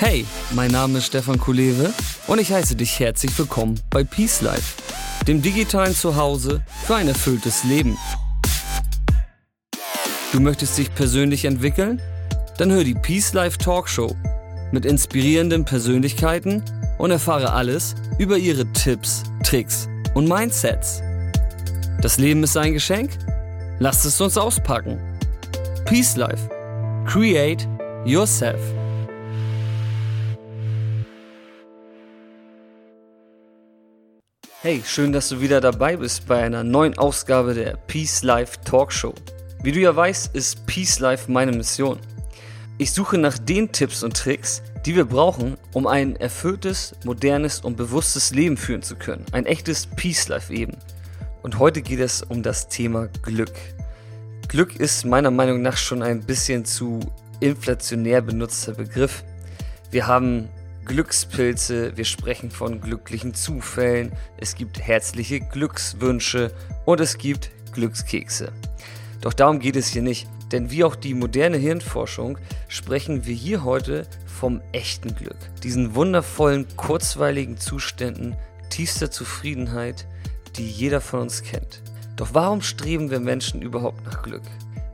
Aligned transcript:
Hey, 0.00 0.24
mein 0.52 0.70
Name 0.70 0.98
ist 0.98 1.06
Stefan 1.06 1.40
Kulewe 1.40 1.92
und 2.28 2.38
ich 2.38 2.52
heiße 2.52 2.76
dich 2.76 3.00
herzlich 3.00 3.36
willkommen 3.36 3.80
bei 3.90 4.04
Peace 4.04 4.42
Life, 4.42 4.80
dem 5.26 5.42
digitalen 5.42 5.92
Zuhause 5.92 6.62
für 6.86 6.94
ein 6.94 7.08
erfülltes 7.08 7.64
Leben. 7.64 7.98
Du 10.30 10.38
möchtest 10.38 10.78
dich 10.78 10.94
persönlich 10.94 11.46
entwickeln? 11.46 12.00
Dann 12.58 12.70
hör 12.70 12.84
die 12.84 12.94
Peace 12.94 13.32
Life 13.32 13.58
Talkshow 13.58 14.14
mit 14.70 14.84
inspirierenden 14.84 15.64
Persönlichkeiten 15.64 16.62
und 16.98 17.10
erfahre 17.10 17.52
alles 17.52 17.96
über 18.18 18.38
ihre 18.38 18.72
Tipps, 18.74 19.24
Tricks 19.42 19.88
und 20.14 20.28
Mindsets. 20.28 21.02
Das 22.02 22.18
Leben 22.18 22.44
ist 22.44 22.56
ein 22.56 22.72
Geschenk? 22.72 23.18
Lasst 23.80 24.06
es 24.06 24.20
uns 24.20 24.38
auspacken. 24.38 25.00
Peace 25.86 26.14
Life. 26.14 26.48
Create 27.04 27.66
yourself. 28.04 28.60
Hey, 34.68 34.82
schön, 34.84 35.14
dass 35.14 35.30
du 35.30 35.40
wieder 35.40 35.62
dabei 35.62 35.96
bist 35.96 36.26
bei 36.26 36.42
einer 36.42 36.62
neuen 36.62 36.98
Ausgabe 36.98 37.54
der 37.54 37.78
Peace 37.86 38.22
Life 38.22 38.58
Talkshow. 38.66 39.14
Wie 39.62 39.72
du 39.72 39.80
ja 39.80 39.96
weißt, 39.96 40.34
ist 40.34 40.66
Peace 40.66 40.98
Life 40.98 41.32
meine 41.32 41.52
Mission. 41.52 41.98
Ich 42.76 42.92
suche 42.92 43.16
nach 43.16 43.38
den 43.38 43.72
Tipps 43.72 44.02
und 44.02 44.14
Tricks, 44.14 44.62
die 44.84 44.94
wir 44.94 45.06
brauchen, 45.06 45.56
um 45.72 45.86
ein 45.86 46.16
erfülltes, 46.16 46.94
modernes 47.02 47.60
und 47.60 47.78
bewusstes 47.78 48.34
Leben 48.34 48.58
führen 48.58 48.82
zu 48.82 48.96
können. 48.96 49.24
Ein 49.32 49.46
echtes 49.46 49.86
Peace 49.86 50.28
Life 50.28 50.52
eben. 50.52 50.76
Und 51.42 51.58
heute 51.58 51.80
geht 51.80 52.00
es 52.00 52.22
um 52.22 52.42
das 52.42 52.68
Thema 52.68 53.08
Glück. 53.22 53.54
Glück 54.48 54.76
ist 54.76 55.06
meiner 55.06 55.30
Meinung 55.30 55.62
nach 55.62 55.78
schon 55.78 56.02
ein 56.02 56.20
bisschen 56.20 56.66
zu 56.66 57.00
inflationär 57.40 58.20
benutzter 58.20 58.74
Begriff. 58.74 59.24
Wir 59.90 60.06
haben 60.06 60.50
Glückspilze, 60.88 61.96
wir 61.98 62.06
sprechen 62.06 62.50
von 62.50 62.80
glücklichen 62.80 63.34
Zufällen, 63.34 64.10
es 64.38 64.54
gibt 64.54 64.80
herzliche 64.80 65.38
Glückswünsche 65.38 66.50
und 66.86 66.98
es 67.00 67.18
gibt 67.18 67.50
Glückskekse. 67.72 68.52
Doch 69.20 69.34
darum 69.34 69.60
geht 69.60 69.76
es 69.76 69.88
hier 69.88 70.00
nicht, 70.00 70.26
denn 70.50 70.70
wie 70.70 70.84
auch 70.84 70.96
die 70.96 71.12
moderne 71.12 71.58
Hirnforschung 71.58 72.38
sprechen 72.68 73.26
wir 73.26 73.34
hier 73.34 73.64
heute 73.64 74.06
vom 74.26 74.62
echten 74.72 75.14
Glück, 75.14 75.36
diesen 75.62 75.94
wundervollen, 75.94 76.66
kurzweiligen 76.76 77.58
Zuständen 77.58 78.34
tiefster 78.70 79.10
Zufriedenheit, 79.10 80.06
die 80.56 80.68
jeder 80.68 81.02
von 81.02 81.20
uns 81.20 81.42
kennt. 81.42 81.82
Doch 82.16 82.30
warum 82.32 82.62
streben 82.62 83.10
wir 83.10 83.20
Menschen 83.20 83.60
überhaupt 83.60 84.06
nach 84.06 84.22
Glück? 84.22 84.44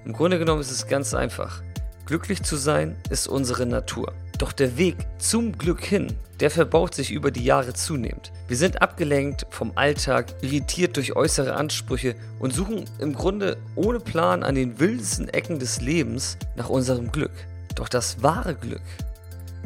Im 0.05 0.13
Grunde 0.13 0.41
genommen 0.41 0.61
ist 0.61 0.73
es 0.73 0.89
ganz 0.89 1.15
einfach. 1.15 1.63
Glücklich 2.05 2.43
zu 2.43 2.57
sein 2.57 2.97
ist 3.11 3.29
unsere 3.29 3.65
Natur. 3.65 4.13
Doch 4.39 4.53
der 4.53 4.77
Weg 4.77 4.97
zum 5.19 5.57
Glück 5.57 5.85
hin, 5.85 6.09
der 6.41 6.51
verbaut 6.51 6.95
sich 6.95 7.13
über 7.13 7.31
die 7.31 7.45
Jahre 7.45 7.73
zunehmend. 7.73 8.33
Wir 8.49 8.57
sind 8.57 8.83
abgelenkt 8.83 9.47
vom 9.51 9.73
Alltag, 9.77 10.35
irritiert 10.43 10.97
durch 10.97 11.15
äußere 11.15 11.55
Ansprüche 11.55 12.17
und 12.41 12.53
suchen 12.53 12.85
im 12.99 13.15
Grunde 13.15 13.57
ohne 13.77 14.01
Plan 14.01 14.43
an 14.43 14.57
den 14.57 14.81
wildesten 14.81 15.29
Ecken 15.29 15.61
des 15.61 15.81
Lebens 15.81 16.37
nach 16.57 16.69
unserem 16.69 17.13
Glück. 17.13 17.33
Doch 17.77 17.89
das 17.89 18.23
wahre 18.23 18.57
Glück 18.57 18.83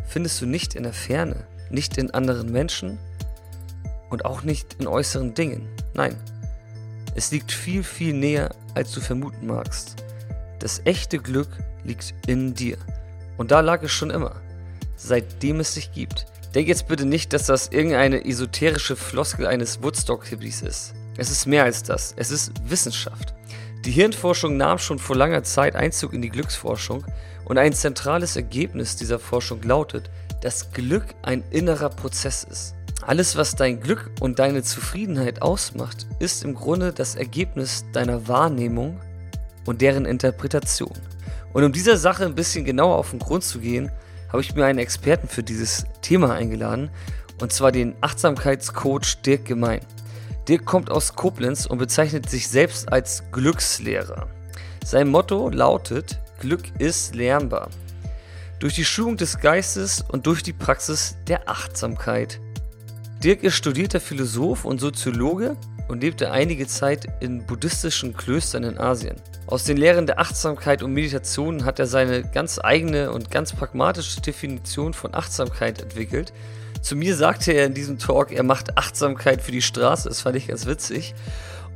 findest 0.07 0.41
du 0.43 0.47
nicht 0.47 0.75
in 0.75 0.83
der 0.83 0.93
Ferne, 0.93 1.47
nicht 1.71 1.97
in 1.97 2.11
anderen 2.11 2.53
Menschen 2.53 2.99
und 4.11 4.27
auch 4.27 4.43
nicht 4.43 4.77
in 4.79 4.87
äußeren 4.87 5.33
Dingen. 5.33 5.67
Nein, 5.95 6.15
es 7.15 7.31
liegt 7.31 7.53
viel, 7.53 7.83
viel 7.83 8.13
näher, 8.13 8.51
als 8.75 8.93
du 8.93 9.01
vermuten 9.01 9.47
magst. 9.47 9.97
Das 10.59 10.83
echte 10.85 11.19
Glück 11.19 11.49
liegt 11.85 12.15
in 12.27 12.55
dir. 12.55 12.77
Und 13.39 13.51
da 13.51 13.61
lag 13.61 13.83
es 13.83 13.93
schon 13.93 14.11
immer 14.11 14.37
seitdem 14.99 15.61
es 15.61 15.73
sich 15.73 15.93
gibt. 15.93 16.27
Denk 16.55 16.69
jetzt 16.69 16.89
bitte 16.89 17.07
nicht, 17.07 17.33
dass 17.33 17.47
das 17.47 17.69
irgendeine 17.69 18.25
esoterische 18.25 18.97
Floskel 18.97 19.47
eines 19.47 19.83
Woodstock-Hippies 19.83 20.63
ist. 20.63 20.95
Es 21.17 21.31
ist 21.31 21.47
mehr 21.47 21.65
als 21.65 21.83
das. 21.83 22.13
Es 22.17 22.31
ist 22.31 22.53
Wissenschaft. 22.69 23.35
Die 23.85 23.91
Hirnforschung 23.91 24.57
nahm 24.57 24.79
schon 24.79 24.99
vor 24.99 25.17
langer 25.17 25.45
Zeit 25.45 25.77
Einzug 25.77 26.13
in 26.13 26.23
die 26.23 26.31
Glücksforschung 26.31 27.05
und 27.45 27.59
ein 27.59 27.73
zentrales 27.73 28.37
Ergebnis 28.37 28.97
dieser 28.97 29.19
Forschung 29.19 29.63
lautet, 29.63 30.11
dass 30.43 30.73
Glück 30.73 31.15
ein 31.23 31.43
innerer 31.51 31.91
Prozess 31.91 32.45
ist. 32.45 32.75
Alles, 33.03 33.37
was 33.37 33.55
dein 33.55 33.81
Glück 33.81 34.11
und 34.21 34.39
deine 34.39 34.63
Zufriedenheit 34.63 35.43
ausmacht, 35.43 36.07
ist 36.19 36.45
im 36.45 36.55
Grunde 36.55 36.93
das 36.93 37.15
Ergebnis 37.15 37.85
deiner 37.93 38.29
Wahrnehmung 38.29 39.01
und 39.65 39.81
deren 39.81 40.05
Interpretation. 40.05 40.93
Und 41.53 41.65
um 41.65 41.73
dieser 41.73 41.97
Sache 41.97 42.25
ein 42.25 42.35
bisschen 42.35 42.65
genauer 42.65 42.97
auf 42.97 43.11
den 43.11 43.21
Grund 43.21 43.45
zu 43.45 43.61
gehen, 43.61 43.91
habe 44.29 44.43
ich 44.43 44.55
mir 44.55 44.65
einen 44.65 44.79
Experten 44.79 45.29
für 45.29 45.43
dieses 45.43 45.87
Thema 46.03 46.35
eingeladen, 46.35 46.91
und 47.41 47.53
zwar 47.53 47.73
den 47.73 47.95
Achtsamkeitscoach 48.01 49.23
Dirk 49.25 49.45
Gemein. 49.45 49.81
Dirk 50.49 50.65
kommt 50.65 50.91
aus 50.91 51.15
Koblenz 51.15 51.67
und 51.67 51.79
bezeichnet 51.79 52.29
sich 52.29 52.49
selbst 52.49 52.91
als 52.91 53.23
Glückslehrer. 53.33 54.29
Sein 54.85 55.09
Motto 55.09 55.51
lautet, 55.51 56.19
Glück 56.41 56.63
ist 56.79 57.15
lernbar. 57.15 57.69
Durch 58.59 58.75
die 58.75 58.85
Schulung 58.85 59.17
des 59.17 59.39
Geistes 59.39 60.05
und 60.09 60.27
durch 60.27 60.43
die 60.43 60.53
Praxis 60.53 61.17
der 61.27 61.49
Achtsamkeit. 61.49 62.41
Dirk 63.23 63.43
ist 63.43 63.55
studierter 63.55 64.01
Philosoph 64.01 64.65
und 64.65 64.81
Soziologe 64.81 65.57
und 65.89 66.03
lebte 66.03 66.31
einige 66.31 66.67
Zeit 66.67 67.07
in 67.21 67.45
buddhistischen 67.45 68.17
Klöstern 68.17 68.65
in 68.65 68.79
Asien. 68.79 69.17
Aus 69.49 69.65
den 69.65 69.79
Lehren 69.79 70.05
der 70.05 70.19
Achtsamkeit 70.19 70.83
und 70.83 70.93
Meditation 70.93 71.65
hat 71.65 71.79
er 71.79 71.87
seine 71.87 72.23
ganz 72.23 72.61
eigene 72.63 73.11
und 73.11 73.31
ganz 73.31 73.55
pragmatische 73.55 74.21
Definition 74.21 74.93
von 74.93 75.15
Achtsamkeit 75.15 75.81
entwickelt. 75.81 76.35
Zu 76.83 76.97
mir 76.97 77.17
sagte 77.17 77.53
er 77.53 77.65
in 77.65 77.73
diesem 77.73 77.99
Talk, 77.99 78.31
er 78.31 78.43
macht 78.43 78.77
Achtsamkeit 78.77 79.41
für 79.41 79.51
die 79.51 79.63
Straße. 79.63 80.11
Das 80.11 80.21
fand 80.21 80.37
ich 80.37 80.49
ganz 80.49 80.67
witzig. 80.67 81.15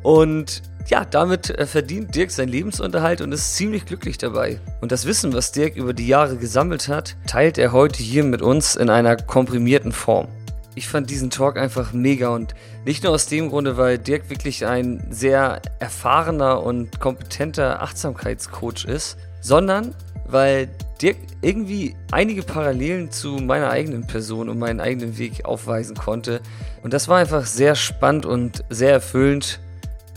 Und 0.02 0.60
ja, 0.88 1.06
damit 1.06 1.48
äh, 1.48 1.64
verdient 1.64 2.14
Dirk 2.14 2.30
seinen 2.30 2.50
Lebensunterhalt 2.50 3.22
und 3.22 3.32
ist 3.32 3.56
ziemlich 3.56 3.86
glücklich 3.86 4.18
dabei. 4.18 4.60
Und 4.82 4.92
das 4.92 5.06
Wissen, 5.06 5.32
was 5.32 5.52
Dirk 5.52 5.74
über 5.74 5.94
die 5.94 6.06
Jahre 6.06 6.36
gesammelt 6.36 6.88
hat, 6.88 7.16
teilt 7.26 7.56
er 7.56 7.72
heute 7.72 8.02
hier 8.02 8.22
mit 8.22 8.42
uns 8.42 8.76
in 8.76 8.90
einer 8.90 9.16
komprimierten 9.16 9.92
Form 9.92 10.28
ich 10.74 10.88
fand 10.88 11.10
diesen 11.10 11.30
Talk 11.30 11.58
einfach 11.58 11.92
mega 11.92 12.28
und 12.28 12.54
nicht 12.84 13.04
nur 13.04 13.12
aus 13.12 13.26
dem 13.26 13.50
Grunde, 13.50 13.76
weil 13.76 13.98
Dirk 13.98 14.30
wirklich 14.30 14.66
ein 14.66 15.06
sehr 15.10 15.60
erfahrener 15.78 16.62
und 16.62 16.98
kompetenter 16.98 17.82
Achtsamkeitscoach 17.82 18.84
ist, 18.86 19.18
sondern 19.40 19.94
weil 20.26 20.68
Dirk 21.00 21.16
irgendwie 21.42 21.94
einige 22.10 22.42
Parallelen 22.42 23.10
zu 23.10 23.32
meiner 23.32 23.70
eigenen 23.70 24.06
Person 24.06 24.48
und 24.48 24.58
meinen 24.58 24.80
eigenen 24.80 25.18
Weg 25.18 25.44
aufweisen 25.44 25.96
konnte. 25.96 26.40
Und 26.82 26.92
das 26.92 27.08
war 27.08 27.18
einfach 27.18 27.44
sehr 27.44 27.74
spannend 27.74 28.24
und 28.24 28.64
sehr 28.70 28.92
erfüllend, 28.92 29.60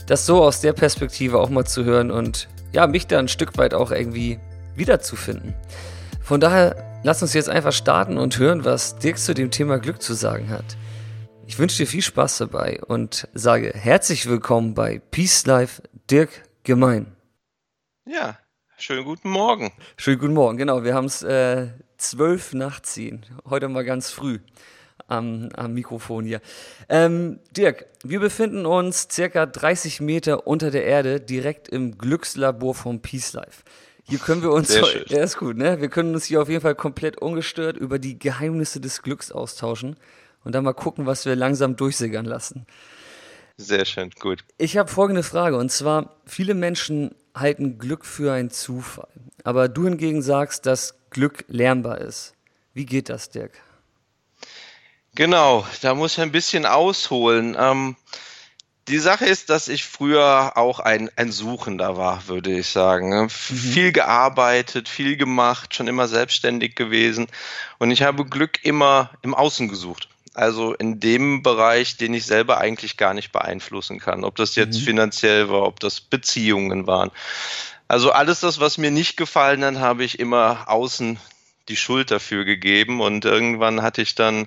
das 0.06 0.24
so 0.24 0.42
aus 0.42 0.60
der 0.60 0.72
Perspektive 0.72 1.38
auch 1.38 1.50
mal 1.50 1.64
zu 1.64 1.84
hören 1.84 2.10
und 2.10 2.48
ja, 2.72 2.86
mich 2.86 3.06
da 3.06 3.18
ein 3.18 3.28
Stück 3.28 3.58
weit 3.58 3.74
auch 3.74 3.90
irgendwie 3.90 4.38
wiederzufinden. 4.76 5.54
Von 6.22 6.40
daher 6.40 6.76
Lass 7.06 7.22
uns 7.22 7.34
jetzt 7.34 7.48
einfach 7.48 7.72
starten 7.72 8.18
und 8.18 8.36
hören, 8.36 8.64
was 8.64 8.98
Dirk 8.98 9.18
zu 9.18 9.32
dem 9.32 9.52
Thema 9.52 9.78
Glück 9.78 10.02
zu 10.02 10.12
sagen 10.12 10.50
hat. 10.50 10.76
Ich 11.46 11.56
wünsche 11.56 11.76
dir 11.76 11.86
viel 11.86 12.02
Spaß 12.02 12.38
dabei 12.38 12.80
und 12.84 13.28
sage 13.32 13.72
herzlich 13.72 14.28
willkommen 14.28 14.74
bei 14.74 15.00
Peace 15.12 15.46
Life 15.46 15.80
Dirk 16.10 16.30
Gemein. 16.64 17.14
Ja, 18.06 18.36
schönen 18.76 19.04
guten 19.04 19.30
Morgen. 19.30 19.70
Schönen 19.96 20.18
guten 20.18 20.34
Morgen, 20.34 20.58
genau. 20.58 20.82
Wir 20.82 20.94
haben 20.94 21.04
es 21.04 21.22
äh, 21.22 21.68
zwölf 21.96 22.52
nach 22.54 22.80
zehn. 22.80 23.24
Heute 23.48 23.68
mal 23.68 23.84
ganz 23.84 24.10
früh 24.10 24.40
am, 25.06 25.50
am 25.54 25.74
Mikrofon 25.74 26.24
hier. 26.24 26.40
Ähm, 26.88 27.38
Dirk, 27.52 27.86
wir 28.02 28.18
befinden 28.18 28.66
uns 28.66 29.06
circa 29.12 29.46
30 29.46 30.00
Meter 30.00 30.48
unter 30.48 30.72
der 30.72 30.84
Erde, 30.84 31.20
direkt 31.20 31.68
im 31.68 31.98
Glückslabor 31.98 32.74
vom 32.74 33.00
Peace 33.00 33.32
Life. 33.32 33.62
Hier 34.08 34.18
können 34.18 34.42
wir 34.42 34.52
uns, 34.52 34.74
ja, 35.08 35.22
ist 35.22 35.36
gut, 35.36 35.56
ne? 35.56 35.80
Wir 35.80 35.88
können 35.88 36.14
uns 36.14 36.26
hier 36.26 36.40
auf 36.40 36.48
jeden 36.48 36.60
Fall 36.60 36.74
komplett 36.74 37.18
ungestört 37.18 37.76
über 37.76 37.98
die 37.98 38.18
Geheimnisse 38.18 38.80
des 38.80 39.02
Glücks 39.02 39.32
austauschen 39.32 39.96
und 40.44 40.54
dann 40.54 40.64
mal 40.64 40.74
gucken, 40.74 41.06
was 41.06 41.26
wir 41.26 41.34
langsam 41.34 41.76
durchsickern 41.76 42.24
lassen. 42.24 42.66
Sehr 43.56 43.84
schön, 43.84 44.10
gut. 44.20 44.44
Ich 44.58 44.76
habe 44.76 44.90
folgende 44.90 45.22
Frage 45.22 45.56
und 45.56 45.72
zwar: 45.72 46.16
Viele 46.26 46.54
Menschen 46.54 47.14
halten 47.34 47.78
Glück 47.78 48.04
für 48.04 48.32
einen 48.32 48.50
Zufall, 48.50 49.08
aber 49.44 49.68
du 49.68 49.84
hingegen 49.84 50.22
sagst, 50.22 50.66
dass 50.66 50.94
Glück 51.10 51.44
lernbar 51.48 51.98
ist. 51.98 52.34
Wie 52.74 52.86
geht 52.86 53.08
das, 53.08 53.30
Dirk? 53.30 53.52
Genau, 55.14 55.66
da 55.80 55.94
muss 55.94 56.12
ich 56.12 56.20
ein 56.20 56.30
bisschen 56.30 56.66
ausholen. 56.66 57.56
Ähm, 57.58 57.96
die 58.88 58.98
Sache 58.98 59.24
ist, 59.26 59.50
dass 59.50 59.68
ich 59.68 59.84
früher 59.84 60.56
auch 60.56 60.78
ein, 60.78 61.10
ein 61.16 61.32
Suchender 61.32 61.96
war, 61.96 62.28
würde 62.28 62.56
ich 62.56 62.68
sagen. 62.68 63.08
Ne? 63.08 63.22
Mhm. 63.22 63.28
Viel 63.28 63.92
gearbeitet, 63.92 64.88
viel 64.88 65.16
gemacht, 65.16 65.74
schon 65.74 65.88
immer 65.88 66.08
selbstständig 66.08 66.76
gewesen. 66.76 67.26
Und 67.78 67.90
ich 67.90 68.02
habe 68.02 68.24
Glück 68.24 68.64
immer 68.64 69.10
im 69.22 69.34
Außen 69.34 69.68
gesucht. 69.68 70.08
Also 70.34 70.74
in 70.74 71.00
dem 71.00 71.42
Bereich, 71.42 71.96
den 71.96 72.14
ich 72.14 72.26
selber 72.26 72.58
eigentlich 72.58 72.96
gar 72.96 73.14
nicht 73.14 73.32
beeinflussen 73.32 73.98
kann. 73.98 74.22
Ob 74.22 74.36
das 74.36 74.54
jetzt 74.54 74.78
mhm. 74.80 74.84
finanziell 74.84 75.48
war, 75.48 75.62
ob 75.62 75.80
das 75.80 76.00
Beziehungen 76.00 76.86
waren. 76.86 77.10
Also 77.88 78.12
alles 78.12 78.40
das, 78.40 78.60
was 78.60 78.78
mir 78.78 78.90
nicht 78.90 79.16
gefallen 79.16 79.64
hat, 79.64 79.76
habe 79.76 80.04
ich 80.04 80.18
immer 80.18 80.68
außen 80.68 81.18
die 81.68 81.76
Schuld 81.76 82.10
dafür 82.10 82.44
gegeben 82.44 83.00
und 83.00 83.24
irgendwann 83.24 83.82
hatte 83.82 84.02
ich 84.02 84.14
dann 84.14 84.46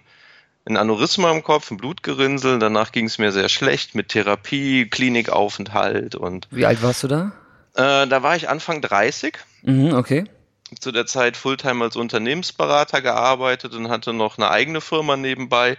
ein 0.70 0.78
Aneurysma 0.78 1.32
im 1.32 1.44
Kopf, 1.44 1.72
ein 1.72 1.78
Blutgerinnsel. 1.78 2.60
Danach 2.60 2.92
ging 2.92 3.06
es 3.06 3.18
mir 3.18 3.32
sehr 3.32 3.50
schlecht 3.50 3.96
mit 3.96 4.10
Therapie, 4.10 4.88
Klinikaufenthalt 4.88 6.16
und. 6.16 6.48
Wie 6.52 6.66
alt 6.66 6.82
warst 6.82 7.04
du 7.04 7.08
da? 7.08 7.32
Äh, 7.76 8.08
da 8.08 8.24
war 8.24 8.36
ich 8.36 8.50
Anfang 8.50 8.82
30. 8.82 9.38
Mhm, 9.64 9.94
okay. 9.94 10.26
Zu 10.80 10.92
der 10.92 11.08
Zeit 11.08 11.36
Fulltime 11.36 11.84
als 11.84 11.96
Unternehmensberater 11.96 13.02
gearbeitet 13.02 13.74
und 13.74 13.90
hatte 13.90 14.14
noch 14.14 14.38
eine 14.38 14.52
eigene 14.52 14.82
Firma 14.82 15.18
nebenbei. 15.18 15.78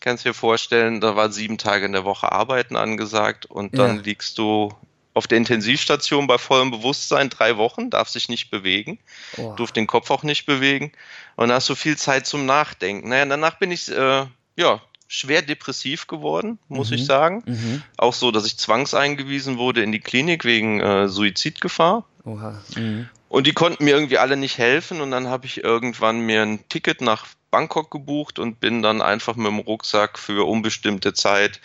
Kannst 0.00 0.24
dir 0.24 0.34
vorstellen, 0.34 1.00
da 1.00 1.14
war 1.14 1.30
sieben 1.30 1.58
Tage 1.58 1.86
in 1.86 1.92
der 1.92 2.04
Woche 2.04 2.32
Arbeiten 2.32 2.74
angesagt 2.74 3.46
und 3.46 3.78
dann 3.78 3.96
ja. 3.96 4.02
liegst 4.02 4.36
du 4.38 4.74
auf 5.14 5.28
der 5.28 5.38
Intensivstation 5.38 6.26
bei 6.26 6.38
vollem 6.38 6.72
Bewusstsein 6.72 7.30
drei 7.30 7.56
Wochen, 7.56 7.90
darf 7.90 8.08
sich 8.08 8.28
nicht 8.28 8.50
bewegen, 8.50 8.98
oh. 9.36 9.52
durft 9.54 9.76
den 9.76 9.86
Kopf 9.86 10.10
auch 10.10 10.24
nicht 10.24 10.46
bewegen 10.46 10.90
und 11.36 11.48
da 11.48 11.56
hast 11.56 11.68
du 11.68 11.74
viel 11.74 11.96
Zeit 11.96 12.26
zum 12.26 12.46
Nachdenken. 12.46 13.08
Naja, 13.08 13.24
danach 13.26 13.58
bin 13.58 13.70
ich 13.70 13.90
äh, 13.90 14.26
ja 14.56 14.80
schwer 15.08 15.42
depressiv 15.42 16.06
geworden, 16.06 16.58
muss 16.68 16.90
mhm. 16.90 16.96
ich 16.96 17.04
sagen. 17.04 17.42
Mhm. 17.44 17.82
Auch 17.98 18.14
so, 18.14 18.30
dass 18.30 18.46
ich 18.46 18.56
zwangseingewiesen 18.56 19.58
wurde 19.58 19.82
in 19.82 19.92
die 19.92 20.00
Klinik 20.00 20.44
wegen 20.44 20.80
äh, 20.80 21.08
Suizidgefahr. 21.08 22.06
Oha. 22.24 22.62
Mhm. 22.76 23.08
Und 23.28 23.46
die 23.46 23.52
konnten 23.52 23.84
mir 23.84 23.94
irgendwie 23.94 24.18
alle 24.18 24.36
nicht 24.36 24.58
helfen 24.58 25.00
und 25.00 25.10
dann 25.10 25.28
habe 25.28 25.46
ich 25.46 25.62
irgendwann 25.62 26.20
mir 26.20 26.42
ein 26.42 26.66
Ticket 26.68 27.00
nach 27.00 27.26
Bangkok 27.50 27.90
gebucht 27.90 28.38
und 28.38 28.60
bin 28.60 28.82
dann 28.82 29.02
einfach 29.02 29.36
mit 29.36 29.46
dem 29.46 29.58
Rucksack 29.58 30.18
für 30.18 30.46
unbestimmte 30.46 31.12
Zeit 31.12 31.60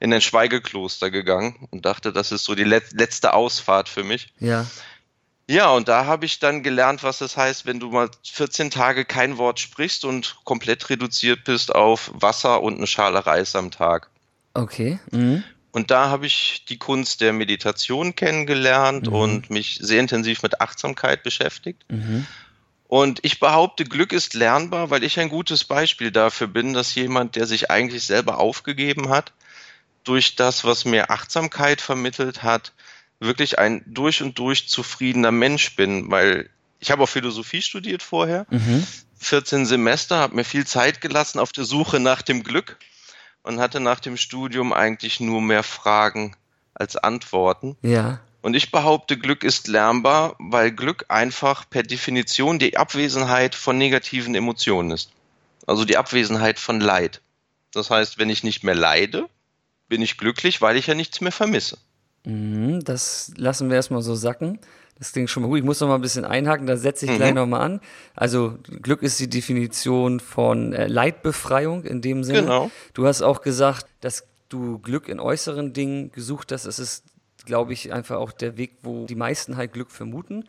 in 0.00 0.12
ein 0.12 0.20
Schweigekloster 0.20 1.10
gegangen 1.10 1.68
und 1.70 1.84
dachte, 1.86 2.12
das 2.12 2.30
ist 2.30 2.44
so 2.44 2.54
die 2.54 2.64
letzte 2.64 3.32
Ausfahrt 3.32 3.88
für 3.88 4.04
mich. 4.04 4.32
Ja. 4.38 4.66
Ja, 5.48 5.70
und 5.70 5.88
da 5.88 6.06
habe 6.06 6.24
ich 6.24 6.38
dann 6.38 6.62
gelernt, 6.62 7.02
was 7.02 7.20
es 7.20 7.32
das 7.32 7.36
heißt, 7.36 7.66
wenn 7.66 7.78
du 7.78 7.90
mal 7.90 8.08
14 8.24 8.70
Tage 8.70 9.04
kein 9.04 9.36
Wort 9.36 9.60
sprichst 9.60 10.04
und 10.04 10.36
komplett 10.44 10.88
reduziert 10.88 11.44
bist 11.44 11.74
auf 11.74 12.10
Wasser 12.14 12.62
und 12.62 12.76
eine 12.76 12.86
Schale 12.86 13.26
Reis 13.26 13.54
am 13.54 13.70
Tag. 13.70 14.08
Okay. 14.54 14.98
Mhm. 15.10 15.44
Und 15.72 15.90
da 15.90 16.08
habe 16.08 16.26
ich 16.26 16.64
die 16.68 16.78
Kunst 16.78 17.20
der 17.20 17.32
Meditation 17.32 18.14
kennengelernt 18.14 19.08
mhm. 19.08 19.14
und 19.14 19.50
mich 19.50 19.78
sehr 19.82 20.00
intensiv 20.00 20.42
mit 20.42 20.60
Achtsamkeit 20.60 21.22
beschäftigt. 21.22 21.84
Mhm. 21.88 22.26
Und 22.86 23.18
ich 23.22 23.40
behaupte, 23.40 23.84
Glück 23.84 24.12
ist 24.12 24.34
lernbar, 24.34 24.90
weil 24.90 25.02
ich 25.02 25.18
ein 25.18 25.28
gutes 25.28 25.64
Beispiel 25.64 26.10
dafür 26.10 26.46
bin, 26.46 26.74
dass 26.74 26.94
jemand, 26.94 27.34
der 27.34 27.46
sich 27.46 27.70
eigentlich 27.70 28.04
selber 28.04 28.38
aufgegeben 28.38 29.08
hat, 29.08 29.32
durch 30.04 30.36
das, 30.36 30.64
was 30.64 30.84
mir 30.84 31.10
Achtsamkeit 31.10 31.80
vermittelt 31.80 32.42
hat, 32.42 32.72
wirklich 33.24 33.58
ein 33.58 33.82
durch 33.86 34.22
und 34.22 34.38
durch 34.38 34.68
zufriedener 34.68 35.32
Mensch 35.32 35.76
bin, 35.76 36.10
weil 36.10 36.50
ich 36.80 36.90
habe 36.90 37.02
auch 37.02 37.08
Philosophie 37.08 37.62
studiert 37.62 38.02
vorher, 38.02 38.46
mhm. 38.50 38.86
14 39.18 39.66
Semester, 39.66 40.16
habe 40.16 40.36
mir 40.36 40.44
viel 40.44 40.66
Zeit 40.66 41.00
gelassen 41.00 41.38
auf 41.38 41.52
der 41.52 41.64
Suche 41.64 41.98
nach 41.98 42.22
dem 42.22 42.42
Glück 42.42 42.78
und 43.42 43.60
hatte 43.60 43.80
nach 43.80 44.00
dem 44.00 44.16
Studium 44.16 44.72
eigentlich 44.72 45.20
nur 45.20 45.40
mehr 45.40 45.62
Fragen 45.62 46.36
als 46.74 46.96
Antworten. 46.96 47.76
Ja. 47.82 48.20
Und 48.42 48.54
ich 48.54 48.70
behaupte, 48.70 49.16
Glück 49.16 49.42
ist 49.42 49.68
lernbar, 49.68 50.36
weil 50.38 50.70
Glück 50.70 51.06
einfach 51.08 51.68
per 51.70 51.82
Definition 51.82 52.58
die 52.58 52.76
Abwesenheit 52.76 53.54
von 53.54 53.78
negativen 53.78 54.34
Emotionen 54.34 54.90
ist. 54.90 55.10
Also 55.66 55.86
die 55.86 55.96
Abwesenheit 55.96 56.58
von 56.58 56.80
Leid. 56.80 57.22
Das 57.72 57.88
heißt, 57.88 58.18
wenn 58.18 58.28
ich 58.28 58.44
nicht 58.44 58.62
mehr 58.62 58.74
leide, 58.74 59.28
bin 59.88 60.02
ich 60.02 60.18
glücklich, 60.18 60.60
weil 60.60 60.76
ich 60.76 60.86
ja 60.86 60.94
nichts 60.94 61.22
mehr 61.22 61.32
vermisse. 61.32 61.78
Mhm, 62.24 62.82
das 62.84 63.32
lassen 63.36 63.68
wir 63.68 63.76
erstmal 63.76 64.02
so 64.02 64.14
sacken. 64.14 64.58
Das 64.98 65.12
klingt 65.12 65.28
schon 65.28 65.42
mal 65.42 65.48
gut. 65.48 65.58
Ich 65.58 65.64
muss 65.64 65.80
noch 65.80 65.88
mal 65.88 65.96
ein 65.96 66.00
bisschen 66.00 66.24
einhaken, 66.24 66.66
da 66.66 66.76
setze 66.76 67.04
ich 67.04 67.12
mhm. 67.12 67.16
gleich 67.16 67.34
noch 67.34 67.46
mal 67.46 67.60
an. 67.60 67.80
Also 68.14 68.58
Glück 68.82 69.02
ist 69.02 69.18
die 69.20 69.28
Definition 69.28 70.20
von 70.20 70.72
äh, 70.72 70.86
Leidbefreiung 70.86 71.84
in 71.84 72.00
dem 72.00 72.22
Sinne. 72.24 72.42
Genau. 72.42 72.70
Du 72.94 73.06
hast 73.06 73.22
auch 73.22 73.42
gesagt, 73.42 73.86
dass 74.00 74.26
du 74.48 74.78
Glück 74.78 75.08
in 75.08 75.20
äußeren 75.20 75.72
Dingen 75.72 76.12
gesucht 76.12 76.52
hast. 76.52 76.64
Es 76.64 76.78
ist, 76.78 77.04
glaube 77.44 77.72
ich, 77.72 77.92
einfach 77.92 78.16
auch 78.16 78.32
der 78.32 78.56
Weg, 78.56 78.76
wo 78.82 79.06
die 79.06 79.16
meisten 79.16 79.56
halt 79.56 79.72
Glück 79.72 79.90
vermuten. 79.90 80.44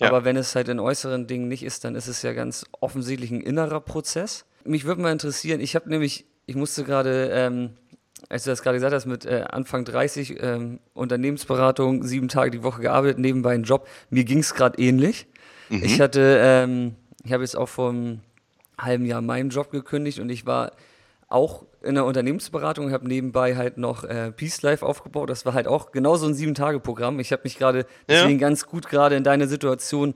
Ja. 0.00 0.08
Aber 0.08 0.24
wenn 0.24 0.36
es 0.36 0.54
halt 0.54 0.68
in 0.68 0.80
äußeren 0.80 1.26
Dingen 1.26 1.48
nicht 1.48 1.62
ist, 1.62 1.84
dann 1.84 1.94
ist 1.94 2.08
es 2.08 2.22
ja 2.22 2.32
ganz 2.32 2.64
offensichtlich 2.80 3.30
ein 3.30 3.42
innerer 3.42 3.80
Prozess. 3.80 4.46
Mich 4.64 4.84
würde 4.84 5.02
mal 5.02 5.12
interessieren, 5.12 5.60
ich 5.60 5.74
habe 5.74 5.90
nämlich, 5.90 6.24
ich 6.46 6.56
musste 6.56 6.84
gerade 6.84 7.30
ähm, 7.32 7.70
als 8.30 8.44
du 8.44 8.50
das 8.50 8.62
gerade 8.62 8.76
gesagt 8.76 8.94
hast, 8.94 9.06
mit 9.06 9.26
äh, 9.26 9.44
Anfang 9.50 9.84
30 9.84 10.40
ähm, 10.40 10.78
Unternehmensberatung, 10.94 12.04
sieben 12.04 12.28
Tage 12.28 12.52
die 12.52 12.62
Woche 12.62 12.80
gearbeitet, 12.80 13.18
nebenbei 13.18 13.52
einen 13.52 13.64
Job. 13.64 13.88
Mir 14.08 14.24
ging 14.24 14.38
es 14.38 14.54
gerade 14.54 14.80
ähnlich. 14.80 15.26
Mhm. 15.68 15.82
Ich 15.82 16.00
hatte, 16.00 16.38
ähm, 16.40 16.94
ich 17.24 17.32
habe 17.32 17.42
jetzt 17.42 17.56
auch 17.56 17.68
vor 17.68 17.90
einem 17.90 18.20
halben 18.78 19.04
Jahr 19.04 19.20
meinen 19.20 19.50
Job 19.50 19.72
gekündigt 19.72 20.20
und 20.20 20.30
ich 20.30 20.46
war 20.46 20.72
auch 21.28 21.64
in 21.82 21.96
der 21.96 22.04
Unternehmensberatung, 22.04 22.92
habe 22.92 23.08
nebenbei 23.08 23.56
halt 23.56 23.78
noch 23.78 24.04
äh, 24.04 24.30
Peace 24.30 24.62
Life 24.62 24.86
aufgebaut. 24.86 25.28
Das 25.28 25.44
war 25.44 25.54
halt 25.54 25.66
auch 25.66 25.90
genauso 25.90 26.26
ein 26.26 26.34
sieben-Tage-Programm. 26.34 27.18
Ich 27.18 27.32
habe 27.32 27.42
mich 27.44 27.58
gerade 27.58 27.84
deswegen 28.08 28.38
ja. 28.38 28.48
ganz 28.48 28.66
gut 28.66 28.88
gerade 28.88 29.16
in 29.16 29.24
deine 29.24 29.48
Situation 29.48 30.14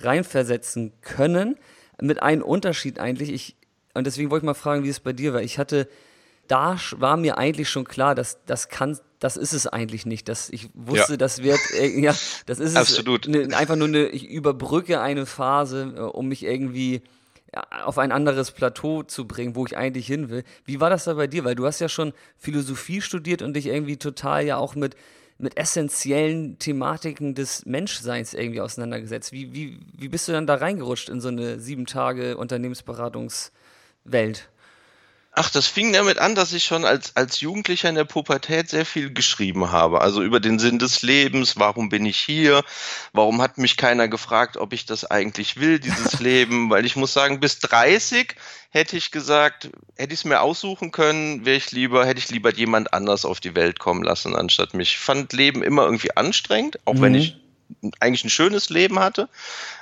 reinversetzen 0.00 0.92
können. 1.00 1.56
Mit 2.00 2.22
einem 2.22 2.42
Unterschied 2.42 2.98
eigentlich. 2.98 3.32
Ich, 3.32 3.56
und 3.94 4.06
deswegen 4.06 4.30
wollte 4.30 4.44
ich 4.44 4.46
mal 4.46 4.54
fragen, 4.54 4.84
wie 4.84 4.88
es 4.88 5.00
bei 5.00 5.12
dir 5.12 5.32
war. 5.32 5.42
Ich 5.42 5.58
hatte 5.58 5.88
da 6.48 6.76
war 6.96 7.16
mir 7.16 7.38
eigentlich 7.38 7.68
schon 7.68 7.84
klar, 7.84 8.14
dass 8.14 8.44
das 8.44 8.68
kann, 8.68 8.98
das 9.18 9.36
ist 9.36 9.52
es 9.52 9.66
eigentlich 9.66 10.06
nicht. 10.06 10.28
Dass 10.28 10.50
ich 10.50 10.68
wusste, 10.74 11.12
ja. 11.12 11.16
das 11.16 11.42
wird, 11.42 11.60
äh, 11.78 12.00
ja, 12.00 12.14
das 12.46 12.58
ist 12.58 12.76
Absolut. 12.76 13.26
es. 13.26 13.32
Ne, 13.32 13.56
einfach 13.56 13.76
nur 13.76 13.88
eine, 13.88 14.06
ich 14.06 14.28
überbrücke 14.28 15.00
eine 15.00 15.26
Phase, 15.26 15.94
äh, 15.96 16.00
um 16.00 16.28
mich 16.28 16.44
irgendwie 16.44 17.02
auf 17.84 17.98
ein 17.98 18.12
anderes 18.12 18.50
Plateau 18.50 19.02
zu 19.02 19.26
bringen, 19.26 19.54
wo 19.54 19.66
ich 19.66 19.76
eigentlich 19.76 20.06
hin 20.06 20.28
will. 20.28 20.44
Wie 20.64 20.80
war 20.80 20.90
das 20.90 21.04
da 21.04 21.14
bei 21.14 21.26
dir? 21.26 21.44
Weil 21.44 21.54
du 21.54 21.66
hast 21.66 21.80
ja 21.80 21.88
schon 21.88 22.12
Philosophie 22.36 23.00
studiert 23.00 23.42
und 23.42 23.54
dich 23.54 23.66
irgendwie 23.66 23.96
total 23.96 24.44
ja 24.44 24.56
auch 24.56 24.74
mit, 24.74 24.96
mit 25.38 25.56
essentiellen 25.56 26.58
Thematiken 26.58 27.34
des 27.34 27.66
Menschseins 27.66 28.34
irgendwie 28.34 28.60
auseinandergesetzt. 28.60 29.32
Wie, 29.32 29.54
wie, 29.54 29.80
wie 29.96 30.08
bist 30.08 30.28
du 30.28 30.32
dann 30.32 30.46
da 30.46 30.56
reingerutscht 30.56 31.08
in 31.08 31.20
so 31.20 31.28
eine 31.28 31.60
sieben 31.60 31.86
Tage 31.86 32.36
Unternehmensberatungswelt? 32.36 34.48
Ach, 35.36 35.50
das 35.50 35.66
fing 35.66 35.92
damit 35.92 36.18
an, 36.18 36.36
dass 36.36 36.52
ich 36.52 36.62
schon 36.62 36.84
als, 36.84 37.16
als 37.16 37.40
Jugendlicher 37.40 37.88
in 37.88 37.96
der 37.96 38.04
Pubertät 38.04 38.70
sehr 38.70 38.86
viel 38.86 39.12
geschrieben 39.12 39.72
habe. 39.72 40.00
Also 40.00 40.22
über 40.22 40.38
den 40.38 40.60
Sinn 40.60 40.78
des 40.78 41.02
Lebens, 41.02 41.56
warum 41.56 41.88
bin 41.88 42.06
ich 42.06 42.18
hier, 42.18 42.62
warum 43.12 43.42
hat 43.42 43.58
mich 43.58 43.76
keiner 43.76 44.06
gefragt, 44.06 44.56
ob 44.56 44.72
ich 44.72 44.86
das 44.86 45.04
eigentlich 45.04 45.56
will, 45.58 45.80
dieses 45.80 46.18
Leben. 46.20 46.70
Weil 46.70 46.86
ich 46.86 46.94
muss 46.94 47.12
sagen, 47.12 47.40
bis 47.40 47.58
30 47.58 48.36
hätte 48.70 48.96
ich 48.96 49.10
gesagt, 49.10 49.70
hätte 49.96 50.14
ich 50.14 50.20
es 50.20 50.24
mir 50.24 50.40
aussuchen 50.40 50.92
können, 50.92 51.44
wäre 51.44 51.56
ich 51.56 51.72
lieber, 51.72 52.06
hätte 52.06 52.20
ich 52.20 52.30
lieber 52.30 52.54
jemand 52.54 52.94
anders 52.94 53.24
auf 53.24 53.40
die 53.40 53.56
Welt 53.56 53.80
kommen 53.80 54.04
lassen, 54.04 54.36
anstatt 54.36 54.72
mich. 54.72 54.92
Ich 54.92 54.98
fand 54.98 55.32
Leben 55.32 55.64
immer 55.64 55.84
irgendwie 55.84 56.16
anstrengend, 56.16 56.78
auch 56.84 56.94
mhm. 56.94 57.02
wenn 57.02 57.14
ich 57.16 57.43
eigentlich 58.00 58.24
ein 58.24 58.30
schönes 58.30 58.70
Leben 58.70 58.98
hatte, 58.98 59.28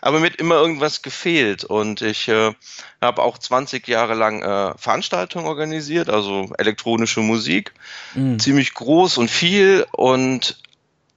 aber 0.01 0.21
mir 0.21 0.27
hat 0.27 0.37
immer 0.37 0.57
irgendwas 0.57 1.03
gefehlt. 1.03 1.65
Und 1.65 2.03
ich 2.03 2.29
äh, 2.29 2.53
habe 3.01 3.23
auch 3.23 3.39
20 3.39 3.87
Jahre 3.89 4.15
lang 4.15 4.43
äh, 4.43 4.77
Veranstaltungen 4.79 5.47
organisiert, 5.47 6.09
also 6.09 6.51
elektronische 6.59 7.21
Musik, 7.21 7.73
mhm. 8.15 8.39
ziemlich 8.39 8.75
groß 8.75 9.19
und 9.19 9.31
viel. 9.31 9.87
Und 9.93 10.59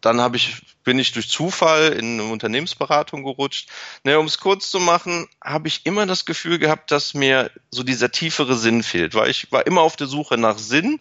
dann 0.01 0.21
habe 0.21 0.37
ich 0.37 0.61
bin 0.85 0.99
ich 0.99 1.11
durch 1.11 1.27
Zufall 1.27 1.93
in 1.93 2.19
eine 2.19 2.31
Unternehmensberatung 2.31 3.23
gerutscht. 3.23 3.69
Naja, 4.03 4.19
um 4.19 4.27
es 4.27 4.37
kurz 4.37 4.69
zu 4.69 4.79
machen, 4.79 5.27
habe 5.43 5.67
ich 5.67 5.85
immer 5.85 6.05
das 6.05 6.25
Gefühl 6.25 6.59
gehabt, 6.59 6.91
dass 6.91 7.13
mir 7.13 7.51
so 7.71 7.83
dieser 7.83 8.11
tiefere 8.11 8.55
Sinn 8.55 8.83
fehlt, 8.83 9.15
weil 9.15 9.29
ich 9.29 9.51
war 9.51 9.65
immer 9.65 9.81
auf 9.81 9.97
der 9.97 10.07
Suche 10.07 10.37
nach 10.37 10.59
Sinn 10.59 10.99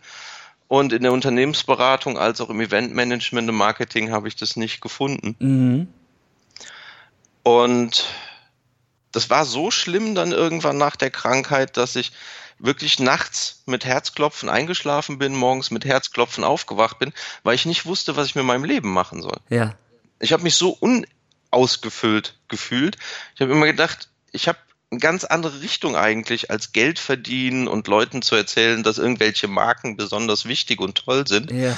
und 0.69 0.93
in 0.93 1.03
der 1.03 1.13
Unternehmensberatung 1.13 2.19
als 2.19 2.41
auch 2.41 2.51
im 2.51 2.61
Eventmanagement 2.61 3.49
und 3.49 3.57
Marketing 3.57 4.11
habe 4.11 4.29
ich 4.29 4.37
das 4.37 4.57
nicht 4.57 4.81
gefunden. 4.81 5.37
Mhm. 5.39 5.89
Und 7.43 8.07
das 9.13 9.31
war 9.31 9.45
so 9.45 9.71
schlimm 9.71 10.15
dann 10.15 10.33
irgendwann 10.33 10.79
nach 10.79 10.97
der 10.97 11.11
Krankheit, 11.11 11.77
dass 11.77 11.95
ich 11.95 12.13
wirklich 12.59 12.99
nachts 12.99 13.63
mit 13.67 13.85
Herzklopfen 13.85 14.49
eingeschlafen 14.49 15.19
bin, 15.19 15.35
morgens 15.35 15.71
mit 15.71 15.85
Herzklopfen 15.85 16.45
aufgewacht 16.45 16.99
bin, 16.99 17.13
weil 17.43 17.55
ich 17.55 17.67
nicht 17.67 17.87
wusste, 17.87 18.17
was 18.17 18.27
ich 18.27 18.35
mit 18.35 18.45
meinem 18.45 18.65
Leben 18.65 18.93
machen 18.93 19.23
soll. 19.23 19.39
Ja. 19.51 19.75
Ich 20.21 20.33
habe 20.33 20.43
mich 20.43 20.55
so 20.55 20.79
unausgefüllt 21.51 22.39
gefühlt. 22.49 22.97
Ich 23.35 23.41
habe 23.41 23.53
immer 23.53 23.67
gedacht, 23.67 24.09
ich 24.33 24.49
habe 24.49 24.59
eine 24.95 25.01
ganz 25.01 25.25
andere 25.25 25.61
Richtung 25.61 25.97
eigentlich, 25.97 26.51
als 26.51 26.73
Geld 26.73 26.99
verdienen 26.99 27.69
und 27.69 27.89
Leuten 27.89 28.23
zu 28.23 28.35
erzählen, 28.37 28.83
dass 28.83 28.99
irgendwelche 28.99 29.49
Marken 29.49 29.97
besonders 29.97 30.47
wichtig 30.47 30.81
und 30.81 30.95
toll 30.97 31.27
sind. 31.27 31.51
Ja. 31.51 31.77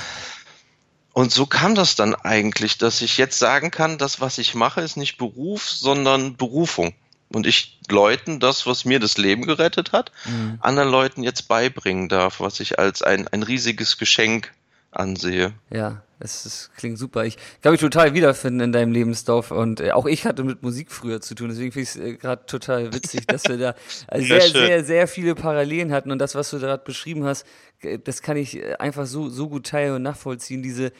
Und 1.12 1.32
so 1.32 1.46
kam 1.46 1.74
das 1.74 1.94
dann 1.94 2.14
eigentlich, 2.14 2.76
dass 2.76 3.00
ich 3.00 3.16
jetzt 3.16 3.38
sagen 3.38 3.70
kann, 3.70 3.96
das, 3.96 4.20
was 4.20 4.36
ich 4.36 4.54
mache, 4.54 4.82
ist 4.82 4.96
nicht 4.96 5.16
Beruf, 5.16 5.70
sondern 5.70 6.36
Berufung. 6.36 6.92
Und 7.32 7.46
ich 7.46 7.78
Leuten 7.88 8.38
das, 8.38 8.66
was 8.66 8.84
mir 8.84 9.00
das 9.00 9.16
Leben 9.16 9.46
gerettet 9.46 9.92
hat, 9.92 10.12
mhm. 10.26 10.58
anderen 10.60 10.90
Leuten 10.90 11.22
jetzt 11.22 11.48
beibringen 11.48 12.08
darf, 12.08 12.40
was 12.40 12.60
ich 12.60 12.78
als 12.78 13.02
ein, 13.02 13.26
ein 13.28 13.42
riesiges 13.42 13.96
Geschenk 13.96 14.52
ansehe. 14.90 15.54
Ja, 15.70 16.02
Das, 16.18 16.44
das 16.44 16.70
klingt 16.76 16.98
super. 16.98 17.24
Ich 17.26 17.36
kann 17.60 17.72
mich 17.72 17.80
total 17.80 18.14
wiederfinden 18.14 18.60
in 18.60 18.72
deinem 18.72 18.92
Lebensdorf 18.92 19.50
und 19.50 19.80
äh, 19.80 19.90
auch 19.92 20.06
ich 20.06 20.24
hatte 20.24 20.44
mit 20.44 20.62
Musik 20.62 20.90
früher 20.90 21.20
zu 21.20 21.34
tun. 21.34 21.50
Deswegen 21.50 21.72
finde 21.72 21.82
ich 21.82 21.90
es 21.90 21.96
äh, 21.96 22.14
gerade 22.14 22.46
total 22.46 22.92
witzig, 22.94 23.26
dass 23.26 23.44
wir 23.44 23.58
da 23.58 23.74
sehr, 24.14 24.40
sehr, 24.40 24.50
sehr, 24.50 24.84
sehr 24.84 25.08
viele 25.08 25.34
Parallelen 25.34 25.92
hatten 25.92 26.10
und 26.10 26.18
das, 26.18 26.34
was 26.34 26.50
du 26.50 26.58
gerade 26.58 26.82
beschrieben 26.82 27.24
hast, 27.24 27.44
äh, 27.80 27.98
das 27.98 28.22
kann 28.22 28.38
ich 28.38 28.56
äh, 28.56 28.76
einfach 28.76 29.06
so, 29.06 29.28
so 29.28 29.48
gut 29.48 29.66
teilen 29.66 29.96
und 29.96 30.02
nachvollziehen. 30.02 30.62
Diese, 30.62 30.92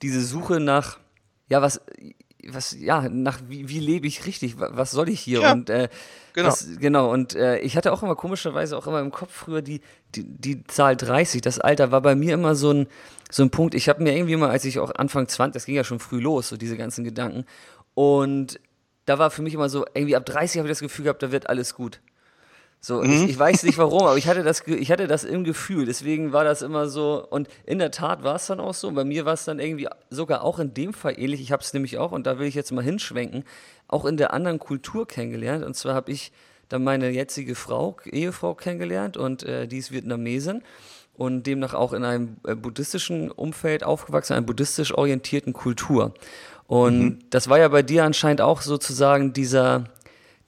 diese 0.00 0.22
Suche 0.22 0.58
nach, 0.58 0.98
ja, 1.48 1.60
was, 1.60 1.82
was, 2.48 2.76
ja, 2.78 3.08
nach 3.08 3.40
wie, 3.48 3.68
wie 3.68 3.80
lebe 3.80 4.06
ich 4.06 4.26
richtig? 4.26 4.56
Was 4.58 4.90
soll 4.90 5.08
ich 5.08 5.20
hier? 5.20 5.40
Ja, 5.40 5.52
und 5.52 5.70
äh, 5.70 5.88
genau. 6.32 6.48
Das, 6.48 6.68
genau. 6.78 7.12
Und 7.12 7.34
äh, 7.34 7.58
ich 7.58 7.76
hatte 7.76 7.92
auch 7.92 8.02
immer 8.02 8.16
komischerweise 8.16 8.76
auch 8.76 8.86
immer 8.86 9.00
im 9.00 9.10
Kopf 9.10 9.32
früher 9.32 9.62
die, 9.62 9.80
die, 10.14 10.24
die 10.24 10.64
Zahl 10.64 10.96
30. 10.96 11.40
Das 11.40 11.58
Alter 11.60 11.92
war 11.92 12.00
bei 12.00 12.14
mir 12.14 12.34
immer 12.34 12.54
so 12.54 12.72
ein, 12.72 12.86
so 13.30 13.42
ein 13.42 13.50
Punkt. 13.50 13.74
Ich 13.74 13.88
habe 13.88 14.02
mir 14.02 14.16
irgendwie 14.16 14.36
mal, 14.36 14.50
als 14.50 14.64
ich 14.64 14.78
auch 14.78 14.94
Anfang 14.94 15.28
20, 15.28 15.54
das 15.54 15.66
ging 15.66 15.76
ja 15.76 15.84
schon 15.84 16.00
früh 16.00 16.20
los, 16.20 16.48
so 16.48 16.56
diese 16.56 16.76
ganzen 16.76 17.04
Gedanken. 17.04 17.44
Und 17.94 18.58
da 19.04 19.18
war 19.18 19.30
für 19.30 19.42
mich 19.42 19.54
immer 19.54 19.68
so, 19.68 19.84
irgendwie 19.94 20.16
ab 20.16 20.26
30 20.26 20.58
habe 20.58 20.68
ich 20.68 20.72
das 20.72 20.80
Gefühl 20.80 21.04
gehabt, 21.04 21.22
da 21.22 21.32
wird 21.32 21.48
alles 21.48 21.74
gut. 21.74 22.00
So, 22.84 23.00
Mhm. 23.00 23.12
ich, 23.12 23.30
ich 23.30 23.38
weiß 23.38 23.62
nicht 23.62 23.78
warum, 23.78 24.02
aber 24.02 24.16
ich 24.16 24.26
hatte 24.26 24.42
das, 24.42 24.66
ich 24.66 24.90
hatte 24.90 25.06
das 25.06 25.22
im 25.22 25.44
Gefühl. 25.44 25.86
Deswegen 25.86 26.32
war 26.32 26.42
das 26.42 26.62
immer 26.62 26.88
so. 26.88 27.24
Und 27.30 27.48
in 27.64 27.78
der 27.78 27.92
Tat 27.92 28.24
war 28.24 28.34
es 28.34 28.46
dann 28.48 28.58
auch 28.58 28.74
so. 28.74 28.90
Bei 28.90 29.04
mir 29.04 29.24
war 29.24 29.34
es 29.34 29.44
dann 29.44 29.60
irgendwie 29.60 29.86
sogar 30.10 30.42
auch 30.42 30.58
in 30.58 30.74
dem 30.74 30.92
Fall 30.92 31.14
ähnlich. 31.16 31.40
Ich 31.40 31.52
habe 31.52 31.62
es 31.62 31.72
nämlich 31.72 31.98
auch, 31.98 32.10
und 32.10 32.26
da 32.26 32.40
will 32.40 32.48
ich 32.48 32.56
jetzt 32.56 32.72
mal 32.72 32.82
hinschwenken, 32.82 33.44
auch 33.86 34.04
in 34.04 34.16
der 34.16 34.32
anderen 34.32 34.58
Kultur 34.58 35.06
kennengelernt. 35.06 35.64
Und 35.64 35.74
zwar 35.76 35.94
habe 35.94 36.10
ich 36.10 36.32
dann 36.68 36.82
meine 36.82 37.10
jetzige 37.10 37.54
Frau, 37.54 37.96
Ehefrau 38.04 38.54
kennengelernt 38.54 39.16
und 39.16 39.44
äh, 39.44 39.68
die 39.68 39.78
ist 39.78 39.92
Vietnamesin 39.92 40.62
und 41.14 41.46
demnach 41.46 41.74
auch 41.74 41.92
in 41.92 42.02
einem 42.02 42.36
äh, 42.44 42.56
buddhistischen 42.56 43.30
Umfeld 43.30 43.84
aufgewachsen, 43.84 44.32
einer 44.32 44.46
buddhistisch 44.46 44.92
orientierten 44.92 45.52
Kultur. 45.52 46.14
Und 46.66 47.20
das 47.30 47.48
war 47.48 47.58
ja 47.60 47.68
bei 47.68 47.82
dir 47.82 48.04
anscheinend 48.04 48.40
auch 48.40 48.62
sozusagen 48.62 49.32
dieser, 49.34 49.84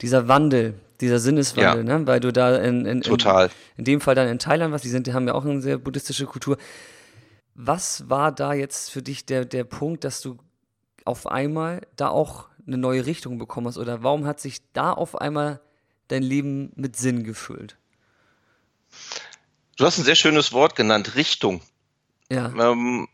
dieser 0.01 0.27
Wandel, 0.27 0.73
dieser 1.01 1.19
Sinneswandel, 1.19 1.83
ne? 1.83 2.07
weil 2.07 2.19
du 2.19 2.31
da 2.31 2.55
in, 2.57 2.85
in, 2.85 3.01
Total. 3.01 3.47
in, 3.47 3.51
in 3.77 3.85
dem 3.85 4.01
Fall 4.01 4.15
dann 4.15 4.27
in 4.27 4.39
Thailand 4.39 4.71
warst, 4.71 4.83
die, 4.85 4.89
sind, 4.89 5.07
die 5.07 5.13
haben 5.13 5.27
ja 5.27 5.33
auch 5.33 5.45
eine 5.45 5.61
sehr 5.61 5.77
buddhistische 5.77 6.25
Kultur. 6.25 6.57
Was 7.53 8.09
war 8.09 8.31
da 8.31 8.53
jetzt 8.53 8.91
für 8.91 9.01
dich 9.01 9.25
der, 9.25 9.45
der 9.45 9.63
Punkt, 9.63 10.03
dass 10.03 10.21
du 10.21 10.37
auf 11.05 11.27
einmal 11.27 11.81
da 11.95 12.09
auch 12.09 12.47
eine 12.67 12.77
neue 12.77 13.05
Richtung 13.05 13.37
bekommen 13.37 13.67
hast? 13.67 13.77
Oder 13.77 14.03
warum 14.03 14.25
hat 14.25 14.39
sich 14.39 14.59
da 14.73 14.91
auf 14.91 15.19
einmal 15.19 15.61
dein 16.07 16.23
Leben 16.23 16.71
mit 16.75 16.95
Sinn 16.95 17.23
gefüllt? 17.23 17.77
Du 19.77 19.85
hast 19.85 19.97
ein 19.97 20.03
sehr 20.03 20.15
schönes 20.15 20.53
Wort 20.53 20.75
genannt, 20.75 21.15
Richtung. 21.15 21.61
Ja. 22.29 22.51
Ähm, 22.57 23.07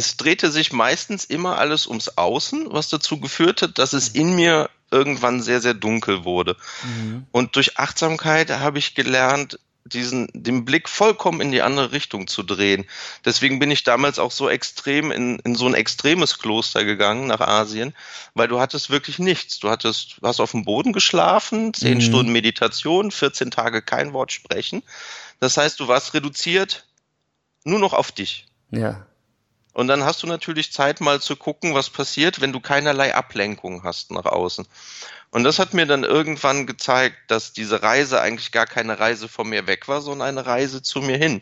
es 0.00 0.16
drehte 0.16 0.50
sich 0.50 0.72
meistens 0.72 1.26
immer 1.26 1.58
alles 1.58 1.86
ums 1.86 2.16
Außen, 2.16 2.68
was 2.70 2.88
dazu 2.88 3.20
geführt 3.20 3.60
hat, 3.60 3.78
dass 3.78 3.92
es 3.92 4.08
in 4.08 4.34
mir 4.34 4.70
irgendwann 4.90 5.42
sehr, 5.42 5.60
sehr 5.60 5.74
dunkel 5.74 6.24
wurde. 6.24 6.56
Und 7.32 7.54
durch 7.54 7.78
Achtsamkeit 7.78 8.50
habe 8.50 8.78
ich 8.78 8.94
gelernt, 8.94 9.58
diesen, 9.84 10.28
den 10.32 10.64
Blick 10.64 10.88
vollkommen 10.88 11.40
in 11.42 11.52
die 11.52 11.60
andere 11.62 11.92
Richtung 11.92 12.28
zu 12.28 12.42
drehen. 12.42 12.86
Deswegen 13.26 13.58
bin 13.58 13.70
ich 13.70 13.82
damals 13.82 14.18
auch 14.18 14.30
so 14.30 14.48
extrem 14.48 15.10
in, 15.10 15.38
in 15.40 15.54
so 15.54 15.66
ein 15.66 15.74
extremes 15.74 16.38
Kloster 16.38 16.84
gegangen 16.84 17.26
nach 17.26 17.40
Asien, 17.40 17.94
weil 18.34 18.48
du 18.48 18.58
hattest 18.58 18.88
wirklich 18.88 19.18
nichts. 19.18 19.58
Du 19.58 19.68
hattest, 19.68 20.16
du 20.20 20.26
hast 20.26 20.40
auf 20.40 20.52
dem 20.52 20.64
Boden 20.64 20.92
geschlafen, 20.94 21.74
zehn 21.74 21.98
Mhm. 21.98 22.02
Stunden 22.02 22.32
Meditation, 22.32 23.10
14 23.10 23.50
Tage 23.50 23.82
kein 23.82 24.12
Wort 24.14 24.32
sprechen. 24.32 24.82
Das 25.40 25.56
heißt, 25.56 25.78
du 25.78 25.88
warst 25.88 26.14
reduziert 26.14 26.86
nur 27.64 27.78
noch 27.78 27.92
auf 27.92 28.12
dich. 28.12 28.46
Ja. 28.70 29.06
Und 29.72 29.88
dann 29.88 30.04
hast 30.04 30.22
du 30.22 30.26
natürlich 30.26 30.72
Zeit 30.72 31.00
mal 31.00 31.20
zu 31.20 31.36
gucken, 31.36 31.74
was 31.74 31.90
passiert, 31.90 32.40
wenn 32.40 32.52
du 32.52 32.60
keinerlei 32.60 33.14
Ablenkung 33.14 33.84
hast 33.84 34.10
nach 34.10 34.24
außen. 34.26 34.66
Und 35.30 35.44
das 35.44 35.60
hat 35.60 35.74
mir 35.74 35.86
dann 35.86 36.02
irgendwann 36.02 36.66
gezeigt, 36.66 37.16
dass 37.28 37.52
diese 37.52 37.82
Reise 37.82 38.20
eigentlich 38.20 38.50
gar 38.50 38.66
keine 38.66 38.98
Reise 38.98 39.28
von 39.28 39.48
mir 39.48 39.68
weg 39.68 39.86
war, 39.86 40.00
sondern 40.00 40.26
eine 40.28 40.46
Reise 40.46 40.82
zu 40.82 41.00
mir 41.00 41.16
hin. 41.16 41.40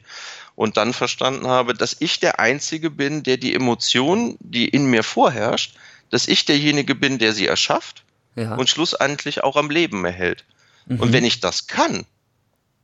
Und 0.57 0.77
dann 0.77 0.93
verstanden 0.93 1.47
habe, 1.47 1.73
dass 1.73 1.97
ich 2.01 2.21
der 2.21 2.39
Einzige 2.39 2.91
bin, 2.91 3.23
der 3.23 3.39
die 3.39 3.55
Emotion, 3.55 4.37
die 4.41 4.69
in 4.69 4.87
mir 4.91 5.05
vorherrscht, 5.05 5.77
dass 6.11 6.29
ich 6.29 6.45
derjenige 6.45 6.95
bin, 6.95 7.19
der 7.19 7.33
sie 7.33 7.47
erschafft 7.47 8.05
Ja. 8.37 8.57
und 8.57 8.69
schlussendlich 8.69 9.43
auch 9.43 9.57
am 9.57 9.71
Leben 9.71 10.05
erhält. 10.05 10.45
Und 10.89 11.13
wenn 11.13 11.25
ich 11.25 11.41
das 11.41 11.67
kann, 11.67 12.07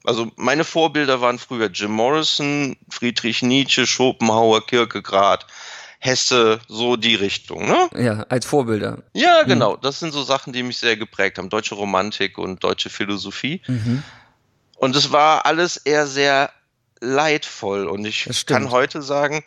also 0.04 0.30
meine 0.36 0.64
Vorbilder 0.64 1.20
waren 1.20 1.38
früher 1.38 1.68
Jim 1.70 1.92
Morrison, 1.92 2.76
Friedrich 2.88 3.42
Nietzsche, 3.42 3.86
Schopenhauer, 3.86 4.66
Kierkegaard, 4.66 5.46
Hesse, 5.98 6.60
so 6.68 6.96
die 6.96 7.14
Richtung, 7.14 7.66
ne? 7.66 7.88
ja, 7.96 8.26
als 8.28 8.44
Vorbilder. 8.44 9.02
Ja, 9.14 9.42
genau. 9.44 9.76
Das 9.76 10.00
sind 10.00 10.12
so 10.12 10.22
Sachen, 10.22 10.52
die 10.52 10.62
mich 10.62 10.76
sehr 10.76 10.98
geprägt 10.98 11.38
haben. 11.38 11.48
Deutsche 11.48 11.74
Romantik 11.74 12.36
und 12.36 12.62
deutsche 12.62 12.90
Philosophie. 12.90 13.62
Mhm. 13.66 14.02
Und 14.76 14.94
es 14.96 15.12
war 15.12 15.46
alles 15.46 15.78
eher 15.78 16.06
sehr 16.06 16.50
leidvoll. 17.00 17.86
Und 17.86 18.04
ich 18.04 18.28
kann 18.44 18.70
heute 18.70 19.00
sagen, 19.00 19.42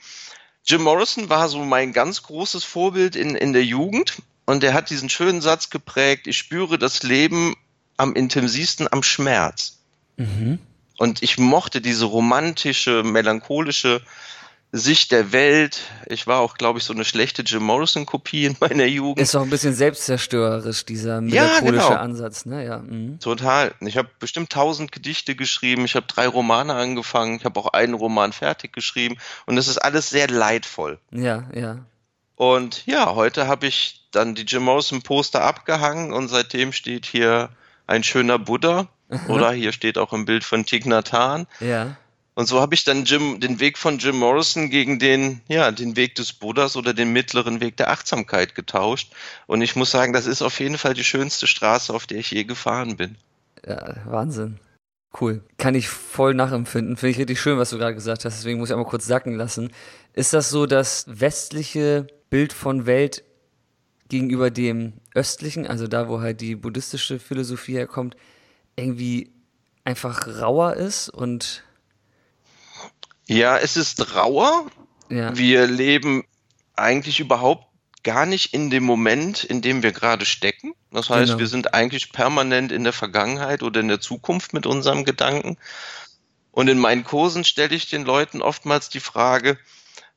Jim 0.66 0.82
Morrison 0.82 1.30
war 1.30 1.48
so 1.48 1.64
mein 1.64 1.94
ganz 1.94 2.24
großes 2.24 2.64
Vorbild 2.64 3.16
in, 3.16 3.36
in 3.36 3.54
der 3.54 3.64
Jugend. 3.64 4.16
Und 4.48 4.64
er 4.64 4.74
hat 4.74 4.90
diesen 4.90 5.10
schönen 5.10 5.42
Satz 5.42 5.70
geprägt, 5.70 6.26
ich 6.26 6.38
spüre 6.38 6.80
das 6.80 7.04
Leben 7.04 7.56
am 7.98 8.14
intensivsten 8.14 8.88
am 8.92 9.04
Schmerz. 9.04 9.77
Mhm. 10.18 10.60
Und 10.98 11.24
ich 11.24 11.38
mochte 11.38 11.80
diese 11.80 12.06
romantische, 12.06 13.04
melancholische 13.04 14.02
Sicht 14.72 15.12
der 15.12 15.32
Welt. 15.32 15.80
Ich 16.08 16.28
war 16.28 16.40
auch, 16.40 16.56
glaube 16.56 16.80
ich, 16.80 16.86
so 16.86 16.94
eine 16.94 17.06
schlechte 17.06 17.42
Jim 17.44 17.64
Morrison-Kopie 17.64 18.46
in 18.46 18.58
meiner 18.60 18.86
Jugend. 18.86 19.20
Ist 19.20 19.36
auch 19.36 19.44
ein 19.44 19.50
bisschen 19.50 19.74
selbstzerstörerisch, 19.74 20.86
dieser 20.86 21.16
Ja, 21.16 21.20
melancholische 21.22 21.88
genau. 21.88 22.00
Ansatz, 22.00 22.46
ne? 22.46 22.66
Ja. 22.66 22.80
Mhm. 22.80 23.20
Total. 23.20 23.74
Ich 23.80 23.96
habe 23.96 24.10
bestimmt 24.20 24.50
tausend 24.50 24.92
Gedichte 24.92 25.36
geschrieben. 25.36 25.86
Ich 25.86 25.96
habe 25.96 26.08
drei 26.08 26.28
Romane 26.28 26.74
angefangen. 26.74 27.38
Ich 27.38 27.46
habe 27.46 27.60
auch 27.60 27.68
einen 27.68 27.94
Roman 27.94 28.34
fertig 28.34 28.74
geschrieben. 28.74 29.18
Und 29.46 29.58
es 29.58 29.68
ist 29.68 29.78
alles 29.78 30.10
sehr 30.10 30.28
leidvoll. 30.28 31.00
Ja, 31.12 31.46
ja. 31.54 31.86
Und 32.36 32.86
ja, 32.86 33.16
heute 33.16 33.48
habe 33.48 33.68
ich 33.68 34.08
dann 34.12 34.36
die 34.36 34.44
Jim 34.44 34.64
Morrison 34.64 35.02
Poster 35.02 35.44
abgehangen 35.44 36.12
und 36.12 36.28
seitdem 36.28 36.74
steht 36.74 37.06
hier 37.06 37.50
ein 37.88 38.04
schöner 38.04 38.38
Buddha. 38.38 38.88
Oder 39.28 39.52
hier 39.52 39.72
steht 39.72 39.98
auch 39.98 40.14
ein 40.14 40.26
Bild 40.26 40.44
von 40.44 40.66
Thich 40.66 40.86
Nhat 40.86 41.14
Hanh. 41.14 41.48
Ja. 41.60 41.98
Und 42.36 42.46
so 42.46 42.62
habe 42.62 42.76
ich 42.76 42.84
dann 42.84 43.06
Jim, 43.06 43.40
den 43.40 43.60
Weg 43.60 43.80
von 43.80 43.98
Jim 43.98 44.18
Morrison 44.18 44.70
gegen 44.70 45.00
den, 45.00 45.42
ja, 45.48 45.72
den 45.72 45.96
Weg 45.96 46.14
des 46.16 46.34
Buddhas 46.34 46.76
oder 46.76 46.94
den 46.94 47.12
mittleren 47.12 47.62
Weg 47.62 47.78
der 47.78 47.90
Achtsamkeit 47.90 48.54
getauscht. 48.54 49.12
Und 49.48 49.64
ich 49.64 49.76
muss 49.76 49.90
sagen, 49.90 50.14
das 50.14 50.28
ist 50.28 50.44
auf 50.44 50.60
jeden 50.60 50.78
Fall 50.78 50.94
die 50.94 51.04
schönste 51.04 51.48
Straße, 51.48 51.92
auf 51.92 52.06
der 52.06 52.20
ich 52.20 52.30
je 52.30 52.44
gefahren 52.44 52.96
bin. 52.96 53.18
Ja, 53.66 53.96
Wahnsinn. 54.06 54.60
Cool. 55.20 55.42
Kann 55.58 55.74
ich 55.74 55.90
voll 55.90 56.36
nachempfinden. 56.36 56.96
Finde 56.96 57.12
ich 57.12 57.18
richtig 57.18 57.42
schön, 57.42 57.58
was 57.58 57.72
du 57.72 57.80
gerade 57.80 57.96
gesagt 57.96 58.24
hast. 58.24 58.38
Deswegen 58.38 58.60
muss 58.60 58.70
ich 58.70 58.74
einmal 58.74 58.88
kurz 58.88 59.08
sacken 59.08 59.36
lassen. 59.36 59.72
Ist 60.14 60.34
das 60.34 60.52
so 60.52 60.68
das 60.68 61.06
westliche 61.08 62.06
Bild 62.30 62.54
von 62.54 62.86
Welt 62.86 63.24
gegenüber 64.10 64.52
dem 64.52 64.94
östlichen, 65.16 65.66
also 65.66 65.88
da, 65.88 66.08
wo 66.08 66.22
halt 66.22 66.42
die 66.42 66.56
buddhistische 66.56 67.20
Philosophie 67.20 67.74
herkommt, 67.74 68.16
irgendwie 68.78 69.32
einfach 69.84 70.28
rauer 70.42 70.76
ist 70.76 71.10
und 71.10 71.64
Ja, 73.26 73.58
es 73.58 73.76
ist 73.76 74.16
rauer. 74.16 74.68
ja, 75.10 75.36
Wir 75.36 75.68
leben 75.68 76.24
eigentlich 76.76 77.20
überhaupt 77.20 77.66
gar 78.04 78.26
nicht 78.26 78.54
in 78.54 78.70
dem 78.70 78.84
Moment, 78.84 79.44
in 79.44 79.62
dem 79.62 79.84
wir 79.84 79.92
gerade 79.92 80.26
stecken. 80.26 80.74
Das 80.92 81.10
heißt, 81.10 81.28
Genau. 81.32 81.40
wir 81.40 81.48
sind 81.48 81.74
eigentlich 81.74 82.14
permanent 82.14 82.72
in 82.72 82.84
der 82.86 82.94
Vergangenheit 82.94 83.64
oder 83.64 83.82
in 83.82 83.90
der 83.90 84.00
Zukunft 84.00 84.54
mit 84.54 84.66
unserem 84.66 85.04
Gedanken. 85.04 85.58
Und 86.52 86.70
in 86.70 86.80
meinen 86.80 87.04
Kursen 87.04 87.44
stelle 87.44 87.76
ich 87.76 87.90
den 87.90 88.06
Leuten 88.06 88.42
oftmals 88.42 88.90
die 88.90 89.00
Frage, 89.02 89.58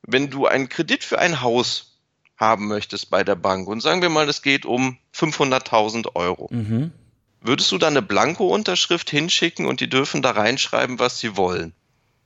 wenn 0.03 0.31
du 0.31 0.47
einen 0.47 0.69
Kredit 0.69 1.03
für 1.03 1.19
ein 1.19 1.41
Haus 1.41 1.99
haben 2.37 2.69
möchtest 2.69 3.11
bei 3.11 3.25
der 3.25 3.35
Bank 3.35 3.69
und 3.69 3.81
sagen 3.83 4.01
wir 4.03 4.09
mal, 4.09 4.29
es 4.29 4.41
geht 4.41 4.65
um 4.65 4.97
500.000 5.15 6.15
Euro, 6.15 6.49
mhm. 6.51 6.93
Würdest 7.41 7.71
du 7.73 7.79
da 7.79 7.89
eine 7.89 8.03
Blanko-Unterschrift 8.03 9.11
hinschicken 9.11 9.67
und 9.67 9.81
die 9.81 9.89
dürfen 9.89 10.23
da 10.23 10.33
reinschreiben, 10.33 10.99
was 10.99 11.19
sie 11.19 11.37
wollen? 11.37 11.73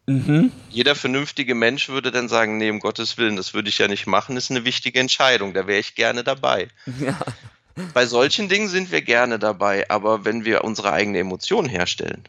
Mhm. 0.07 0.53
Jeder 0.69 0.95
vernünftige 0.95 1.55
Mensch 1.55 1.89
würde 1.89 2.11
dann 2.11 2.29
sagen, 2.29 2.59
nee, 2.59 2.71
um 2.71 2.81
Gottes 2.81 3.17
Willen, 3.17 3.37
das 3.37 3.55
würde 3.55 3.71
ich 3.71 3.79
ja 3.79 3.89
nicht 3.89 4.07
machen, 4.07 4.37
ist 4.37 4.51
eine 4.51 4.65
wichtige 4.65 5.01
Entscheidung, 5.01 5.55
da 5.55 5.67
wäre 5.67 5.81
ich 5.81 5.95
gerne 5.95 6.25
dabei. 6.25 6.69
ja, 7.01 7.19
Bei 7.95 8.07
solchen 8.07 8.49
Dingen 8.49 8.69
sind 8.69 8.93
wir 8.93 9.03
gerne 9.03 9.39
dabei, 9.39 9.89
aber 9.91 10.25
wenn 10.25 10.45
wir 10.45 10.63
unsere 10.63 10.93
eigene 10.93 11.19
Emotion 11.19 11.67
herstellen, 11.69 12.29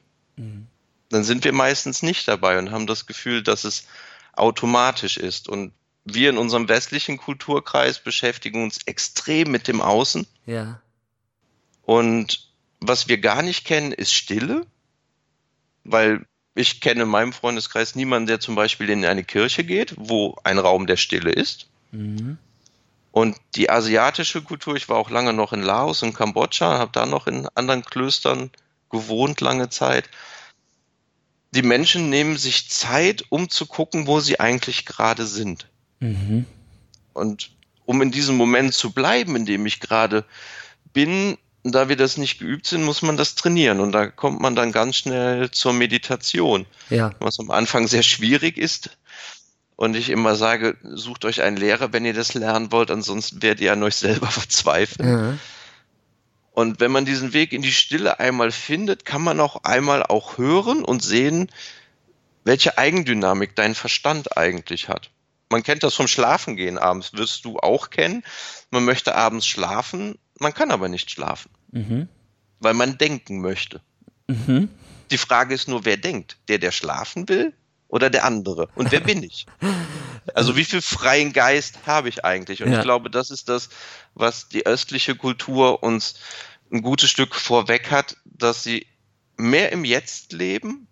dann 1.10 1.24
sind 1.24 1.44
wir 1.44 1.54
meistens 1.54 2.01
nicht 2.01 2.27
dabei 2.27 2.58
und 2.58 2.72
haben 2.72 2.88
das 2.88 3.06
Gefühl, 3.06 3.44
dass 3.44 3.63
es 3.63 3.88
automatisch 4.34 5.18
ist. 5.18 5.48
Und 5.48 5.72
wir 6.04 6.30
in 6.30 6.38
unserem 6.38 6.68
westlichen 6.68 7.18
Kulturkreis 7.18 8.00
beschäftigen 8.00 8.63
uns 8.63 8.80
extrem 8.86 9.51
mit 9.51 9.68
dem 9.68 9.82
Außen 9.82 10.27
ja, 10.46 10.82
und 11.84 12.44
was 12.88 13.08
wir 13.08 13.18
gar 13.18 13.42
nicht 13.42 13.65
kennen, 13.65 13.92
ist 13.92 14.13
Stille, 14.13 14.65
weil 15.84 16.25
ich 16.56 16.82
kenne 16.82 17.04
in 17.04 17.10
meinem 17.10 17.34
Freundeskreis 17.34 17.96
niemanden, 17.96 18.27
der 18.27 18.39
zum 18.39 18.56
Beispiel 18.56 18.89
in 18.89 19.06
eine 19.06 19.24
Kirche 19.24 19.63
geht, 19.63 19.94
wo 19.98 20.38
ein 20.44 20.58
Raum 20.58 20.88
der 20.88 20.98
Stille 20.98 21.32
ist. 21.32 21.68
Mhm. 21.92 22.38
Und 23.12 23.38
die 23.56 23.70
asiatische 23.70 24.42
Kultur, 24.42 24.75
ich 24.75 24.89
war 24.89 24.98
auch 24.98 25.10
lange 25.10 25.34
noch 25.34 25.54
in 25.54 25.62
Laos 25.62 26.04
und 26.04 26.13
Kambodscha, 26.13 26.77
habe 26.77 26.92
da 26.94 27.06
noch 27.06 27.27
in 27.27 27.48
anderen 27.56 27.84
Klöstern 27.84 28.51
gewohnt 28.89 29.42
lange 29.42 29.70
Zeit. 29.70 30.10
Die 31.51 31.62
Menschen 31.62 32.10
nehmen 32.10 32.38
sich 32.38 32.70
Zeit, 32.70 33.24
um 33.30 33.50
zu 33.50 33.65
gucken, 33.65 34.08
wo 34.08 34.20
sie 34.20 34.39
eigentlich 34.39 34.86
gerade 34.86 35.25
sind. 35.25 35.68
Mhm. 36.00 36.46
Und 37.13 37.51
um 37.86 38.01
in 38.01 38.12
diesem 38.12 38.36
Moment 38.36 38.74
zu 38.74 38.92
bleiben, 38.92 39.36
in 39.36 39.46
dem 39.46 39.65
ich 39.65 39.80
gerade 39.80 40.25
bin, 40.92 41.38
da 41.72 41.89
wir 41.89 41.95
das 41.95 42.17
nicht 42.17 42.39
geübt 42.39 42.67
sind, 42.67 42.84
muss 42.84 43.01
man 43.01 43.17
das 43.17 43.36
trainieren. 43.36 43.79
Und 43.79 43.91
da 43.91 44.07
kommt 44.07 44.39
man 44.39 44.55
dann 44.55 44.72
ganz 44.72 44.98
schnell 44.98 45.50
zur 45.50 45.74
Meditation. 45.74 46.65
Ja. 46.89 47.12
Was 47.19 47.39
am 47.39 47.50
Anfang 47.50 47.88
sehr 47.88 48.03
schwierig 48.03 48.57
ist. 48.57 48.91
Und 49.75 49.95
ich 49.95 50.10
immer 50.10 50.36
sage, 50.36 50.77
sucht 50.84 51.25
euch 51.25 51.41
einen 51.41 51.57
Lehrer, 51.57 51.91
wenn 51.91 52.05
ihr 52.05 52.13
das 52.13 52.34
lernen 52.34 52.72
wollt, 52.72 52.91
ansonsten 52.91 53.41
werdet 53.41 53.62
ihr 53.62 53.74
an 53.74 53.84
euch 53.84 53.95
selber 53.95 54.27
verzweifeln. 54.31 55.10
Ja. 55.10 55.38
Und 56.51 56.79
wenn 56.79 56.91
man 56.91 57.03
diesen 57.03 57.34
Weg 57.34 57.51
in 57.51 57.62
die 57.62 57.74
Stille 57.74 58.19
einmal 58.19 58.51
findet, 58.51 59.03
kann 59.03 59.22
man 59.22 59.41
auch 59.41 59.63
einmal 59.63 60.03
auch 60.03 60.38
hören 60.38 60.86
und 60.86 61.03
sehen, 61.03 61.51
welche 62.45 62.77
Eigendynamik 62.77 63.55
dein 63.55 63.75
Verstand 63.75 64.38
eigentlich 64.38 64.88
hat. 64.88 65.10
Man 65.50 65.63
kennt 65.63 65.84
das 65.84 65.95
vom 65.95 66.07
Schlafengehen 66.07 66.77
abends, 66.77 67.13
wirst 67.13 67.43
du 67.43 67.57
auch 67.60 67.89
kennen. 67.89 68.24
Man 68.72 68.86
möchte 68.86 69.15
abends 69.15 69.45
schlafen, 69.45 70.17
man 70.39 70.54
kann 70.54 70.72
aber 70.72 70.89
nicht 70.89 71.12
schlafen, 71.12 71.50
mhm. 71.72 72.08
weil 72.60 72.74
man 72.74 72.98
denken 72.98 73.42
möchte. 73.42 73.82
Mhm. 74.27 74.70
Die 75.12 75.18
Frage 75.18 75.54
ist 75.54 75.68
nur, 75.68 75.86
wer 75.86 75.98
denkt? 75.98 76.38
Der, 76.48 76.58
der 76.58 76.72
schlafen 76.72 77.30
will 77.30 77.54
oder 77.88 78.10
der 78.10 78.25
andere? 78.25 78.68
Und 78.75 78.92
wer 78.92 79.00
bin 79.01 79.24
ich? 79.24 79.46
Also 80.34 80.56
wie 80.56 80.65
viel 80.65 80.82
freien 80.82 81.34
Geist 81.34 81.86
habe 81.86 82.10
ich 82.10 82.25
eigentlich? 82.25 82.63
Und 82.63 82.72
ja. 82.72 82.80
ich 82.80 82.84
glaube, 82.84 83.12
das 83.12 83.30
ist 83.30 83.48
das, 83.48 83.70
was 84.15 84.50
die 84.50 84.65
östliche 84.65 85.13
Kultur 85.13 85.84
uns 85.84 86.15
ein 86.72 86.82
gutes 86.82 87.12
Stück 87.12 87.36
vorweg 87.36 87.92
hat, 87.92 88.18
dass 88.25 88.63
sie 88.63 88.88
mehr 89.38 89.72
im 89.72 89.86
Jetzt 89.86 90.34
leben, 90.34 90.88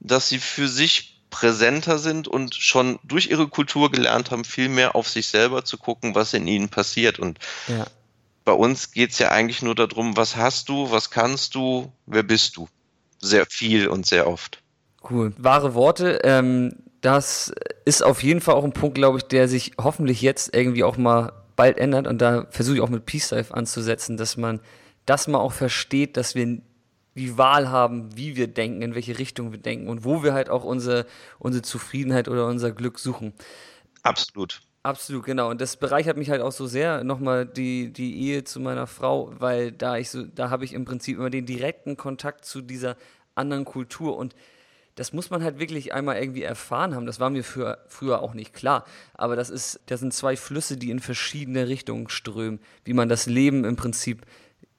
dass 0.00 0.28
sie 0.28 0.40
für 0.40 0.66
sich 0.66 1.22
präsenter 1.30 1.98
sind 1.98 2.28
und 2.28 2.54
schon 2.54 2.98
durch 3.04 3.28
ihre 3.28 3.48
Kultur 3.48 3.90
gelernt 3.90 4.30
haben, 4.30 4.44
viel 4.44 4.68
mehr 4.68 4.96
auf 4.96 5.08
sich 5.08 5.28
selber 5.28 5.64
zu 5.64 5.78
gucken, 5.78 6.14
was 6.16 6.34
in 6.34 6.46
ihnen 6.46 6.68
passiert. 6.68 7.18
Und 7.18 7.38
ja. 7.68 7.86
Bei 8.44 8.52
uns 8.52 8.92
geht 8.92 9.10
es 9.10 9.18
ja 9.18 9.30
eigentlich 9.30 9.62
nur 9.62 9.74
darum, 9.74 10.16
was 10.16 10.36
hast 10.36 10.68
du, 10.68 10.90
was 10.90 11.10
kannst 11.10 11.54
du, 11.54 11.92
wer 12.06 12.22
bist 12.22 12.56
du? 12.56 12.68
Sehr 13.18 13.46
viel 13.46 13.88
und 13.88 14.06
sehr 14.06 14.26
oft. 14.26 14.62
Cool. 15.08 15.32
Wahre 15.38 15.74
Worte. 15.74 16.20
Ähm, 16.24 16.76
das 17.00 17.52
ist 17.84 18.02
auf 18.02 18.22
jeden 18.22 18.40
Fall 18.40 18.54
auch 18.54 18.64
ein 18.64 18.72
Punkt, 18.72 18.94
glaube 18.94 19.18
ich, 19.18 19.24
der 19.24 19.48
sich 19.48 19.72
hoffentlich 19.78 20.22
jetzt 20.22 20.54
irgendwie 20.54 20.84
auch 20.84 20.96
mal 20.96 21.32
bald 21.56 21.78
ändert. 21.78 22.06
Und 22.06 22.20
da 22.20 22.46
versuche 22.50 22.76
ich 22.76 22.82
auch 22.82 22.88
mit 22.88 23.06
Peace 23.06 23.30
Life 23.30 23.52
anzusetzen, 23.54 24.16
dass 24.16 24.36
man 24.36 24.60
das 25.06 25.28
mal 25.28 25.38
auch 25.38 25.52
versteht, 25.52 26.16
dass 26.16 26.34
wir 26.34 26.60
die 27.14 27.38
Wahl 27.38 27.68
haben, 27.70 28.16
wie 28.16 28.36
wir 28.36 28.48
denken, 28.48 28.82
in 28.82 28.94
welche 28.94 29.18
Richtung 29.18 29.52
wir 29.52 29.58
denken 29.58 29.88
und 29.88 30.04
wo 30.04 30.22
wir 30.22 30.34
halt 30.34 30.50
auch 30.50 30.64
unsere, 30.64 31.06
unsere 31.38 31.62
Zufriedenheit 31.62 32.28
oder 32.28 32.46
unser 32.46 32.72
Glück 32.72 32.98
suchen. 32.98 33.34
Absolut. 34.02 34.62
Absolut, 34.84 35.24
genau. 35.24 35.48
Und 35.48 35.62
das 35.62 35.78
bereichert 35.78 36.18
mich 36.18 36.28
halt 36.28 36.42
auch 36.42 36.52
so 36.52 36.66
sehr, 36.66 37.04
nochmal 37.04 37.46
die, 37.46 37.90
die 37.90 38.20
Ehe 38.20 38.44
zu 38.44 38.60
meiner 38.60 38.86
Frau, 38.86 39.32
weil 39.38 39.72
da 39.72 39.96
ich 39.96 40.10
so, 40.10 40.24
da 40.24 40.50
habe 40.50 40.66
ich 40.66 40.74
im 40.74 40.84
Prinzip 40.84 41.16
immer 41.16 41.30
den 41.30 41.46
direkten 41.46 41.96
Kontakt 41.96 42.44
zu 42.44 42.60
dieser 42.60 42.96
anderen 43.34 43.64
Kultur 43.64 44.14
und 44.14 44.36
das 44.94 45.14
muss 45.14 45.30
man 45.30 45.42
halt 45.42 45.58
wirklich 45.58 45.94
einmal 45.94 46.18
irgendwie 46.18 46.42
erfahren 46.42 46.94
haben. 46.94 47.06
Das 47.06 47.18
war 47.18 47.30
mir 47.30 47.42
für, 47.42 47.78
früher 47.88 48.20
auch 48.20 48.34
nicht 48.34 48.52
klar. 48.52 48.84
Aber 49.14 49.36
das 49.36 49.48
ist, 49.48 49.80
das 49.86 50.00
sind 50.00 50.12
zwei 50.12 50.36
Flüsse, 50.36 50.76
die 50.76 50.90
in 50.90 51.00
verschiedene 51.00 51.66
Richtungen 51.66 52.10
strömen, 52.10 52.60
wie 52.84 52.92
man 52.92 53.08
das 53.08 53.24
Leben 53.24 53.64
im 53.64 53.76
Prinzip 53.76 54.22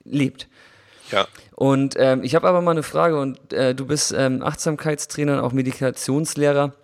lebt. 0.04 0.48
Ja. 1.12 1.28
Und 1.56 1.96
ähm, 1.98 2.24
ich 2.24 2.36
habe 2.36 2.48
aber 2.48 2.62
mal 2.62 2.72
eine 2.72 2.84
Frage 2.84 3.20
und 3.20 3.52
äh, 3.52 3.74
du 3.74 3.88
bist 3.88 4.14
ähm, 4.16 4.44
Achtsamkeitstrainer 4.44 5.40
und 5.40 5.40
auch 5.40 5.52
Meditationslehrer. 5.52 6.76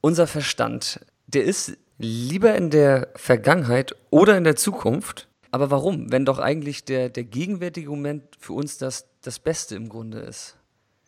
Unser 0.00 0.26
Verstand, 0.26 1.00
der 1.26 1.44
ist 1.44 1.76
lieber 1.98 2.54
in 2.54 2.70
der 2.70 3.08
Vergangenheit 3.16 3.94
oder 4.10 4.36
in 4.36 4.44
der 4.44 4.56
Zukunft. 4.56 5.28
Aber 5.50 5.70
warum? 5.70 6.10
Wenn 6.10 6.24
doch 6.24 6.38
eigentlich 6.38 6.84
der, 6.84 7.08
der 7.08 7.24
gegenwärtige 7.24 7.88
Moment 7.88 8.24
für 8.38 8.54
uns 8.54 8.76
das, 8.76 9.06
das 9.22 9.38
Beste 9.38 9.76
im 9.76 9.88
Grunde 9.88 10.18
ist. 10.18 10.56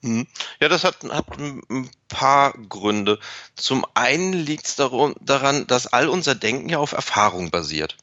Hm. 0.02 0.26
Ja, 0.60 0.68
das 0.68 0.84
hat, 0.84 1.02
hat 1.04 1.26
ein 1.38 1.90
paar 2.08 2.52
Gründe. 2.68 3.18
Zum 3.56 3.84
einen 3.94 4.32
liegt 4.32 4.66
es 4.66 4.76
daran, 4.76 5.66
dass 5.66 5.86
all 5.88 6.08
unser 6.08 6.34
Denken 6.34 6.68
ja 6.68 6.78
auf 6.78 6.92
Erfahrung 6.92 7.50
basiert. 7.50 7.96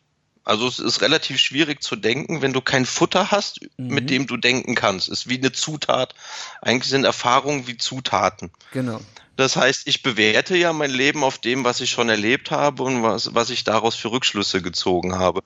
Also 0.44 0.68
es 0.68 0.80
ist 0.80 1.02
relativ 1.02 1.40
schwierig 1.40 1.82
zu 1.82 1.96
denken, 1.96 2.42
wenn 2.42 2.52
du 2.52 2.60
kein 2.60 2.86
Futter 2.86 3.32
hast, 3.32 3.62
mhm. 3.78 3.94
mit 3.94 4.10
dem 4.10 4.28
du 4.28 4.36
denken 4.36 4.76
kannst. 4.76 5.08
Es 5.08 5.22
ist 5.22 5.30
wie 5.30 5.38
eine 5.38 5.54
Zutat. 5.54 6.14
Eigentlich 6.62 6.90
sind 6.90 7.06
Erfahrungen 7.06 7.68
wie 7.68 7.78
Zutaten. 7.78 8.52
Genau. 8.74 9.00
Das 9.36 9.56
heißt, 9.56 9.88
ich 9.88 10.04
bewerte 10.04 10.56
ja 10.56 10.74
mein 10.74 10.92
Leben 10.92 11.24
auf 11.24 11.40
dem, 11.40 11.64
was 11.64 11.82
ich 11.82 11.90
schon 11.90 12.10
erlebt 12.10 12.52
habe 12.52 12.84
und 12.84 13.02
was, 13.02 13.34
was 13.34 13.50
ich 13.50 13.64
daraus 13.64 13.96
für 13.96 14.12
Rückschlüsse 14.12 14.62
gezogen 14.62 15.18
habe. 15.18 15.42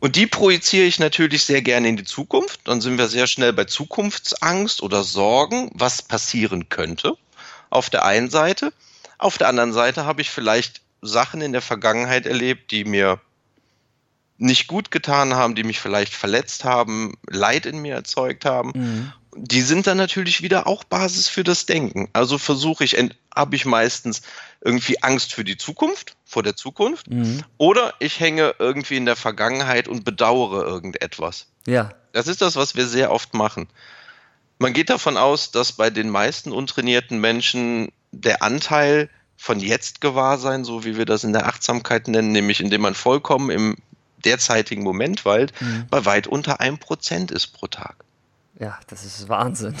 Und 0.00 0.16
die 0.16 0.26
projiziere 0.26 0.86
ich 0.86 0.98
natürlich 0.98 1.44
sehr 1.44 1.62
gerne 1.62 1.88
in 1.88 1.96
die 1.96 2.04
Zukunft. 2.04 2.60
Dann 2.64 2.80
sind 2.80 2.98
wir 2.98 3.06
sehr 3.06 3.28
schnell 3.28 3.52
bei 3.52 3.64
Zukunftsangst 3.64 4.82
oder 4.82 5.04
Sorgen, 5.04 5.70
was 5.74 6.02
passieren 6.02 6.68
könnte. 6.68 7.16
Auf 7.70 7.88
der 7.88 8.04
einen 8.04 8.28
Seite. 8.28 8.72
Auf 9.18 9.38
der 9.38 9.46
anderen 9.46 9.72
Seite 9.72 10.04
habe 10.04 10.20
ich 10.20 10.30
vielleicht 10.30 10.80
Sachen 11.02 11.40
in 11.40 11.52
der 11.52 11.62
Vergangenheit 11.62 12.26
erlebt, 12.26 12.72
die 12.72 12.84
mir 12.84 13.20
nicht 14.38 14.66
gut 14.66 14.90
getan 14.90 15.34
haben, 15.34 15.54
die 15.54 15.62
mich 15.62 15.78
vielleicht 15.78 16.14
verletzt 16.14 16.64
haben, 16.64 17.14
Leid 17.28 17.64
in 17.64 17.78
mir 17.78 17.94
erzeugt 17.94 18.44
haben. 18.44 18.72
Mhm. 18.74 19.12
Die 19.34 19.62
sind 19.62 19.86
dann 19.86 19.96
natürlich 19.96 20.42
wieder 20.42 20.66
auch 20.66 20.84
Basis 20.84 21.28
für 21.28 21.42
das 21.42 21.64
Denken. 21.64 22.08
Also 22.12 22.36
versuche 22.38 22.84
ich, 22.84 22.96
habe 23.34 23.56
ich 23.56 23.64
meistens 23.64 24.22
irgendwie 24.60 25.02
Angst 25.02 25.32
für 25.32 25.44
die 25.44 25.56
Zukunft, 25.56 26.16
vor 26.24 26.42
der 26.42 26.54
Zukunft, 26.54 27.08
mhm. 27.08 27.42
oder 27.58 27.94
ich 27.98 28.20
hänge 28.20 28.54
irgendwie 28.58 28.96
in 28.96 29.06
der 29.06 29.16
Vergangenheit 29.16 29.88
und 29.88 30.04
bedauere 30.04 30.64
irgendetwas. 30.64 31.46
Ja. 31.66 31.92
Das 32.12 32.28
ist 32.28 32.42
das, 32.42 32.56
was 32.56 32.74
wir 32.74 32.86
sehr 32.86 33.10
oft 33.10 33.32
machen. 33.34 33.68
Man 34.58 34.74
geht 34.74 34.90
davon 34.90 35.16
aus, 35.16 35.50
dass 35.50 35.72
bei 35.72 35.90
den 35.90 36.10
meisten 36.10 36.52
untrainierten 36.52 37.18
Menschen 37.18 37.90
der 38.12 38.42
Anteil 38.42 39.08
von 39.36 39.58
jetzt 39.58 40.00
Gewahrsein, 40.00 40.64
so 40.64 40.84
wie 40.84 40.96
wir 40.96 41.06
das 41.06 41.24
in 41.24 41.32
der 41.32 41.46
Achtsamkeit 41.48 42.06
nennen, 42.06 42.30
nämlich 42.30 42.60
indem 42.60 42.82
man 42.82 42.94
vollkommen 42.94 43.50
im 43.50 43.76
derzeitigen 44.24 44.84
Moment 44.84 45.24
Wald 45.24 45.52
mhm. 45.60 45.86
bei 45.90 46.04
weit 46.04 46.28
unter 46.28 46.60
einem 46.60 46.78
Prozent 46.78 47.32
ist 47.32 47.48
pro 47.48 47.66
Tag. 47.66 48.04
Ja, 48.62 48.78
das 48.86 49.04
ist 49.04 49.28
Wahnsinn. 49.28 49.74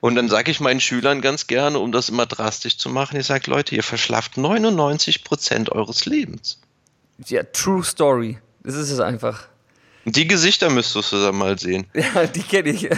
Und 0.00 0.14
dann 0.14 0.28
sage 0.28 0.50
ich 0.50 0.60
meinen 0.60 0.80
Schülern 0.80 1.22
ganz 1.22 1.46
gerne, 1.46 1.78
um 1.78 1.90
das 1.90 2.10
immer 2.10 2.26
drastisch 2.26 2.76
zu 2.76 2.90
machen, 2.90 3.18
ich 3.18 3.24
sage, 3.24 3.50
Leute, 3.50 3.74
ihr 3.74 3.82
verschlaft 3.82 4.36
99 4.36 5.24
Prozent 5.24 5.72
eures 5.72 6.04
Lebens. 6.04 6.60
Ja, 7.26 7.42
true 7.44 7.82
story. 7.82 8.38
Das 8.62 8.74
ist 8.74 8.90
es 8.90 9.00
einfach. 9.00 9.46
Die 10.04 10.26
Gesichter 10.26 10.68
müsstest 10.68 11.12
du 11.12 11.16
da 11.16 11.32
mal 11.32 11.58
sehen. 11.58 11.86
Ja, 11.94 12.26
die 12.26 12.42
kenne 12.42 12.68
ich. 12.68 12.90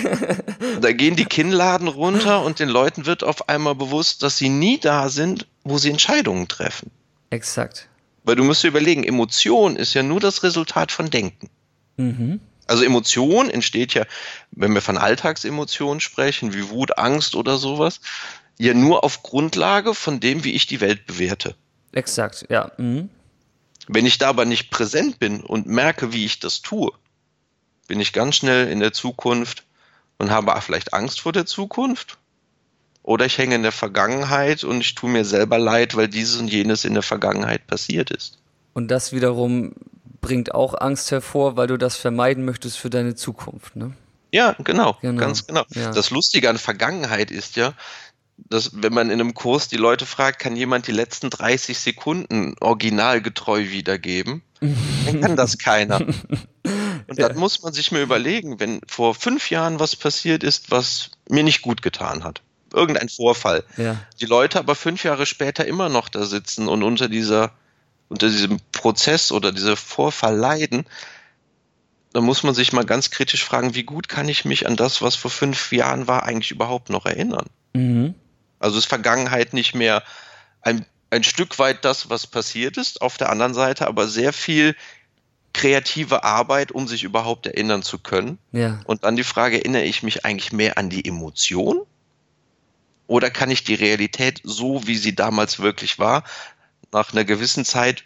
da 0.80 0.90
gehen 0.90 1.14
die 1.14 1.24
Kinnladen 1.24 1.86
runter 1.86 2.42
und 2.42 2.58
den 2.58 2.68
Leuten 2.68 3.06
wird 3.06 3.22
auf 3.22 3.48
einmal 3.48 3.76
bewusst, 3.76 4.24
dass 4.24 4.38
sie 4.38 4.48
nie 4.48 4.80
da 4.80 5.08
sind, 5.08 5.46
wo 5.62 5.78
sie 5.78 5.90
Entscheidungen 5.90 6.48
treffen. 6.48 6.90
Exakt. 7.30 7.88
Weil 8.24 8.34
du 8.34 8.42
musst 8.42 8.64
dir 8.64 8.68
überlegen, 8.68 9.04
Emotion 9.04 9.76
ist 9.76 9.94
ja 9.94 10.02
nur 10.02 10.18
das 10.18 10.42
Resultat 10.42 10.90
von 10.90 11.10
Denken. 11.10 11.48
Mhm. 11.96 12.40
Also 12.72 12.84
Emotion 12.84 13.50
entsteht 13.50 13.92
ja, 13.92 14.06
wenn 14.50 14.72
wir 14.72 14.80
von 14.80 14.96
Alltagsemotionen 14.96 16.00
sprechen, 16.00 16.54
wie 16.54 16.70
Wut, 16.70 16.96
Angst 16.96 17.34
oder 17.34 17.58
sowas, 17.58 18.00
ja 18.58 18.72
nur 18.72 19.04
auf 19.04 19.22
Grundlage 19.22 19.94
von 19.94 20.20
dem, 20.20 20.42
wie 20.42 20.52
ich 20.52 20.68
die 20.68 20.80
Welt 20.80 21.04
bewerte. 21.04 21.54
Exakt, 21.92 22.46
ja. 22.48 22.72
Mhm. 22.78 23.10
Wenn 23.88 24.06
ich 24.06 24.16
da 24.16 24.30
aber 24.30 24.46
nicht 24.46 24.70
präsent 24.70 25.18
bin 25.18 25.42
und 25.42 25.66
merke, 25.66 26.14
wie 26.14 26.24
ich 26.24 26.40
das 26.40 26.62
tue, 26.62 26.90
bin 27.88 28.00
ich 28.00 28.14
ganz 28.14 28.36
schnell 28.36 28.68
in 28.68 28.80
der 28.80 28.94
Zukunft 28.94 29.64
und 30.16 30.30
habe 30.30 30.58
vielleicht 30.62 30.94
Angst 30.94 31.20
vor 31.20 31.32
der 31.32 31.44
Zukunft 31.44 32.16
oder 33.02 33.26
ich 33.26 33.36
hänge 33.36 33.54
in 33.54 33.64
der 33.64 33.72
Vergangenheit 33.72 34.64
und 34.64 34.80
ich 34.80 34.94
tue 34.94 35.10
mir 35.10 35.26
selber 35.26 35.58
leid, 35.58 35.94
weil 35.94 36.08
dieses 36.08 36.40
und 36.40 36.48
jenes 36.48 36.86
in 36.86 36.94
der 36.94 37.02
Vergangenheit 37.02 37.66
passiert 37.66 38.10
ist. 38.10 38.38
Und 38.72 38.90
das 38.90 39.12
wiederum 39.12 39.74
bringt 40.22 40.54
auch 40.54 40.80
Angst 40.80 41.10
hervor, 41.10 41.56
weil 41.58 41.66
du 41.66 41.76
das 41.76 41.96
vermeiden 41.96 42.46
möchtest 42.46 42.78
für 42.78 42.88
deine 42.88 43.14
Zukunft, 43.14 43.76
ne? 43.76 43.92
Ja, 44.30 44.56
genau, 44.64 44.96
genau. 45.02 45.20
ganz 45.20 45.46
genau. 45.46 45.64
Ja. 45.74 45.90
Das 45.90 46.08
Lustige 46.08 46.48
an 46.48 46.56
Vergangenheit 46.56 47.30
ist 47.30 47.56
ja, 47.56 47.74
dass 48.38 48.70
wenn 48.82 48.94
man 48.94 49.10
in 49.10 49.20
einem 49.20 49.34
Kurs 49.34 49.68
die 49.68 49.76
Leute 49.76 50.06
fragt, 50.06 50.38
kann 50.38 50.56
jemand 50.56 50.86
die 50.86 50.92
letzten 50.92 51.28
30 51.28 51.78
Sekunden 51.78 52.54
originalgetreu 52.60 53.68
wiedergeben, 53.68 54.42
dann 54.60 55.20
kann 55.20 55.36
das 55.36 55.58
keiner. 55.58 56.00
Und 56.00 57.18
ja. 57.18 57.28
dann 57.28 57.36
muss 57.36 57.62
man 57.62 57.74
sich 57.74 57.92
mal 57.92 58.00
überlegen, 58.00 58.58
wenn 58.58 58.80
vor 58.86 59.14
fünf 59.14 59.50
Jahren 59.50 59.80
was 59.80 59.96
passiert 59.96 60.42
ist, 60.42 60.70
was 60.70 61.10
mir 61.28 61.42
nicht 61.42 61.60
gut 61.60 61.82
getan 61.82 62.24
hat 62.24 62.40
irgendein 62.74 63.10
Vorfall. 63.10 63.64
Ja. 63.76 63.96
Die 64.18 64.24
Leute 64.24 64.58
aber 64.58 64.74
fünf 64.74 65.04
Jahre 65.04 65.26
später 65.26 65.66
immer 65.66 65.90
noch 65.90 66.08
da 66.08 66.24
sitzen 66.24 66.68
und 66.68 66.82
unter 66.82 67.10
dieser 67.10 67.52
unter 68.12 68.28
diesem 68.28 68.60
Prozess 68.70 69.32
oder 69.32 69.52
diese 69.52 69.76
Vorfall 69.76 70.36
leiden, 70.36 70.86
dann 72.12 72.24
muss 72.24 72.42
man 72.42 72.54
sich 72.54 72.72
mal 72.72 72.84
ganz 72.84 73.10
kritisch 73.10 73.44
fragen, 73.44 73.74
wie 73.74 73.84
gut 73.84 74.08
kann 74.08 74.28
ich 74.28 74.44
mich 74.44 74.66
an 74.66 74.76
das, 74.76 75.02
was 75.02 75.16
vor 75.16 75.30
fünf 75.30 75.72
Jahren 75.72 76.06
war, 76.06 76.24
eigentlich 76.24 76.50
überhaupt 76.50 76.90
noch 76.90 77.06
erinnern? 77.06 77.46
Mhm. 77.72 78.14
Also 78.58 78.78
ist 78.78 78.86
Vergangenheit 78.86 79.54
nicht 79.54 79.74
mehr 79.74 80.02
ein, 80.60 80.86
ein 81.10 81.24
Stück 81.24 81.58
weit 81.58 81.84
das, 81.84 82.10
was 82.10 82.26
passiert 82.26 82.76
ist, 82.76 83.02
auf 83.02 83.16
der 83.16 83.30
anderen 83.30 83.54
Seite 83.54 83.86
aber 83.86 84.06
sehr 84.06 84.32
viel 84.32 84.76
kreative 85.54 86.24
Arbeit, 86.24 86.72
um 86.72 86.86
sich 86.86 87.02
überhaupt 87.02 87.46
erinnern 87.46 87.82
zu 87.82 87.98
können. 87.98 88.38
Ja. 88.52 88.80
Und 88.84 89.04
dann 89.04 89.16
die 89.16 89.24
Frage, 89.24 89.58
erinnere 89.58 89.84
ich 89.84 90.02
mich 90.02 90.24
eigentlich 90.24 90.52
mehr 90.52 90.78
an 90.78 90.90
die 90.90 91.04
Emotion? 91.04 91.82
Oder 93.06 93.30
kann 93.30 93.50
ich 93.50 93.64
die 93.64 93.74
Realität 93.74 94.40
so, 94.44 94.86
wie 94.86 94.96
sie 94.96 95.14
damals 95.14 95.60
wirklich 95.60 95.98
war, 95.98 96.24
nach 96.92 97.12
einer 97.12 97.24
gewissen 97.24 97.64
Zeit 97.64 98.04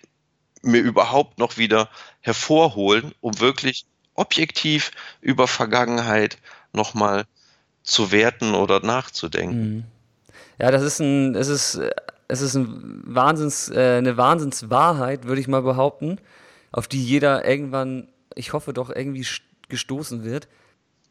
mir 0.62 0.80
überhaupt 0.80 1.38
noch 1.38 1.58
wieder 1.58 1.88
hervorholen, 2.20 3.12
um 3.20 3.40
wirklich 3.40 3.86
objektiv 4.14 4.90
über 5.20 5.46
Vergangenheit 5.46 6.38
nochmal 6.72 7.26
zu 7.82 8.10
werten 8.10 8.54
oder 8.54 8.80
nachzudenken? 8.80 9.76
Mhm. 9.76 9.84
Ja, 10.58 10.70
das 10.70 10.82
ist 10.82 11.00
ein, 11.00 11.34
es 11.34 11.48
ist, 11.48 11.78
es 12.28 12.40
ist 12.40 12.54
ein 12.54 13.02
Wahnsinns, 13.04 13.68
äh, 13.68 13.98
eine 13.98 14.16
Wahnsinnswahrheit, 14.16 15.24
würde 15.24 15.40
ich 15.40 15.48
mal 15.48 15.62
behaupten 15.62 16.18
auf 16.76 16.88
die 16.88 17.02
jeder 17.02 17.44
irgendwann, 17.46 18.08
ich 18.34 18.52
hoffe 18.52 18.74
doch, 18.74 18.90
irgendwie 18.90 19.26
gestoßen 19.68 20.24
wird. 20.24 20.46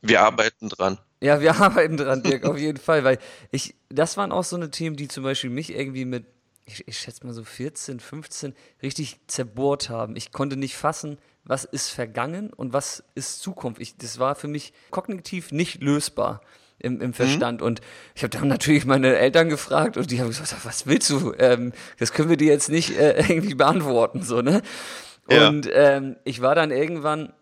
Wir 0.02 0.22
arbeiten 0.22 0.70
dran. 0.70 1.00
Ja, 1.22 1.42
wir 1.42 1.56
arbeiten 1.60 1.98
dran, 1.98 2.22
Dirk, 2.22 2.46
auf 2.46 2.58
jeden 2.58 2.78
Fall, 2.78 3.04
weil 3.04 3.18
ich, 3.52 3.74
das 3.90 4.16
waren 4.16 4.32
auch 4.32 4.44
so 4.44 4.56
eine 4.56 4.70
Themen, 4.70 4.96
die 4.96 5.08
zum 5.08 5.24
Beispiel 5.24 5.50
mich 5.50 5.76
irgendwie 5.76 6.06
mit, 6.06 6.26
ich, 6.66 6.88
ich 6.88 6.98
schätze 6.98 7.26
mal 7.26 7.34
so 7.34 7.44
14, 7.44 8.00
15, 8.00 8.54
richtig 8.82 9.20
zerbohrt 9.28 9.90
haben. 9.90 10.16
Ich 10.16 10.32
konnte 10.32 10.58
nicht 10.58 10.76
fassen, 10.76 11.18
was 11.44 11.64
ist 11.64 11.90
vergangen 11.90 12.52
und 12.52 12.74
was 12.74 13.04
ist 13.14 13.42
Zukunft. 13.42 13.80
Ich, 13.80 13.98
das 13.98 14.20
war 14.20 14.36
für 14.36 14.48
mich 14.48 14.74
kognitiv 14.90 15.52
nicht 15.52 15.82
lösbar 15.82 16.42
im, 16.80 17.02
im 17.02 17.14
Verstand. 17.14 17.62
Mhm. 17.62 17.68
Und 17.68 17.82
ich 18.16 18.24
habe 18.24 18.36
dann 18.38 18.48
natürlich 18.48 18.86
meine 18.86 19.16
Eltern 19.16 19.50
gefragt 19.50 19.96
und 19.98 20.10
die 20.10 20.20
haben 20.20 20.28
gesagt, 20.28 20.56
was 20.64 20.88
willst 20.88 21.10
du? 21.12 21.34
Ähm, 21.38 21.72
das 22.00 22.14
können 22.14 22.30
wir 22.30 22.38
dir 22.38 22.52
jetzt 22.52 22.70
nicht 22.70 22.98
äh, 22.98 23.20
irgendwie 23.30 23.56
beantworten, 23.56 24.24
so, 24.24 24.42
ne? 24.42 24.62
Und 25.28 25.68
ähm, 25.74 26.18
ich 26.24 26.44
war 26.44 26.54
dann 26.54 26.70
irgendwann, 26.70 27.34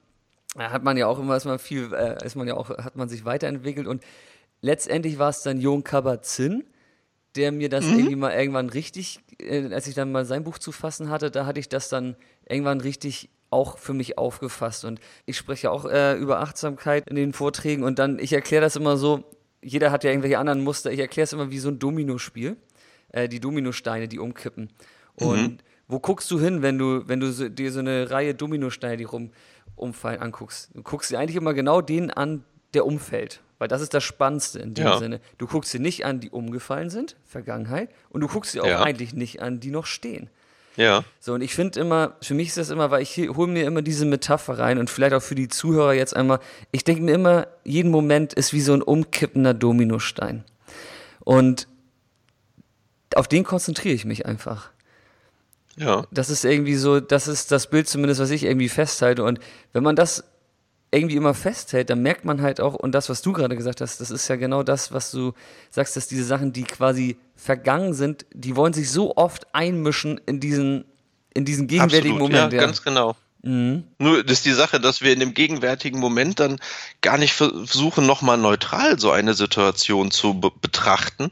hat 0.57 0.83
man 0.83 0.95
ja 0.95 1.07
auch 1.07 1.19
immer, 1.19 1.36
ist 1.36 1.43
man 1.43 1.59
viel, 1.59 1.93
äh, 1.93 2.25
ist 2.25 2.36
man 2.36 2.47
ja 2.47 2.53
auch, 2.53 2.69
hat 2.69 2.95
man 2.95 3.09
sich 3.09 3.25
weiterentwickelt 3.25 3.88
und 3.88 4.01
letztendlich 4.62 5.19
war 5.19 5.29
es 5.29 5.41
dann 5.41 5.59
Jon 5.59 5.83
Kabat-Zinn, 5.83 6.63
der 7.35 7.51
mir 7.51 7.69
das 7.69 7.85
mhm. 7.85 7.97
irgendwie 7.97 8.15
mal 8.15 8.33
irgendwann 8.33 8.69
richtig, 8.69 9.19
äh, 9.39 9.73
als 9.73 9.87
ich 9.87 9.95
dann 9.95 10.11
mal 10.11 10.25
sein 10.25 10.43
Buch 10.43 10.57
zu 10.57 10.71
fassen 10.71 11.09
hatte, 11.09 11.31
da 11.31 11.45
hatte 11.45 11.59
ich 11.59 11.69
das 11.69 11.89
dann 11.89 12.15
irgendwann 12.47 12.81
richtig 12.81 13.29
auch 13.49 13.77
für 13.77 13.93
mich 13.93 14.17
aufgefasst. 14.17 14.85
Und 14.85 14.99
ich 15.25 15.37
spreche 15.37 15.71
auch 15.71 15.85
äh, 15.85 16.15
über 16.17 16.39
Achtsamkeit 16.39 17.07
in 17.09 17.15
den 17.15 17.33
Vorträgen 17.33 17.83
und 17.83 17.99
dann, 17.99 18.19
ich 18.19 18.33
erkläre 18.33 18.61
das 18.61 18.75
immer 18.75 18.97
so, 18.97 19.23
jeder 19.61 19.91
hat 19.91 20.03
ja 20.03 20.09
irgendwelche 20.09 20.39
anderen 20.39 20.63
Muster, 20.63 20.91
ich 20.91 20.99
erkläre 20.99 21.23
es 21.23 21.33
immer 21.33 21.51
wie 21.51 21.59
so 21.59 21.69
ein 21.69 21.79
Dominospiel, 21.79 22.57
äh, 23.09 23.29
die 23.29 23.39
Dominosteine, 23.39 24.07
die 24.07 24.19
umkippen. 24.19 24.69
Und 25.15 25.41
mhm 25.41 25.57
wo 25.87 25.99
guckst 25.99 26.29
du 26.31 26.39
hin, 26.39 26.61
wenn 26.61 26.77
du, 26.77 27.07
wenn 27.07 27.19
du 27.19 27.31
so, 27.31 27.49
dir 27.49 27.71
so 27.71 27.79
eine 27.79 28.09
Reihe 28.09 28.33
Dominosteine, 28.33 28.97
die 28.97 29.03
rum 29.03 29.31
umfallen, 29.75 30.21
anguckst? 30.21 30.71
Du 30.73 30.81
guckst 30.81 31.11
dir 31.11 31.19
eigentlich 31.19 31.35
immer 31.35 31.53
genau 31.53 31.81
den 31.81 32.09
an, 32.09 32.43
der 32.73 32.86
umfällt. 32.86 33.41
Weil 33.59 33.67
das 33.67 33.81
ist 33.81 33.93
das 33.93 34.03
Spannendste 34.03 34.59
in 34.59 34.73
dem 34.73 34.86
ja. 34.86 34.97
Sinne. 34.97 35.21
Du 35.38 35.47
guckst 35.47 35.73
dir 35.73 35.79
nicht 35.79 36.05
an, 36.05 36.19
die 36.19 36.29
umgefallen 36.29 36.89
sind, 36.89 37.15
Vergangenheit, 37.25 37.89
und 38.09 38.21
du 38.21 38.27
guckst 38.27 38.53
dir 38.53 38.63
auch 38.63 38.67
ja. 38.67 38.83
eigentlich 38.83 39.13
nicht 39.13 39.41
an, 39.41 39.59
die 39.59 39.71
noch 39.71 39.86
stehen. 39.86 40.29
Ja. 40.75 41.03
So, 41.19 41.33
und 41.33 41.41
ich 41.41 41.53
finde 41.53 41.79
immer, 41.79 42.15
für 42.21 42.33
mich 42.33 42.49
ist 42.49 42.57
das 42.57 42.69
immer, 42.69 42.91
weil 42.91 43.03
ich 43.03 43.17
hole 43.17 43.51
mir 43.51 43.65
immer 43.65 43.81
diese 43.81 44.05
Metapher 44.05 44.57
rein 44.57 44.79
und 44.79 44.89
vielleicht 44.89 45.13
auch 45.13 45.21
für 45.21 45.36
die 45.36 45.47
Zuhörer 45.47 45.93
jetzt 45.93 46.15
einmal, 46.15 46.39
ich 46.71 46.83
denke 46.83 47.03
mir 47.03 47.13
immer, 47.13 47.47
jeden 47.63 47.91
Moment 47.91 48.33
ist 48.33 48.53
wie 48.53 48.62
so 48.62 48.73
ein 48.73 48.81
umkippender 48.81 49.53
Dominostein. 49.53 50.43
Und 51.19 51.67
auf 53.15 53.27
den 53.27 53.43
konzentriere 53.43 53.93
ich 53.93 54.05
mich 54.05 54.25
einfach. 54.25 54.71
Ja. 55.75 56.05
Das 56.12 56.29
ist 56.29 56.45
irgendwie 56.45 56.75
so, 56.75 56.99
das 56.99 57.27
ist 57.27 57.51
das 57.51 57.69
Bild 57.69 57.88
zumindest, 57.88 58.19
was 58.19 58.31
ich 58.31 58.43
irgendwie 58.43 58.69
festhalte. 58.69 59.23
Und 59.23 59.39
wenn 59.71 59.83
man 59.83 59.95
das 59.95 60.23
irgendwie 60.93 61.15
immer 61.15 61.34
festhält, 61.34 61.89
dann 61.89 62.01
merkt 62.01 62.23
man 62.23 62.41
halt 62.41 62.62
auch, 62.62 62.75
und 62.75 62.93
das, 62.93 63.10
was 63.10 63.21
du 63.21 63.34
gerade 63.34 63.56
gesagt 63.56 63.82
hast, 63.82 63.99
das 63.99 64.12
ist 64.12 64.27
ja 64.27 64.36
genau 64.36 64.63
das, 64.63 64.91
was 64.91 65.12
du 65.12 65.34
sagst, 65.69 65.95
dass 65.95 66.08
diese 66.08 66.23
Sachen, 66.23 66.53
die 66.53 66.63
quasi 66.63 67.17
vergangen 67.36 67.93
sind, 67.93 68.25
die 68.34 68.56
wollen 68.56 68.73
sich 68.73 68.91
so 68.91 69.17
oft 69.17 69.53
einmischen 69.53 70.21
in 70.25 70.39
diesen, 70.39 70.86
in 71.34 71.45
diesen 71.45 71.67
gegenwärtigen 71.67 72.15
Absolut, 72.15 72.32
Moment. 72.32 72.53
Ja, 72.53 72.60
ja, 72.60 72.65
ganz 72.65 72.84
genau. 72.84 73.15
Mhm. 73.41 73.84
Nur 73.97 74.23
das 74.23 74.38
ist 74.38 74.45
die 74.45 74.53
Sache, 74.53 74.79
dass 74.79 75.01
wir 75.01 75.12
in 75.12 75.19
dem 75.19 75.34
gegenwärtigen 75.34 75.99
Moment 75.99 76.39
dann 76.39 76.60
gar 77.01 77.17
nicht 77.17 77.34
versuchen, 77.34 78.06
nochmal 78.06 78.38
neutral 78.38 78.99
so 78.99 79.12
eine 79.12 79.34
Situation 79.34 80.12
zu 80.12 80.39
be 80.39 80.51
betrachten, 80.62 81.32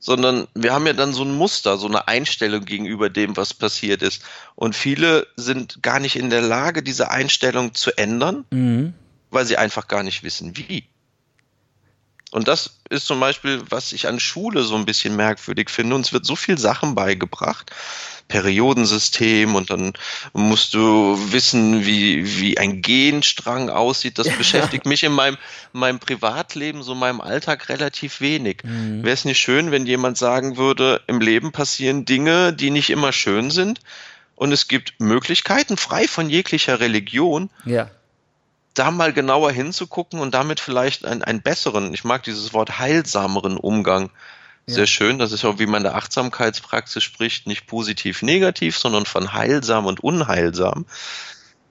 sondern 0.00 0.48
wir 0.54 0.72
haben 0.72 0.86
ja 0.86 0.94
dann 0.94 1.12
so 1.12 1.22
ein 1.22 1.36
Muster, 1.36 1.78
so 1.78 1.86
eine 1.86 2.08
Einstellung 2.08 2.64
gegenüber 2.64 3.08
dem, 3.08 3.36
was 3.36 3.54
passiert 3.54 4.02
ist. 4.02 4.24
Und 4.56 4.74
viele 4.74 5.28
sind 5.36 5.80
gar 5.82 6.00
nicht 6.00 6.16
in 6.16 6.30
der 6.30 6.42
Lage, 6.42 6.82
diese 6.82 7.12
Einstellung 7.12 7.74
zu 7.74 7.96
ändern, 7.96 8.44
mhm. 8.50 8.94
Weil 9.32 9.46
sie 9.46 9.56
einfach 9.56 9.88
gar 9.88 10.02
nicht 10.02 10.22
wissen, 10.22 10.56
wie. 10.56 10.84
Und 12.32 12.48
das 12.48 12.78
ist 12.88 13.06
zum 13.06 13.20
Beispiel, 13.20 13.62
was 13.68 13.92
ich 13.92 14.08
an 14.08 14.18
Schule 14.18 14.62
so 14.62 14.74
ein 14.74 14.86
bisschen 14.86 15.16
merkwürdig 15.16 15.68
finde. 15.68 15.94
Uns 15.94 16.14
wird 16.14 16.24
so 16.24 16.34
viel 16.34 16.56
Sachen 16.56 16.94
beigebracht, 16.94 17.70
Periodensystem 18.28 19.54
und 19.54 19.68
dann 19.68 19.92
musst 20.32 20.72
du 20.72 21.18
wissen, 21.30 21.84
wie, 21.84 22.40
wie 22.40 22.56
ein 22.56 22.80
Genstrang 22.80 23.68
aussieht. 23.68 24.18
Das 24.18 24.30
beschäftigt 24.38 24.86
mich 24.86 25.02
in 25.02 25.12
meinem, 25.12 25.36
meinem 25.74 25.98
Privatleben, 25.98 26.82
so 26.82 26.94
meinem 26.94 27.20
Alltag 27.20 27.68
relativ 27.68 28.22
wenig. 28.22 28.62
Mhm. 28.64 29.04
Wäre 29.04 29.12
es 29.12 29.26
nicht 29.26 29.38
schön, 29.38 29.70
wenn 29.70 29.84
jemand 29.84 30.16
sagen 30.16 30.56
würde, 30.56 31.02
im 31.08 31.20
Leben 31.20 31.52
passieren 31.52 32.06
Dinge, 32.06 32.54
die 32.54 32.70
nicht 32.70 32.88
immer 32.88 33.12
schön 33.12 33.50
sind 33.50 33.80
und 34.36 34.52
es 34.52 34.68
gibt 34.68 34.94
Möglichkeiten, 35.00 35.76
frei 35.76 36.08
von 36.08 36.30
jeglicher 36.30 36.80
Religion, 36.80 37.50
ja 37.66 37.90
da 38.74 38.90
mal 38.90 39.12
genauer 39.12 39.52
hinzugucken 39.52 40.20
und 40.20 40.32
damit 40.34 40.60
vielleicht 40.60 41.04
einen, 41.04 41.22
einen 41.22 41.42
besseren, 41.42 41.92
ich 41.92 42.04
mag 42.04 42.22
dieses 42.22 42.52
Wort 42.52 42.78
heilsameren 42.78 43.56
Umgang 43.56 44.10
ja. 44.66 44.74
sehr 44.74 44.86
schön. 44.86 45.18
Das 45.18 45.32
ist 45.32 45.44
auch, 45.44 45.58
wie 45.58 45.66
man 45.66 45.78
in 45.78 45.84
der 45.84 45.96
Achtsamkeitspraxis 45.96 47.02
spricht, 47.02 47.46
nicht 47.46 47.66
positiv 47.66 48.22
negativ, 48.22 48.78
sondern 48.78 49.06
von 49.06 49.32
heilsam 49.32 49.86
und 49.86 50.00
unheilsam. 50.00 50.86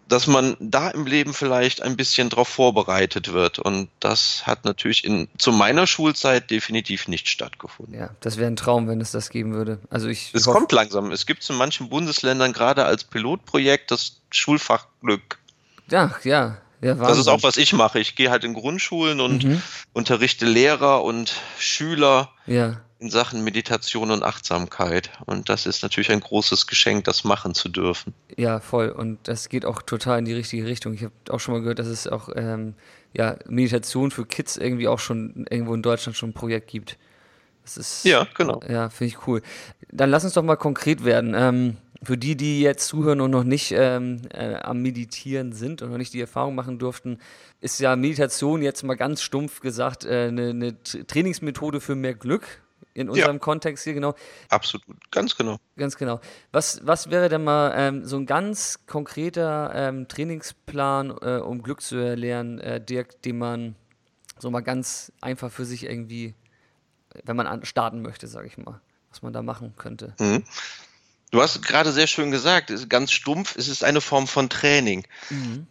Dass 0.08 0.28
man 0.28 0.58
da 0.60 0.90
im 0.90 1.06
Leben 1.06 1.34
vielleicht 1.34 1.82
ein 1.82 1.96
bisschen 1.96 2.30
darauf 2.30 2.50
vorbereitet 2.50 3.32
wird. 3.32 3.60
Und 3.60 3.88
das 4.02 4.46
hat 4.46 4.66
natürlich 4.66 5.06
in, 5.06 5.30
zu 5.38 5.54
meiner 5.54 5.88
Schulzeit 5.88 6.52
definitiv 6.52 7.08
nicht 7.08 7.30
stattgefunden. 7.30 7.98
Ja, 7.98 8.10
das 8.20 8.36
wäre 8.36 8.52
ein 8.52 8.58
Traum, 8.58 8.90
wenn 8.90 9.00
es 9.00 9.12
das 9.12 9.30
geben 9.30 9.54
würde. 9.54 9.80
Also 9.90 10.10
ich. 10.10 10.32
Es 10.34 10.44
kommt 10.44 10.74
langsam. 10.74 11.14
Es 11.14 11.26
gibt 11.26 11.44
es 11.44 11.50
in 11.50 11.56
manchen 11.56 11.88
Bundesländern 11.88 12.52
gerade 12.52 12.84
als 12.84 13.06
Pilotprojekt 13.06 13.90
das 13.90 14.18
Schulfachglück. 14.32 15.40
Ja, 15.90 16.14
ja, 16.24 16.58
ja, 16.82 16.96
das 16.96 17.18
ist 17.18 17.28
auch, 17.28 17.44
was 17.44 17.58
ich 17.58 17.74
mache. 17.74 18.00
Ich 18.00 18.16
gehe 18.16 18.32
halt 18.32 18.44
in 18.44 18.54
Grundschulen 18.54 19.22
und 19.22 19.44
mhm. 19.44 19.62
unterrichte 19.94 20.46
Lehrer 20.46 21.04
und 21.04 21.34
Schüler 21.60 22.32
ja. 22.48 22.82
in 23.00 23.10
Sachen 23.10 23.44
Meditation 23.44 24.10
und 24.10 24.24
Achtsamkeit. 24.24 25.12
Und 25.26 25.50
das 25.50 25.68
ist 25.68 25.84
natürlich 25.84 26.12
ein 26.12 26.22
großes 26.22 26.66
Geschenk, 26.66 27.04
das 27.04 27.24
machen 27.24 27.54
zu 27.54 27.70
dürfen. 27.70 28.14
Ja, 28.36 28.60
voll. 28.60 28.90
Und 28.90 29.20
das 29.28 29.48
geht 29.50 29.64
auch 29.64 29.84
total 29.84 30.20
in 30.20 30.26
die 30.26 30.34
richtige 30.34 30.66
Richtung. 30.66 30.94
Ich 30.94 31.04
habe 31.04 31.14
auch 31.30 31.40
schon 31.40 31.54
mal 31.54 31.60
gehört, 31.62 31.80
dass 31.80 31.88
es 31.88 32.08
auch 32.08 32.30
ähm, 32.36 32.74
ja, 33.14 33.38
Meditation 33.48 34.10
für 34.10 34.26
Kids 34.26 34.58
irgendwie 34.58 34.88
auch 34.88 35.00
schon 35.00 35.46
irgendwo 35.50 35.76
in 35.76 35.84
Deutschland 35.84 36.18
schon 36.18 36.30
ein 36.30 36.34
Projekt 36.34 36.68
gibt. 36.68 36.98
Das 37.64 37.78
ist, 37.78 38.06
ja, 38.06 38.28
genau. 38.36 38.60
Ja, 38.68 38.90
finde 38.90 39.14
ich 39.14 39.28
cool. 39.28 39.44
Dann 39.92 40.10
lass 40.10 40.24
uns 40.24 40.34
doch 40.34 40.42
mal 40.42 40.56
konkret 40.56 41.06
werden. 41.06 41.34
Ähm, 41.36 41.78
für 42.04 42.18
die, 42.18 42.36
die 42.36 42.62
jetzt 42.62 42.88
zuhören 42.88 43.22
und 43.22 43.32
noch 43.32 43.44
nicht 43.44 43.72
ähm, 43.76 44.22
äh, 44.34 44.56
am 44.56 44.82
Meditieren 44.82 45.54
sind 45.54 45.82
und 45.82 45.92
noch 45.92 45.98
nicht 45.98 46.14
die 46.14 46.22
Erfahrung 46.22 46.56
machen 46.56 46.80
durften, 46.80 47.20
ist 47.60 47.80
ja 47.80 47.96
Meditation 47.96 48.62
jetzt 48.64 48.84
mal 48.84 48.96
ganz 48.96 49.22
stumpf 49.22 49.60
gesagt 49.60 50.06
äh, 50.06 50.28
eine, 50.28 50.50
eine 50.50 50.82
Trainingsmethode 50.84 51.80
für 51.80 51.96
mehr 51.96 52.16
Glück 52.16 52.64
in 52.94 53.10
unserem 53.10 53.36
ja. 53.36 53.40
Kontext 53.40 53.84
hier 53.84 53.94
genau. 53.94 54.16
Absolut, 54.50 54.84
ganz 55.12 55.36
genau. 55.38 55.58
Ganz 55.78 55.96
genau. 55.96 56.20
Was, 56.52 56.86
was 56.86 57.10
wäre 57.10 57.30
denn 57.30 57.44
mal 57.44 57.74
ähm, 57.76 58.06
so 58.06 58.18
ein 58.18 58.26
ganz 58.26 58.80
konkreter 58.88 59.72
ähm, 59.74 60.08
Trainingsplan, 60.08 61.12
äh, 61.22 61.38
um 61.38 61.62
Glück 61.62 61.82
zu 61.82 61.98
erlernen, 61.98 62.60
äh, 62.60 62.84
Dirk, 62.84 63.22
den 63.22 63.38
man 63.38 63.76
so 64.40 64.50
mal 64.50 64.62
ganz 64.62 65.12
einfach 65.22 65.52
für 65.52 65.66
sich 65.66 65.86
irgendwie, 65.86 66.34
wenn 67.24 67.36
man 67.36 67.48
an, 67.48 67.64
starten 67.64 68.02
möchte, 68.02 68.28
sage 68.28 68.48
ich 68.48 68.58
mal, 68.58 68.82
was 69.10 69.22
man 69.22 69.34
da 69.34 69.42
machen 69.42 69.74
könnte? 69.78 70.16
Mhm. 70.20 70.44
Du 71.32 71.42
hast 71.42 71.62
gerade 71.64 71.94
sehr 71.94 72.08
schön 72.08 72.30
gesagt, 72.30 72.72
ganz 72.90 73.14
stumpf, 73.14 73.56
es 73.56 73.70
ist 73.70 73.86
eine 73.86 74.02
Form 74.02 74.28
von 74.28 74.50
Training. 74.50 75.08
Mhm. 75.30 75.66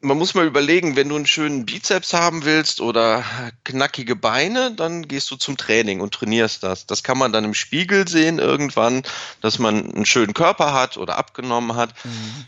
man 0.00 0.16
muss 0.16 0.34
mal 0.34 0.46
überlegen, 0.46 0.94
wenn 0.94 1.08
du 1.08 1.16
einen 1.16 1.26
schönen 1.26 1.66
Bizeps 1.66 2.12
haben 2.12 2.44
willst 2.44 2.80
oder 2.80 3.24
knackige 3.64 4.14
Beine, 4.14 4.70
dann 4.70 5.08
gehst 5.08 5.28
du 5.32 5.36
zum 5.36 5.56
Training 5.56 6.00
und 6.00 6.14
trainierst 6.14 6.62
das. 6.62 6.86
Das 6.86 7.02
kann 7.02 7.18
man 7.18 7.32
dann 7.32 7.44
im 7.44 7.54
Spiegel 7.54 8.06
sehen 8.06 8.38
irgendwann, 8.38 9.02
dass 9.40 9.58
man 9.58 9.92
einen 9.92 10.06
schönen 10.06 10.34
Körper 10.34 10.72
hat 10.72 10.96
oder 10.96 11.18
abgenommen 11.18 11.74
hat. 11.74 11.92
Mhm. 12.04 12.46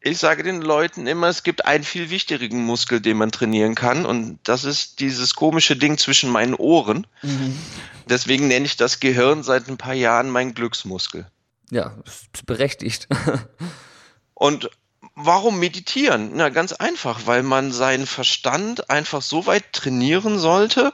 Ich 0.00 0.16
sage 0.16 0.42
den 0.42 0.62
Leuten 0.62 1.06
immer, 1.06 1.28
es 1.28 1.42
gibt 1.42 1.66
einen 1.66 1.84
viel 1.84 2.08
wichtigeren 2.08 2.64
Muskel, 2.64 3.02
den 3.02 3.18
man 3.18 3.30
trainieren 3.30 3.74
kann 3.74 4.06
und 4.06 4.38
das 4.44 4.64
ist 4.64 5.00
dieses 5.00 5.34
komische 5.34 5.76
Ding 5.76 5.98
zwischen 5.98 6.30
meinen 6.30 6.54
Ohren. 6.54 7.06
Mhm. 7.20 7.58
Deswegen 8.08 8.48
nenne 8.48 8.64
ich 8.64 8.78
das 8.78 9.00
Gehirn 9.00 9.42
seit 9.42 9.68
ein 9.68 9.76
paar 9.76 9.92
Jahren 9.92 10.30
mein 10.30 10.54
Glücksmuskel. 10.54 11.30
Ja, 11.70 11.96
berechtigt. 12.46 13.08
und 14.34 14.70
Warum 15.14 15.58
meditieren? 15.58 16.32
Na, 16.34 16.48
ganz 16.48 16.72
einfach, 16.72 17.26
weil 17.26 17.42
man 17.42 17.72
seinen 17.72 18.06
Verstand 18.06 18.88
einfach 18.90 19.20
so 19.22 19.46
weit 19.46 19.72
trainieren 19.72 20.38
sollte, 20.38 20.92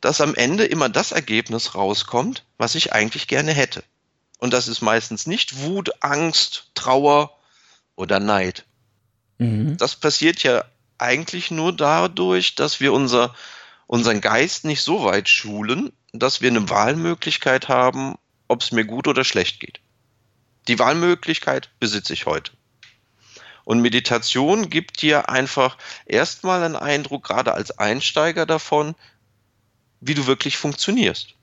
dass 0.00 0.20
am 0.20 0.34
Ende 0.34 0.64
immer 0.64 0.88
das 0.88 1.12
Ergebnis 1.12 1.74
rauskommt, 1.74 2.44
was 2.56 2.74
ich 2.74 2.92
eigentlich 2.92 3.28
gerne 3.28 3.52
hätte. 3.52 3.84
Und 4.38 4.52
das 4.52 4.68
ist 4.68 4.80
meistens 4.80 5.26
nicht 5.26 5.62
Wut, 5.62 5.90
Angst, 6.00 6.70
Trauer 6.74 7.36
oder 7.96 8.20
Neid. 8.20 8.64
Mhm. 9.38 9.76
Das 9.76 9.96
passiert 9.96 10.42
ja 10.42 10.64
eigentlich 10.98 11.50
nur 11.50 11.72
dadurch, 11.72 12.54
dass 12.54 12.80
wir 12.80 12.92
unser, 12.92 13.34
unseren 13.86 14.20
Geist 14.20 14.64
nicht 14.64 14.82
so 14.82 15.04
weit 15.04 15.28
schulen, 15.28 15.92
dass 16.12 16.40
wir 16.40 16.50
eine 16.50 16.68
Wahlmöglichkeit 16.68 17.68
haben, 17.68 18.16
ob 18.46 18.62
es 18.62 18.72
mir 18.72 18.84
gut 18.84 19.06
oder 19.06 19.24
schlecht 19.24 19.60
geht. 19.60 19.80
Die 20.68 20.78
Wahlmöglichkeit 20.78 21.70
besitze 21.80 22.12
ich 22.12 22.26
heute. 22.26 22.52
Und 23.64 23.80
Meditation 23.80 24.70
gibt 24.70 25.02
dir 25.02 25.28
einfach 25.28 25.76
erstmal 26.06 26.62
einen 26.62 26.76
Eindruck, 26.76 27.24
gerade 27.24 27.52
als 27.52 27.78
Einsteiger 27.78 28.46
davon, 28.46 28.94
wie 30.00 30.14
du 30.14 30.26
wirklich 30.26 30.56
funktionierst. 30.56 31.34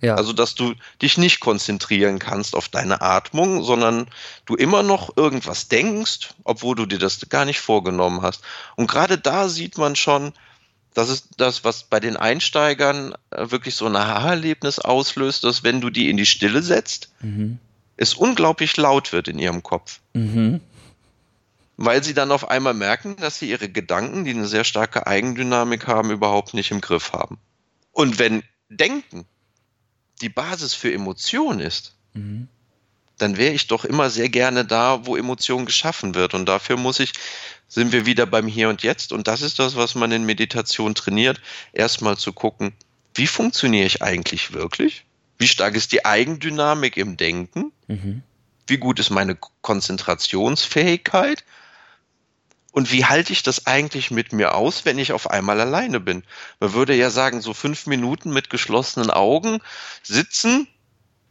Ja. 0.00 0.16
Also, 0.16 0.32
dass 0.32 0.54
du 0.54 0.74
dich 1.00 1.16
nicht 1.16 1.40
konzentrieren 1.40 2.18
kannst 2.18 2.54
auf 2.54 2.68
deine 2.68 3.00
Atmung, 3.00 3.62
sondern 3.62 4.06
du 4.44 4.54
immer 4.54 4.82
noch 4.82 5.16
irgendwas 5.16 5.68
denkst, 5.68 6.34
obwohl 6.44 6.76
du 6.76 6.86
dir 6.86 6.98
das 6.98 7.26
gar 7.30 7.44
nicht 7.44 7.60
vorgenommen 7.60 8.22
hast. 8.22 8.42
Und 8.76 8.86
gerade 8.86 9.16
da 9.16 9.48
sieht 9.48 9.78
man 9.78 9.96
schon, 9.96 10.34
das 10.92 11.08
ist 11.08 11.28
das, 11.38 11.64
was 11.64 11.84
bei 11.84 12.00
den 12.00 12.16
Einsteigern 12.16 13.14
äh, 13.30 13.50
wirklich 13.50 13.74
so 13.74 13.86
ein 13.86 13.96
Aha-Erlebnis 13.96 14.78
auslöst, 14.78 15.44
dass 15.44 15.62
wenn 15.62 15.80
du 15.80 15.90
die 15.90 16.08
in 16.08 16.16
die 16.16 16.26
Stille 16.26 16.62
setzt, 16.62 17.10
mhm. 17.20 17.58
Es 17.96 18.14
unglaublich 18.14 18.76
laut 18.76 19.12
wird 19.12 19.28
in 19.28 19.38
ihrem 19.38 19.62
Kopf. 19.62 20.00
Mhm 20.14 20.60
weil 21.76 22.04
sie 22.04 22.14
dann 22.14 22.30
auf 22.30 22.48
einmal 22.48 22.74
merken, 22.74 23.16
dass 23.16 23.38
sie 23.38 23.50
ihre 23.50 23.68
Gedanken, 23.68 24.24
die 24.24 24.30
eine 24.30 24.46
sehr 24.46 24.64
starke 24.64 25.06
Eigendynamik 25.06 25.86
haben, 25.86 26.10
überhaupt 26.10 26.54
nicht 26.54 26.70
im 26.70 26.80
Griff 26.80 27.12
haben. 27.12 27.38
Und 27.92 28.18
wenn 28.18 28.42
Denken 28.68 29.26
die 30.20 30.28
Basis 30.28 30.74
für 30.74 30.92
Emotion 30.92 31.60
ist, 31.60 31.94
mhm. 32.14 32.48
dann 33.18 33.36
wäre 33.36 33.54
ich 33.54 33.66
doch 33.66 33.84
immer 33.84 34.10
sehr 34.10 34.28
gerne 34.28 34.64
da, 34.64 35.06
wo 35.06 35.16
Emotion 35.16 35.66
geschaffen 35.66 36.14
wird. 36.14 36.34
Und 36.34 36.46
dafür 36.46 36.76
muss 36.76 37.00
ich, 37.00 37.12
sind 37.68 37.92
wir 37.92 38.06
wieder 38.06 38.26
beim 38.26 38.46
Hier 38.46 38.68
und 38.68 38.82
Jetzt. 38.82 39.12
Und 39.12 39.26
das 39.26 39.42
ist 39.42 39.58
das, 39.58 39.76
was 39.76 39.94
man 39.94 40.12
in 40.12 40.24
Meditation 40.24 40.94
trainiert, 40.94 41.40
erstmal 41.72 42.16
zu 42.16 42.32
gucken, 42.32 42.72
wie 43.14 43.26
funktioniere 43.26 43.86
ich 43.86 44.02
eigentlich 44.02 44.52
wirklich? 44.52 45.04
Wie 45.38 45.48
stark 45.48 45.74
ist 45.74 45.92
die 45.92 46.04
Eigendynamik 46.04 46.96
im 46.96 47.16
Denken? 47.16 47.72
Mhm. 47.86 48.22
Wie 48.66 48.78
gut 48.78 48.98
ist 48.98 49.10
meine 49.10 49.36
Konzentrationsfähigkeit? 49.60 51.44
Und 52.72 52.90
wie 52.90 53.04
halte 53.04 53.32
ich 53.32 53.44
das 53.44 53.66
eigentlich 53.66 54.10
mit 54.10 54.32
mir 54.32 54.54
aus, 54.54 54.84
wenn 54.84 54.98
ich 54.98 55.12
auf 55.12 55.30
einmal 55.30 55.60
alleine 55.60 56.00
bin? 56.00 56.24
Man 56.58 56.72
würde 56.72 56.94
ja 56.94 57.10
sagen, 57.10 57.40
so 57.40 57.54
fünf 57.54 57.86
Minuten 57.86 58.32
mit 58.32 58.50
geschlossenen 58.50 59.10
Augen 59.10 59.60
sitzen 60.02 60.66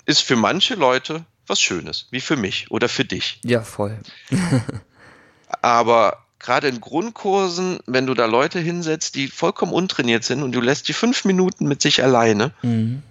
ist 0.05 0.21
für 0.21 0.37
manche 0.37 0.75
Leute 0.75 1.25
was 1.45 1.59
Schönes, 1.59 2.07
wie 2.11 2.21
für 2.21 2.37
mich 2.37 2.71
oder 2.71 2.87
für 2.87 3.03
dich. 3.03 3.39
Ja, 3.43 3.61
voll. 3.61 3.99
Aber 5.61 6.25
gerade 6.39 6.67
in 6.67 6.79
Grundkursen, 6.81 7.79
wenn 7.85 8.05
du 8.05 8.13
da 8.13 8.25
Leute 8.25 8.59
hinsetzt, 8.59 9.15
die 9.15 9.27
vollkommen 9.27 9.73
untrainiert 9.73 10.23
sind 10.23 10.43
und 10.43 10.51
du 10.51 10.61
lässt 10.61 10.87
die 10.87 10.93
fünf 10.93 11.25
Minuten 11.25 11.67
mit 11.67 11.81
sich 11.81 12.03
alleine, 12.03 12.53
mhm. 12.61 13.03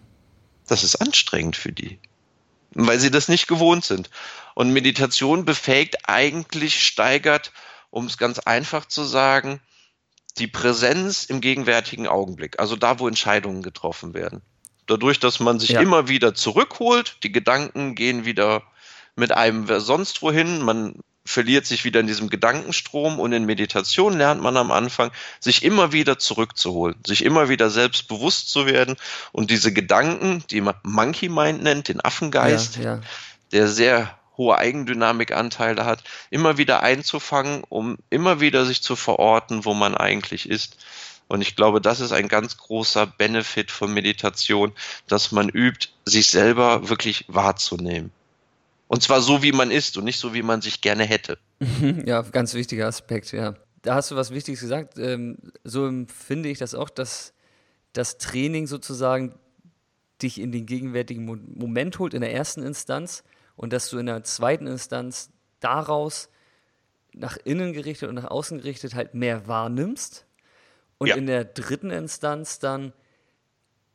das 0.66 0.84
ist 0.84 0.96
anstrengend 0.96 1.56
für 1.56 1.72
die, 1.72 1.98
weil 2.74 2.98
sie 2.98 3.10
das 3.10 3.28
nicht 3.28 3.46
gewohnt 3.46 3.84
sind. 3.84 4.10
Und 4.54 4.72
Meditation 4.72 5.44
befähigt 5.44 6.08
eigentlich, 6.08 6.84
steigert 6.84 7.52
um 7.92 8.06
es 8.06 8.16
ganz 8.16 8.38
einfach 8.38 8.86
zu 8.86 9.04
sagen, 9.04 9.60
die 10.38 10.46
Präsenz 10.46 11.24
im 11.24 11.42
gegenwärtigen 11.42 12.08
Augenblick, 12.08 12.58
also 12.58 12.74
da, 12.74 12.98
wo 12.98 13.06
Entscheidungen 13.06 13.62
getroffen 13.62 14.14
werden. 14.14 14.40
Dadurch, 14.86 15.20
dass 15.20 15.40
man 15.40 15.60
sich 15.60 15.70
ja. 15.70 15.80
immer 15.80 16.08
wieder 16.08 16.34
zurückholt, 16.34 17.18
die 17.22 17.32
Gedanken 17.32 17.94
gehen 17.94 18.24
wieder 18.24 18.62
mit 19.14 19.30
einem 19.30 19.68
sonst 19.78 20.22
wohin, 20.22 20.62
man 20.62 21.00
verliert 21.24 21.66
sich 21.66 21.84
wieder 21.84 22.00
in 22.00 22.06
diesem 22.06 22.28
Gedankenstrom 22.28 23.20
und 23.20 23.32
in 23.32 23.44
Meditation 23.44 24.16
lernt 24.16 24.42
man 24.42 24.56
am 24.56 24.70
Anfang, 24.70 25.12
sich 25.40 25.64
immer 25.64 25.92
wieder 25.92 26.18
zurückzuholen, 26.18 26.96
sich 27.06 27.24
immer 27.24 27.48
wieder 27.48 27.70
selbst 27.70 28.08
bewusst 28.08 28.50
zu 28.50 28.66
werden 28.66 28.96
und 29.30 29.50
diese 29.50 29.72
Gedanken, 29.72 30.44
die 30.50 30.60
man 30.60 30.74
Monkey 30.82 31.28
Mind 31.28 31.62
nennt, 31.62 31.88
den 31.88 32.04
Affengeist, 32.04 32.76
ja, 32.76 32.82
ja. 32.82 33.00
der 33.52 33.68
sehr 33.68 34.18
hohe 34.36 34.56
Eigendynamikanteile 34.58 35.84
hat, 35.84 36.02
immer 36.30 36.58
wieder 36.58 36.82
einzufangen, 36.82 37.62
um 37.68 37.98
immer 38.10 38.40
wieder 38.40 38.64
sich 38.64 38.82
zu 38.82 38.96
verorten, 38.96 39.64
wo 39.64 39.74
man 39.74 39.94
eigentlich 39.94 40.48
ist. 40.48 40.78
Und 41.28 41.40
ich 41.40 41.56
glaube, 41.56 41.80
das 41.80 42.00
ist 42.00 42.12
ein 42.12 42.28
ganz 42.28 42.56
großer 42.56 43.06
Benefit 43.06 43.70
von 43.70 43.92
Meditation, 43.94 44.72
dass 45.06 45.32
man 45.32 45.48
übt, 45.48 45.88
sich 46.04 46.26
selber 46.26 46.88
wirklich 46.88 47.24
wahrzunehmen. 47.28 48.10
Und 48.92 49.02
zwar 49.02 49.22
so, 49.22 49.42
wie 49.42 49.52
man 49.52 49.70
ist 49.70 49.96
und 49.96 50.04
nicht 50.04 50.18
so, 50.18 50.34
wie 50.34 50.42
man 50.42 50.60
sich 50.60 50.82
gerne 50.82 51.04
hätte. 51.04 51.38
Ja, 52.04 52.20
ganz 52.20 52.52
wichtiger 52.52 52.86
Aspekt, 52.86 53.32
ja. 53.32 53.54
Da 53.80 53.94
hast 53.94 54.10
du 54.10 54.16
was 54.16 54.32
Wichtiges 54.32 54.60
gesagt. 54.60 54.98
Ähm, 54.98 55.38
so 55.64 55.86
empfinde 55.86 56.50
ich 56.50 56.58
das 56.58 56.74
auch, 56.74 56.90
dass 56.90 57.32
das 57.94 58.18
Training 58.18 58.66
sozusagen 58.66 59.34
dich 60.20 60.38
in 60.38 60.52
den 60.52 60.66
gegenwärtigen 60.66 61.24
Moment 61.24 61.98
holt 62.00 62.12
in 62.12 62.20
der 62.20 62.34
ersten 62.34 62.62
Instanz 62.62 63.24
und 63.56 63.72
dass 63.72 63.88
du 63.88 63.96
in 63.96 64.04
der 64.04 64.24
zweiten 64.24 64.66
Instanz 64.66 65.30
daraus 65.60 66.28
nach 67.14 67.38
innen 67.44 67.72
gerichtet 67.72 68.10
und 68.10 68.16
nach 68.16 68.30
außen 68.30 68.58
gerichtet 68.58 68.94
halt 68.94 69.14
mehr 69.14 69.48
wahrnimmst 69.48 70.26
und 70.98 71.06
ja. 71.06 71.16
in 71.16 71.24
der 71.24 71.46
dritten 71.46 71.90
Instanz 71.90 72.58
dann 72.58 72.92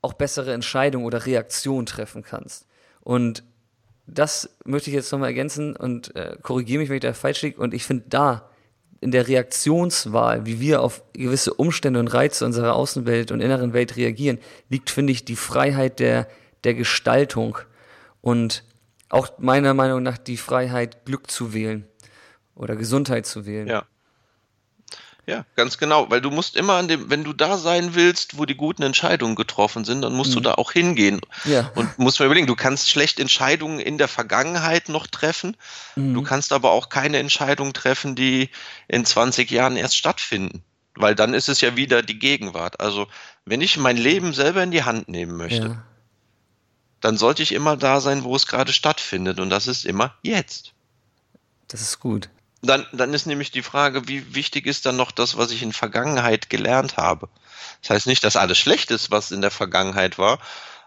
auch 0.01 0.13
bessere 0.13 0.53
Entscheidungen 0.53 1.05
oder 1.05 1.27
Reaktionen 1.27 1.85
treffen 1.85 2.23
kannst. 2.23 2.65
Und 3.01 3.43
das 4.07 4.49
möchte 4.63 4.89
ich 4.89 4.95
jetzt 4.95 5.11
nochmal 5.11 5.29
ergänzen 5.29 5.75
und 5.75 6.15
äh, 6.15 6.37
korrigiere 6.41 6.79
mich, 6.79 6.89
wenn 6.89 6.95
ich 6.95 7.01
da 7.01 7.13
falsch 7.13 7.41
liege. 7.41 7.59
Und 7.59 7.73
ich 7.73 7.83
finde 7.83 8.05
da 8.07 8.49
in 9.01 9.11
der 9.11 9.27
Reaktionswahl, 9.27 10.45
wie 10.45 10.59
wir 10.59 10.81
auf 10.81 11.03
gewisse 11.13 11.53
Umstände 11.53 11.99
und 11.99 12.07
Reize 12.07 12.45
unserer 12.45 12.73
Außenwelt 12.73 13.31
und 13.31 13.41
inneren 13.41 13.73
Welt 13.73 13.95
reagieren, 13.97 14.39
liegt, 14.69 14.89
finde 14.89 15.11
ich, 15.11 15.25
die 15.25 15.35
Freiheit 15.35 15.99
der, 15.99 16.27
der 16.63 16.73
Gestaltung. 16.73 17.59
Und 18.21 18.63
auch 19.09 19.29
meiner 19.37 19.73
Meinung 19.73 20.03
nach 20.03 20.17
die 20.17 20.37
Freiheit, 20.37 21.05
Glück 21.05 21.29
zu 21.29 21.53
wählen 21.53 21.85
oder 22.55 22.75
Gesundheit 22.75 23.25
zu 23.25 23.45
wählen. 23.45 23.67
Ja. 23.67 23.85
Ja, 25.27 25.45
ganz 25.55 25.77
genau, 25.77 26.09
weil 26.09 26.21
du 26.21 26.31
musst 26.31 26.55
immer 26.55 26.75
an 26.75 26.87
dem, 26.87 27.09
wenn 27.09 27.25
du 27.25 27.33
da 27.33 27.57
sein 27.57 27.95
willst, 27.95 28.37
wo 28.37 28.45
die 28.45 28.55
guten 28.55 28.81
Entscheidungen 28.81 29.35
getroffen 29.35 29.83
sind, 29.83 30.01
dann 30.01 30.13
musst 30.13 30.31
mhm. 30.31 30.35
du 30.35 30.39
da 30.39 30.53
auch 30.53 30.71
hingehen. 30.71 31.19
Ja. 31.43 31.69
Und 31.75 31.99
musst 31.99 32.19
mal 32.19 32.25
überlegen, 32.27 32.47
du 32.47 32.55
kannst 32.55 32.89
schlecht 32.89 33.19
Entscheidungen 33.19 33.79
in 33.79 33.97
der 33.97 34.07
Vergangenheit 34.07 34.87
noch 34.87 35.05
treffen, 35.05 35.57
mhm. 35.97 36.13
du 36.13 36.23
kannst 36.23 36.53
aber 36.53 36.71
auch 36.71 36.87
keine 36.87 37.17
Entscheidungen 37.17 37.73
treffen, 37.73 38.15
die 38.15 38.49
in 38.87 39.05
20 39.05 39.51
Jahren 39.51 39.75
erst 39.75 39.97
stattfinden, 39.97 40.63
weil 40.95 41.13
dann 41.13 41.33
ist 41.33 41.49
es 41.49 41.59
ja 41.59 41.75
wieder 41.75 42.01
die 42.01 42.19
Gegenwart. 42.19 42.79
Also, 42.79 43.07
wenn 43.43 43.59
ich 43.59 43.75
mein 43.75 43.97
Leben 43.97 44.33
selber 44.33 44.63
in 44.63 44.71
die 44.71 44.83
Hand 44.83 45.09
nehmen 45.09 45.35
möchte, 45.35 45.67
ja 45.67 45.83
dann 46.99 47.17
sollte 47.17 47.43
ich 47.43 47.51
immer 47.51 47.77
da 47.77 48.01
sein, 48.01 48.23
wo 48.23 48.35
es 48.35 48.47
gerade 48.47 48.73
stattfindet. 48.73 49.39
Und 49.39 49.49
das 49.49 49.67
ist 49.67 49.85
immer 49.85 50.15
jetzt. 50.23 50.73
Das 51.67 51.81
ist 51.81 51.99
gut. 51.99 52.29
Dann, 52.61 52.85
dann 52.91 53.13
ist 53.13 53.27
nämlich 53.27 53.51
die 53.51 53.61
Frage, 53.61 54.07
wie 54.07 54.33
wichtig 54.33 54.65
ist 54.65 54.85
dann 54.85 54.95
noch 54.95 55.11
das, 55.11 55.37
was 55.37 55.51
ich 55.51 55.61
in 55.61 55.73
Vergangenheit 55.73 56.49
gelernt 56.49 56.97
habe? 56.97 57.29
Das 57.81 57.91
heißt 57.91 58.07
nicht, 58.07 58.23
dass 58.23 58.35
alles 58.35 58.57
schlecht 58.57 58.89
ist, 58.91 59.11
was 59.11 59.31
in 59.31 59.41
der 59.41 59.51
Vergangenheit 59.51 60.17
war, 60.17 60.39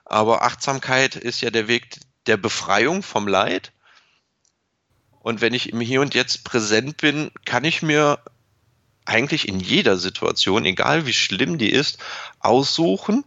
aber 0.04 0.42
Achtsamkeit 0.42 1.14
ist 1.14 1.40
ja 1.40 1.50
der 1.50 1.68
Weg 1.68 2.00
der 2.26 2.36
Befreiung 2.36 3.02
vom 3.02 3.28
Leid. 3.28 3.72
Und 5.20 5.40
wenn 5.40 5.54
ich 5.54 5.72
im 5.72 5.80
Hier 5.80 6.00
und 6.00 6.14
Jetzt 6.14 6.44
präsent 6.44 6.96
bin, 6.96 7.30
kann 7.44 7.64
ich 7.64 7.82
mir 7.82 8.18
eigentlich 9.04 9.48
in 9.48 9.60
jeder 9.60 9.96
Situation, 9.96 10.64
egal 10.64 11.06
wie 11.06 11.12
schlimm 11.12 11.58
die 11.58 11.70
ist, 11.70 11.98
aussuchen, 12.40 13.24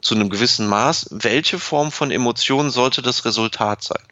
zu 0.00 0.14
einem 0.14 0.30
gewissen 0.30 0.66
Maß, 0.66 1.08
welche 1.10 1.58
Form 1.58 1.92
von 1.92 2.10
Emotion 2.10 2.70
sollte 2.70 3.02
das 3.02 3.24
Resultat 3.24 3.82
sein? 3.82 4.02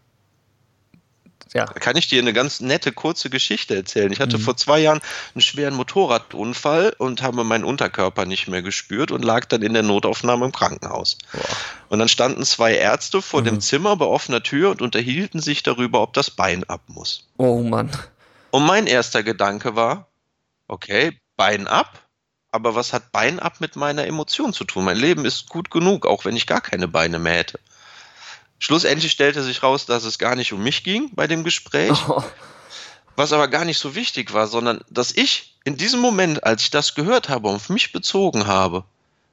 Ja. 1.52 1.66
Da 1.66 1.80
kann 1.80 1.96
ich 1.96 2.06
dir 2.06 2.22
eine 2.22 2.32
ganz 2.32 2.60
nette, 2.60 2.92
kurze 2.92 3.28
Geschichte 3.28 3.74
erzählen. 3.74 4.12
Ich 4.12 4.20
hatte 4.20 4.38
mhm. 4.38 4.42
vor 4.42 4.56
zwei 4.56 4.78
Jahren 4.78 5.00
einen 5.34 5.42
schweren 5.42 5.74
Motorradunfall 5.74 6.94
und 6.98 7.22
habe 7.22 7.42
meinen 7.42 7.64
Unterkörper 7.64 8.24
nicht 8.24 8.46
mehr 8.46 8.62
gespürt 8.62 9.10
und 9.10 9.24
lag 9.24 9.46
dann 9.46 9.62
in 9.62 9.74
der 9.74 9.82
Notaufnahme 9.82 10.44
im 10.44 10.52
Krankenhaus. 10.52 11.18
Boah. 11.32 11.40
Und 11.88 11.98
dann 11.98 12.08
standen 12.08 12.44
zwei 12.44 12.74
Ärzte 12.74 13.20
vor 13.20 13.40
mhm. 13.40 13.46
dem 13.46 13.60
Zimmer 13.60 13.96
bei 13.96 14.04
offener 14.06 14.42
Tür 14.42 14.70
und 14.70 14.80
unterhielten 14.80 15.40
sich 15.40 15.64
darüber, 15.64 16.02
ob 16.02 16.12
das 16.12 16.30
Bein 16.30 16.62
ab 16.64 16.82
muss. 16.86 17.26
Oh 17.36 17.62
Mann. 17.62 17.90
Und 18.52 18.64
mein 18.64 18.86
erster 18.86 19.22
Gedanke 19.22 19.74
war, 19.74 20.06
okay, 20.68 21.18
Bein 21.36 21.66
ab, 21.66 22.06
aber 22.52 22.74
was 22.74 22.92
hat 22.92 23.12
Bein 23.12 23.40
ab 23.40 23.60
mit 23.60 23.76
meiner 23.76 24.06
Emotion 24.06 24.52
zu 24.52 24.64
tun? 24.64 24.84
Mein 24.84 24.96
Leben 24.96 25.24
ist 25.24 25.48
gut 25.48 25.70
genug, 25.70 26.06
auch 26.06 26.24
wenn 26.24 26.36
ich 26.36 26.46
gar 26.46 26.60
keine 26.60 26.86
Beine 26.86 27.18
mehr 27.18 27.34
hätte. 27.34 27.58
Schlussendlich 28.60 29.10
stellte 29.10 29.42
sich 29.42 29.62
raus, 29.62 29.86
dass 29.86 30.04
es 30.04 30.18
gar 30.18 30.36
nicht 30.36 30.52
um 30.52 30.62
mich 30.62 30.84
ging 30.84 31.10
bei 31.14 31.26
dem 31.26 31.44
Gespräch, 31.44 31.98
oh. 32.08 32.22
was 33.16 33.32
aber 33.32 33.48
gar 33.48 33.64
nicht 33.64 33.78
so 33.78 33.94
wichtig 33.94 34.34
war, 34.34 34.46
sondern 34.46 34.82
dass 34.90 35.10
ich 35.10 35.56
in 35.64 35.78
diesem 35.78 35.98
Moment, 36.00 36.44
als 36.44 36.62
ich 36.62 36.70
das 36.70 36.94
gehört 36.94 37.30
habe 37.30 37.48
und 37.48 37.56
auf 37.56 37.70
mich 37.70 37.90
bezogen 37.90 38.46
habe, 38.46 38.84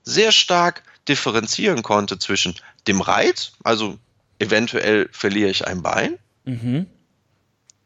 sehr 0.03 0.31
stark 0.31 0.83
differenzieren 1.09 1.83
konnte 1.83 2.17
zwischen 2.17 2.55
dem 2.87 3.01
Reiz, 3.01 3.51
also 3.63 3.99
eventuell 4.39 5.09
verliere 5.11 5.49
ich 5.49 5.67
ein 5.67 5.83
Bein, 5.83 6.17
mhm. 6.45 6.87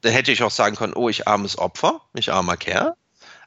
dann 0.01 0.11
hätte 0.11 0.31
ich 0.31 0.43
auch 0.43 0.51
sagen 0.51 0.75
können, 0.75 0.93
oh, 0.93 1.09
ich 1.09 1.27
armes 1.27 1.57
Opfer, 1.57 2.01
ich 2.13 2.31
armer 2.31 2.57
Kerl. 2.57 2.93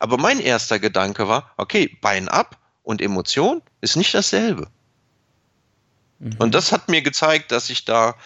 Aber 0.01 0.19
mein 0.19 0.41
erster 0.41 0.81
Gedanke 0.81 1.29
war, 1.29 1.53
okay, 1.57 1.97
Bein 2.01 2.29
ab 2.29 2.59
und 2.83 3.01
Emotion 3.01 3.63
ist 3.81 3.97
nicht 3.97 4.15
dasselbe. 4.15 4.67
Mhm. 6.25 6.37
Und 6.39 6.55
das 6.55 6.73
hat 6.73 6.89
mir 6.89 7.03
gezeigt, 7.03 7.53
dass 7.53 7.71
ich 7.71 7.85
da 7.85 8.17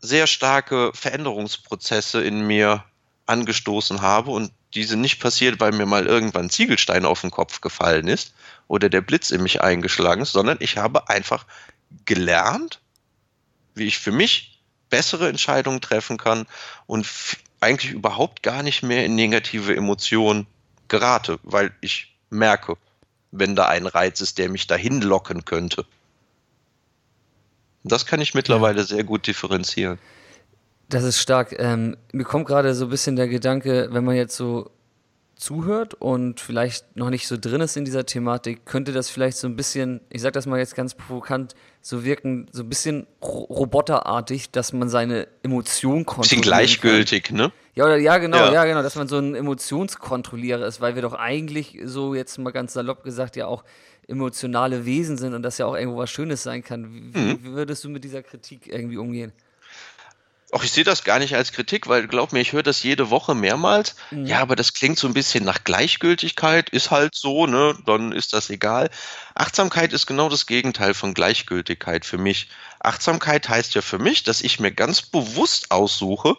sehr 0.00 0.26
starke 0.26 0.90
Veränderungsprozesse 0.92 2.22
in 2.22 2.46
mir 2.46 2.84
angestoßen 3.26 4.02
habe 4.02 4.30
und 4.30 4.52
diese 4.74 4.96
nicht 4.96 5.20
passiert, 5.20 5.60
weil 5.60 5.72
mir 5.72 5.86
mal 5.86 6.06
irgendwann 6.06 6.46
ein 6.46 6.50
Ziegelstein 6.50 7.04
auf 7.04 7.20
den 7.20 7.30
Kopf 7.30 7.60
gefallen 7.60 8.08
ist 8.08 8.34
oder 8.66 8.88
der 8.88 9.00
Blitz 9.00 9.30
in 9.30 9.42
mich 9.42 9.62
eingeschlagen 9.62 10.22
ist, 10.22 10.32
sondern 10.32 10.58
ich 10.60 10.76
habe 10.76 11.08
einfach 11.08 11.46
gelernt, 12.04 12.80
wie 13.74 13.86
ich 13.86 13.98
für 13.98 14.12
mich 14.12 14.60
bessere 14.90 15.28
Entscheidungen 15.28 15.80
treffen 15.80 16.16
kann 16.16 16.46
und 16.86 17.06
eigentlich 17.60 17.92
überhaupt 17.92 18.42
gar 18.42 18.62
nicht 18.62 18.82
mehr 18.82 19.04
in 19.04 19.14
negative 19.14 19.74
Emotionen 19.74 20.46
gerate, 20.88 21.38
weil 21.42 21.72
ich 21.80 22.16
merke, 22.30 22.76
wenn 23.30 23.56
da 23.56 23.66
ein 23.66 23.86
Reiz 23.86 24.20
ist, 24.20 24.38
der 24.38 24.48
mich 24.48 24.66
dahin 24.66 25.00
locken 25.00 25.44
könnte. 25.44 25.86
Das 27.88 28.06
kann 28.06 28.20
ich 28.20 28.34
mittlerweile 28.34 28.78
ja. 28.78 28.84
sehr 28.84 29.04
gut 29.04 29.26
differenzieren. 29.26 29.98
Das 30.88 31.04
ist 31.04 31.20
stark. 31.20 31.54
Ähm, 31.58 31.96
mir 32.12 32.24
kommt 32.24 32.46
gerade 32.46 32.74
so 32.74 32.86
ein 32.86 32.90
bisschen 32.90 33.16
der 33.16 33.28
Gedanke, 33.28 33.88
wenn 33.90 34.04
man 34.04 34.16
jetzt 34.16 34.36
so 34.36 34.70
zuhört 35.38 35.94
und 35.94 36.40
vielleicht 36.40 36.96
noch 36.96 37.10
nicht 37.10 37.28
so 37.28 37.36
drin 37.38 37.60
ist 37.60 37.76
in 37.76 37.84
dieser 37.84 38.04
Thematik, 38.04 38.66
könnte 38.66 38.92
das 38.92 39.08
vielleicht 39.08 39.36
so 39.36 39.46
ein 39.46 39.54
bisschen, 39.54 40.00
ich 40.10 40.20
sag 40.20 40.32
das 40.32 40.46
mal 40.46 40.58
jetzt 40.58 40.74
ganz 40.74 40.94
provokant, 40.94 41.54
so 41.80 42.04
wirken, 42.04 42.48
so 42.52 42.64
ein 42.64 42.68
bisschen 42.68 43.06
roboterartig, 43.22 44.50
dass 44.50 44.72
man 44.72 44.88
seine 44.88 45.28
Emotionen 45.42 46.04
kontrolliert. 46.04 46.30
Bisschen 46.30 46.42
gleichgültig, 46.42 47.24
kann. 47.24 47.36
ne? 47.36 47.52
Ja, 47.76 47.84
oder, 47.84 47.96
ja, 47.98 48.18
genau, 48.18 48.38
ja. 48.38 48.52
ja, 48.52 48.64
genau, 48.64 48.82
dass 48.82 48.96
man 48.96 49.06
so 49.06 49.18
ein 49.18 49.36
Emotionskontrollierer 49.36 50.66
ist, 50.66 50.80
weil 50.80 50.96
wir 50.96 51.02
doch 51.02 51.14
eigentlich 51.14 51.78
so 51.84 52.14
jetzt 52.14 52.36
mal 52.38 52.50
ganz 52.50 52.72
salopp 52.72 53.04
gesagt 53.04 53.36
ja 53.36 53.46
auch 53.46 53.62
emotionale 54.08 54.84
Wesen 54.84 55.16
sind 55.18 55.34
und 55.34 55.42
das 55.42 55.58
ja 55.58 55.66
auch 55.66 55.76
irgendwo 55.76 55.98
was 55.98 56.10
Schönes 56.10 56.42
sein 56.42 56.64
kann. 56.64 56.92
Wie, 56.92 57.18
mhm. 57.18 57.44
wie 57.44 57.52
würdest 57.52 57.84
du 57.84 57.90
mit 57.90 58.02
dieser 58.02 58.22
Kritik 58.22 58.66
irgendwie 58.66 58.96
umgehen? 58.96 59.32
Ach, 60.50 60.64
ich 60.64 60.72
sehe 60.72 60.84
das 60.84 61.04
gar 61.04 61.18
nicht 61.18 61.36
als 61.36 61.52
Kritik, 61.52 61.88
weil 61.88 62.08
glaub 62.08 62.32
mir, 62.32 62.40
ich 62.40 62.54
höre 62.54 62.62
das 62.62 62.82
jede 62.82 63.10
Woche 63.10 63.34
mehrmals. 63.34 63.96
Mhm. 64.10 64.24
Ja, 64.24 64.40
aber 64.40 64.56
das 64.56 64.72
klingt 64.72 64.98
so 64.98 65.06
ein 65.06 65.12
bisschen 65.12 65.44
nach 65.44 65.62
Gleichgültigkeit, 65.62 66.70
ist 66.70 66.90
halt 66.90 67.14
so, 67.14 67.46
ne? 67.46 67.76
Dann 67.84 68.12
ist 68.12 68.32
das 68.32 68.48
egal. 68.48 68.88
Achtsamkeit 69.34 69.92
ist 69.92 70.06
genau 70.06 70.30
das 70.30 70.46
Gegenteil 70.46 70.94
von 70.94 71.12
Gleichgültigkeit 71.12 72.06
für 72.06 72.16
mich. 72.16 72.48
Achtsamkeit 72.80 73.46
heißt 73.46 73.74
ja 73.74 73.82
für 73.82 73.98
mich, 73.98 74.22
dass 74.22 74.40
ich 74.40 74.58
mir 74.58 74.72
ganz 74.72 75.02
bewusst 75.02 75.70
aussuche, 75.70 76.34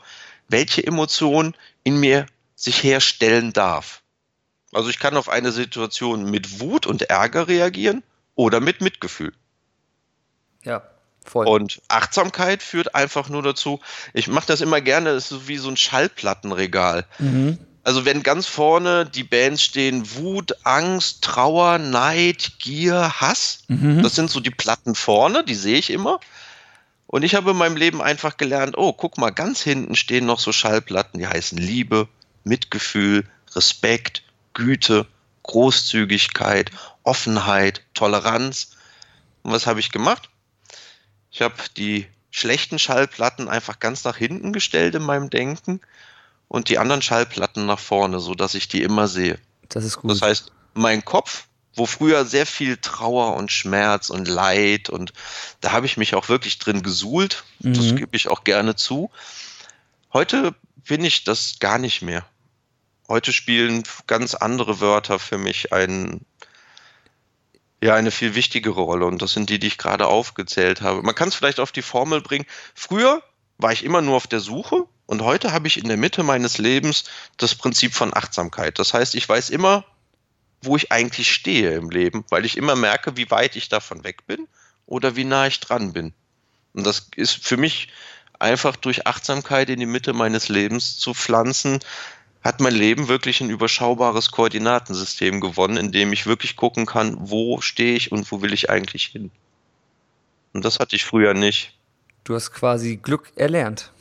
welche 0.47 0.85
Emotion 0.85 1.55
in 1.83 1.99
mir 1.99 2.25
sich 2.55 2.81
herstellen 2.81 3.53
darf. 3.53 4.01
Also 4.71 4.89
ich 4.89 4.99
kann 4.99 5.17
auf 5.17 5.29
eine 5.29 5.51
Situation 5.51 6.29
mit 6.29 6.59
Wut 6.59 6.85
und 6.85 7.03
Ärger 7.03 7.47
reagieren 7.47 8.03
oder 8.35 8.59
mit 8.59 8.81
Mitgefühl. 8.81 9.33
Ja. 10.63 10.83
Voll. 11.25 11.47
Und 11.47 11.81
Achtsamkeit 11.89 12.63
führt 12.63 12.95
einfach 12.95 13.29
nur 13.29 13.43
dazu, 13.43 13.79
ich 14.13 14.27
mache 14.27 14.47
das 14.47 14.61
immer 14.61 14.81
gerne, 14.81 15.13
das 15.13 15.31
ist 15.31 15.47
wie 15.47 15.57
so 15.57 15.69
ein 15.69 15.77
Schallplattenregal. 15.77 17.05
Mhm. 17.19 17.59
Also 17.83 18.05
wenn 18.05 18.23
ganz 18.23 18.45
vorne 18.47 19.05
die 19.05 19.23
Bands 19.23 19.63
stehen, 19.63 20.15
Wut, 20.15 20.55
Angst, 20.63 21.23
Trauer, 21.23 21.77
Neid, 21.77 22.53
Gier, 22.59 23.19
Hass, 23.21 23.63
mhm. 23.67 24.01
das 24.01 24.15
sind 24.15 24.29
so 24.29 24.39
die 24.39 24.49
Platten 24.49 24.95
vorne, 24.95 25.43
die 25.43 25.55
sehe 25.55 25.77
ich 25.77 25.89
immer. 25.89 26.19
Und 27.07 27.23
ich 27.23 27.35
habe 27.35 27.51
in 27.51 27.57
meinem 27.57 27.77
Leben 27.77 28.01
einfach 28.01 28.37
gelernt, 28.37 28.77
oh, 28.77 28.93
guck 28.93 29.17
mal, 29.17 29.31
ganz 29.31 29.61
hinten 29.61 29.95
stehen 29.95 30.25
noch 30.25 30.39
so 30.39 30.51
Schallplatten, 30.51 31.19
die 31.19 31.27
heißen 31.27 31.57
Liebe, 31.57 32.07
Mitgefühl, 32.43 33.25
Respekt, 33.55 34.23
Güte, 34.59 35.07
Großzügigkeit, 35.43 36.69
Offenheit, 37.03 37.81
Toleranz. 37.93 38.71
Und 39.41 39.51
was 39.51 39.65
habe 39.65 39.79
ich 39.79 39.91
gemacht? 39.91 40.29
Ich 41.31 41.41
habe 41.41 41.55
die 41.77 42.07
schlechten 42.29 42.77
Schallplatten 42.77 43.49
einfach 43.49 43.79
ganz 43.79 44.03
nach 44.03 44.17
hinten 44.17 44.53
gestellt 44.53 44.95
in 44.95 45.03
meinem 45.03 45.29
Denken 45.29 45.81
und 46.47 46.69
die 46.69 46.77
anderen 46.77 47.01
Schallplatten 47.01 47.65
nach 47.65 47.79
vorne, 47.79 48.19
so 48.19 48.35
dass 48.35 48.53
ich 48.53 48.67
die 48.67 48.83
immer 48.83 49.07
sehe. 49.07 49.39
Das 49.69 49.85
ist 49.85 49.97
gut. 49.97 50.11
Das 50.11 50.21
heißt, 50.21 50.51
mein 50.73 51.05
Kopf, 51.05 51.45
wo 51.73 51.85
früher 51.85 52.25
sehr 52.25 52.45
viel 52.45 52.77
Trauer 52.77 53.35
und 53.37 53.51
Schmerz 53.51 54.09
und 54.09 54.27
Leid 54.27 54.89
und 54.89 55.13
da 55.61 55.71
habe 55.71 55.85
ich 55.85 55.97
mich 55.97 56.15
auch 56.15 56.27
wirklich 56.27 56.59
drin 56.59 56.83
gesuhlt, 56.83 57.43
mhm. 57.59 57.73
das 57.73 57.95
gebe 57.95 58.15
ich 58.15 58.27
auch 58.27 58.43
gerne 58.43 58.75
zu. 58.75 59.09
Heute 60.11 60.53
bin 60.75 61.03
ich 61.03 61.23
das 61.23 61.59
gar 61.59 61.77
nicht 61.77 62.01
mehr. 62.01 62.25
Heute 63.09 63.33
spielen 63.33 63.81
ganz 64.05 64.35
andere 64.35 64.79
Wörter 64.81 65.17
für 65.17 65.39
mich 65.39 65.73
einen, 65.73 66.27
ja 67.83 67.95
eine 67.95 68.11
viel 68.11 68.35
wichtigere 68.35 68.81
Rolle 68.81 69.07
und 69.07 69.19
das 69.23 69.33
sind 69.33 69.49
die, 69.49 69.57
die 69.57 69.65
ich 69.65 69.79
gerade 69.79 70.05
aufgezählt 70.05 70.81
habe. 70.81 71.01
Man 71.01 71.15
kann 71.15 71.29
es 71.29 71.35
vielleicht 71.35 71.59
auf 71.59 71.71
die 71.71 71.81
Formel 71.81 72.21
bringen. 72.21 72.45
Früher 72.75 73.23
war 73.57 73.71
ich 73.71 73.83
immer 73.83 74.03
nur 74.03 74.15
auf 74.15 74.27
der 74.27 74.39
Suche 74.39 74.85
und 75.07 75.23
heute 75.23 75.51
habe 75.51 75.65
ich 75.65 75.77
in 75.77 75.87
der 75.87 75.97
Mitte 75.97 76.21
meines 76.21 76.59
Lebens 76.59 77.05
das 77.37 77.55
Prinzip 77.55 77.95
von 77.95 78.15
Achtsamkeit. 78.15 78.77
Das 78.77 78.93
heißt, 78.93 79.15
ich 79.15 79.27
weiß 79.27 79.49
immer, 79.49 79.85
wo 80.61 80.75
ich 80.75 80.91
eigentlich 80.91 81.31
stehe 81.31 81.73
im 81.73 81.89
Leben, 81.89 82.25
weil 82.29 82.45
ich 82.45 82.57
immer 82.57 82.75
merke, 82.75 83.17
wie 83.17 83.31
weit 83.31 83.55
ich 83.55 83.69
davon 83.69 84.03
weg 84.03 84.27
bin 84.27 84.47
oder 84.85 85.15
wie 85.15 85.23
nah 85.23 85.47
ich 85.47 85.59
dran 85.59 85.93
bin. 85.93 86.13
Und 86.73 86.85
das 86.85 87.09
ist 87.15 87.43
für 87.43 87.57
mich 87.57 87.87
einfach 88.37 88.75
durch 88.75 89.07
Achtsamkeit 89.07 89.69
in 89.69 89.79
die 89.79 89.87
Mitte 89.87 90.13
meines 90.13 90.47
Lebens 90.47 90.97
zu 90.97 91.15
pflanzen, 91.15 91.79
hat 92.41 92.61
mein 92.61 92.73
Leben 92.73 93.07
wirklich 93.07 93.41
ein 93.41 93.49
überschaubares 93.49 94.31
Koordinatensystem 94.31 95.41
gewonnen, 95.41 95.77
in 95.77 95.91
dem 95.91 96.13
ich 96.13 96.25
wirklich 96.25 96.55
gucken 96.55 96.85
kann, 96.85 97.17
wo 97.19 97.59
stehe 97.61 97.95
ich 97.95 98.11
und 98.11 98.31
wo 98.31 98.41
will 98.41 98.53
ich 98.53 98.69
eigentlich 98.69 99.05
hin. 99.05 99.31
Und 100.53 100.63
das 100.65 100.79
hatte 100.79 100.95
ich 100.95 101.05
früher 101.05 101.33
nicht. 101.33 101.77
Du 102.23 102.35
hast 102.35 102.51
quasi 102.51 102.97
Glück 102.97 103.31
erlernt. 103.35 103.91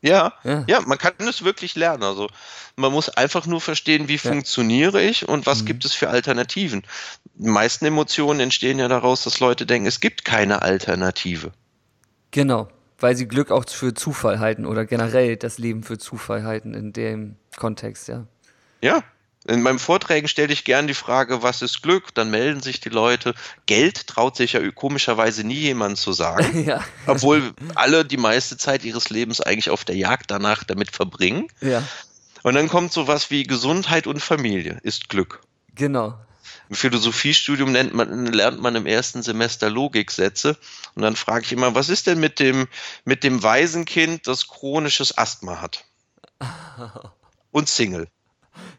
Ja, 0.00 0.32
ja, 0.42 0.64
ja, 0.66 0.80
man 0.80 0.98
kann 0.98 1.12
es 1.18 1.44
wirklich 1.44 1.76
lernen. 1.76 2.02
Also 2.02 2.28
man 2.74 2.90
muss 2.90 3.08
einfach 3.08 3.46
nur 3.46 3.60
verstehen, 3.60 4.08
wie 4.08 4.14
ja. 4.14 4.18
funktioniere 4.18 5.00
ich 5.00 5.28
und 5.28 5.46
was 5.46 5.62
mhm. 5.62 5.66
gibt 5.66 5.84
es 5.84 5.94
für 5.94 6.08
Alternativen. 6.08 6.82
Die 7.34 7.48
meisten 7.48 7.84
Emotionen 7.84 8.40
entstehen 8.40 8.80
ja 8.80 8.88
daraus, 8.88 9.22
dass 9.22 9.38
Leute 9.38 9.64
denken, 9.64 9.86
es 9.86 10.00
gibt 10.00 10.24
keine 10.24 10.62
Alternative. 10.62 11.52
Genau, 12.32 12.68
weil 12.98 13.16
sie 13.16 13.28
Glück 13.28 13.52
auch 13.52 13.64
für 13.68 13.94
Zufall 13.94 14.40
halten 14.40 14.66
oder 14.66 14.86
generell 14.86 15.36
das 15.36 15.58
Leben 15.58 15.84
für 15.84 15.98
Zufall 15.98 16.42
halten 16.42 16.74
in 16.74 16.92
dem 16.92 17.36
Kontext, 17.56 18.08
ja. 18.08 18.26
Ja. 18.80 19.02
In 19.44 19.62
meinen 19.62 19.80
Vorträgen 19.80 20.28
stelle 20.28 20.52
ich 20.52 20.62
gern 20.64 20.86
die 20.86 20.94
Frage, 20.94 21.42
was 21.42 21.62
ist 21.62 21.82
Glück? 21.82 22.14
Dann 22.14 22.30
melden 22.30 22.60
sich 22.60 22.78
die 22.78 22.90
Leute. 22.90 23.34
Geld 23.66 24.06
traut 24.06 24.36
sich 24.36 24.52
ja 24.52 24.70
komischerweise 24.70 25.42
nie 25.42 25.58
jemand 25.58 25.98
zu 25.98 26.12
sagen. 26.12 26.64
ja. 26.64 26.84
Obwohl 27.06 27.52
alle 27.74 28.04
die 28.04 28.16
meiste 28.16 28.56
Zeit 28.56 28.84
ihres 28.84 29.10
Lebens 29.10 29.40
eigentlich 29.40 29.70
auf 29.70 29.84
der 29.84 29.96
Jagd 29.96 30.30
danach 30.30 30.62
damit 30.62 30.92
verbringen. 30.92 31.48
Ja. 31.60 31.82
Und 32.44 32.54
dann 32.54 32.68
kommt 32.68 32.92
sowas 32.92 33.30
wie 33.30 33.42
Gesundheit 33.42 34.06
und 34.06 34.20
Familie 34.20 34.78
ist 34.84 35.08
Glück. 35.08 35.40
Genau. 35.74 36.16
Im 36.68 36.76
Philosophiestudium 36.76 37.72
lernt 37.72 37.94
man, 37.94 38.26
lernt 38.26 38.60
man 38.60 38.76
im 38.76 38.86
ersten 38.86 39.22
Semester 39.22 39.70
Logiksätze. 39.70 40.56
Und 40.94 41.02
dann 41.02 41.16
frage 41.16 41.44
ich 41.44 41.52
immer, 41.52 41.74
was 41.74 41.88
ist 41.88 42.06
denn 42.06 42.20
mit 42.20 42.38
dem, 42.38 42.68
mit 43.04 43.24
dem 43.24 43.42
Waisenkind, 43.42 44.26
das 44.28 44.46
chronisches 44.46 45.18
Asthma 45.18 45.60
hat? 45.60 45.84
Und 47.52 47.68
Single. 47.68 48.08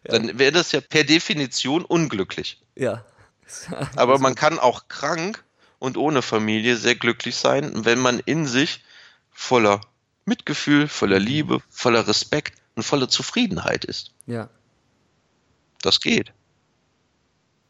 Ja. 0.06 0.20
Dann 0.20 0.38
wäre 0.38 0.52
das 0.52 0.72
ja 0.74 0.82
per 0.82 1.06
Definition 1.06 1.86
unglücklich. 1.86 2.62
Ja. 2.76 3.06
Aber 3.96 4.20
man 4.20 4.36
kann 4.36 4.60
auch 4.60 4.88
krank 4.88 5.44
und 5.80 5.98
ohne 5.98 6.22
Familie 6.22 6.76
sehr 6.78 6.96
glücklich 6.96 7.36
sein, 7.36 7.86
wenn 7.86 8.00
man 8.00 8.20
in 8.20 8.46
sich 8.46 8.84
voller 9.32 9.82
Mitgefühl, 10.26 10.88
voller 10.88 11.20
Liebe, 11.20 11.62
voller 11.70 12.08
Respekt 12.08 12.62
und 12.76 12.84
voller 12.84 13.10
Zufriedenheit 13.10 13.86
ist. 13.86 14.12
Ja. 14.26 14.50
Das 15.82 16.00
geht. 16.00 16.32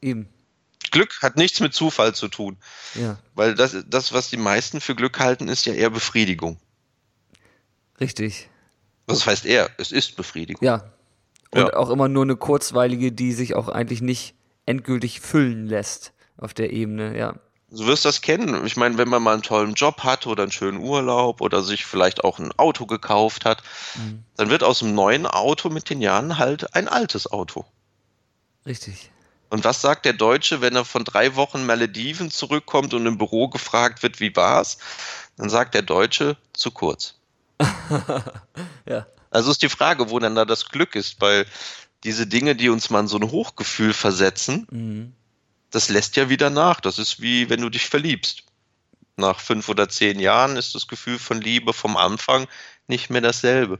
Eben. 0.01 0.29
Glück 0.91 1.21
hat 1.21 1.37
nichts 1.37 1.59
mit 1.59 1.73
Zufall 1.73 2.13
zu 2.13 2.27
tun. 2.27 2.57
Ja. 2.93 3.17
Weil 3.33 3.55
das, 3.55 3.75
das, 3.87 4.13
was 4.13 4.29
die 4.29 4.37
meisten 4.37 4.79
für 4.79 4.93
Glück 4.93 5.19
halten, 5.19 5.47
ist 5.47 5.65
ja 5.65 5.73
eher 5.73 5.89
Befriedigung. 5.89 6.59
Richtig. 7.99 8.49
Was 9.07 9.25
heißt 9.25 9.45
eher? 9.45 9.71
Es 9.77 9.91
ist 9.91 10.15
Befriedigung. 10.15 10.63
Ja. 10.63 10.92
Und 11.53 11.59
Ja. 11.59 11.73
auch 11.75 11.89
immer 11.89 12.07
nur 12.07 12.23
eine 12.23 12.35
kurzweilige, 12.35 13.11
die 13.11 13.31
sich 13.31 13.53
auch 13.55 13.67
eigentlich 13.69 14.01
nicht 14.01 14.33
endgültig 14.65 15.21
füllen 15.21 15.67
lässt 15.67 16.13
auf 16.37 16.53
der 16.53 16.73
Ebene, 16.73 17.17
ja. 17.17 17.35
Du 17.69 17.87
wirst 17.87 18.05
das 18.05 18.21
kennen. 18.21 18.65
Ich 18.67 18.77
meine, 18.77 18.97
wenn 18.99 19.09
man 19.09 19.23
mal 19.23 19.33
einen 19.33 19.41
tollen 19.41 19.73
Job 19.73 20.03
hat 20.03 20.27
oder 20.27 20.43
einen 20.43 20.51
schönen 20.51 20.79
Urlaub 20.79 21.41
oder 21.41 21.63
sich 21.63 21.85
vielleicht 21.85 22.23
auch 22.23 22.37
ein 22.37 22.51
Auto 22.57 22.85
gekauft 22.85 23.45
hat, 23.45 23.63
dann 24.37 24.49
wird 24.51 24.63
aus 24.63 24.83
einem 24.83 24.93
neuen 24.93 25.25
Auto 25.25 25.69
mit 25.69 25.89
den 25.89 25.99
Jahren 25.99 26.37
halt 26.37 26.75
ein 26.75 26.87
altes 26.87 27.31
Auto. 27.31 27.65
Richtig. 28.67 29.09
Und 29.49 29.63
was 29.63 29.81
sagt 29.81 30.05
der 30.05 30.13
Deutsche, 30.13 30.61
wenn 30.61 30.75
er 30.75 30.85
von 30.85 31.03
drei 31.03 31.35
Wochen 31.35 31.65
Malediven 31.65 32.29
zurückkommt 32.29 32.93
und 32.93 33.05
im 33.07 33.17
Büro 33.17 33.47
gefragt 33.47 34.03
wird, 34.03 34.19
wie 34.19 34.35
war's? 34.35 34.77
Dann 35.37 35.49
sagt 35.49 35.73
der 35.73 35.81
Deutsche 35.83 36.37
zu 36.53 36.69
kurz. 36.71 37.15
Ja. 38.85 39.07
Also 39.31 39.51
ist 39.51 39.61
die 39.61 39.69
Frage, 39.69 40.09
wo 40.09 40.19
dann 40.19 40.35
da 40.35 40.45
das 40.45 40.69
Glück 40.69 40.95
ist, 40.95 41.19
weil 41.21 41.45
diese 42.03 42.27
Dinge, 42.27 42.55
die 42.55 42.69
uns 42.69 42.89
mal 42.89 42.99
in 42.99 43.07
so 43.07 43.17
ein 43.17 43.31
Hochgefühl 43.31 43.93
versetzen, 43.93 44.67
Mhm. 44.69 45.13
das 45.71 45.89
lässt 45.89 46.15
ja 46.17 46.29
wieder 46.29 46.49
nach. 46.49 46.79
Das 46.81 46.99
ist 46.99 47.21
wie 47.21 47.49
wenn 47.49 47.61
du 47.61 47.69
dich 47.69 47.87
verliebst. 47.87 48.43
Nach 49.15 49.39
fünf 49.39 49.69
oder 49.69 49.89
zehn 49.89 50.19
Jahren 50.19 50.57
ist 50.57 50.75
das 50.75 50.87
Gefühl 50.87 51.19
von 51.19 51.39
Liebe 51.39 51.73
vom 51.73 51.97
Anfang 51.97 52.47
nicht 52.87 53.09
mehr 53.09 53.21
dasselbe. 53.21 53.79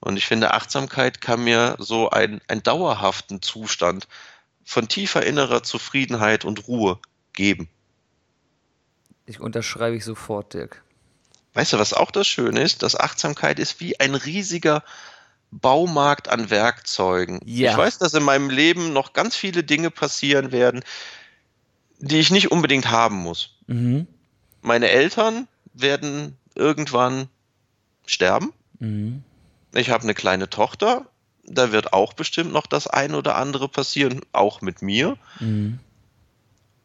Und 0.00 0.16
ich 0.16 0.26
finde, 0.26 0.54
Achtsamkeit 0.54 1.20
kann 1.20 1.42
mir 1.42 1.76
so 1.78 2.10
einen, 2.10 2.40
einen 2.46 2.62
dauerhaften 2.62 3.42
Zustand 3.42 4.06
von 4.64 4.86
tiefer 4.86 5.26
innerer 5.26 5.62
Zufriedenheit 5.62 6.44
und 6.44 6.68
Ruhe 6.68 6.98
geben. 7.32 7.68
Ich 9.26 9.40
unterschreibe 9.40 9.96
ich 9.96 10.04
sofort, 10.04 10.54
Dirk. 10.54 10.82
Weißt 11.58 11.72
du, 11.72 11.78
was 11.80 11.92
auch 11.92 12.12
das 12.12 12.28
Schöne 12.28 12.60
ist? 12.60 12.84
Dass 12.84 12.94
Achtsamkeit 12.94 13.58
ist 13.58 13.80
wie 13.80 13.98
ein 13.98 14.14
riesiger 14.14 14.84
Baumarkt 15.50 16.28
an 16.28 16.50
Werkzeugen. 16.50 17.40
Ja. 17.44 17.72
Ich 17.72 17.76
weiß, 17.76 17.98
dass 17.98 18.14
in 18.14 18.22
meinem 18.22 18.48
Leben 18.48 18.92
noch 18.92 19.12
ganz 19.12 19.34
viele 19.34 19.64
Dinge 19.64 19.90
passieren 19.90 20.52
werden, 20.52 20.84
die 21.98 22.20
ich 22.20 22.30
nicht 22.30 22.52
unbedingt 22.52 22.92
haben 22.92 23.16
muss. 23.16 23.56
Mhm. 23.66 24.06
Meine 24.62 24.88
Eltern 24.90 25.48
werden 25.74 26.38
irgendwann 26.54 27.26
sterben. 28.06 28.52
Mhm. 28.78 29.24
Ich 29.74 29.90
habe 29.90 30.04
eine 30.04 30.14
kleine 30.14 30.48
Tochter. 30.48 31.06
Da 31.42 31.72
wird 31.72 31.92
auch 31.92 32.12
bestimmt 32.12 32.52
noch 32.52 32.68
das 32.68 32.86
ein 32.86 33.16
oder 33.16 33.34
andere 33.34 33.68
passieren, 33.68 34.20
auch 34.30 34.60
mit 34.60 34.80
mir. 34.80 35.18
Mhm. 35.40 35.80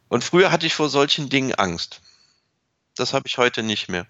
Und 0.08 0.24
früher 0.24 0.52
hatte 0.52 0.66
ich 0.66 0.74
vor 0.74 0.90
solchen 0.90 1.30
Dingen 1.30 1.54
Angst. 1.54 2.02
Das 2.96 3.14
habe 3.14 3.28
ich 3.28 3.38
heute 3.38 3.62
nicht 3.62 3.88
mehr. 3.88 4.08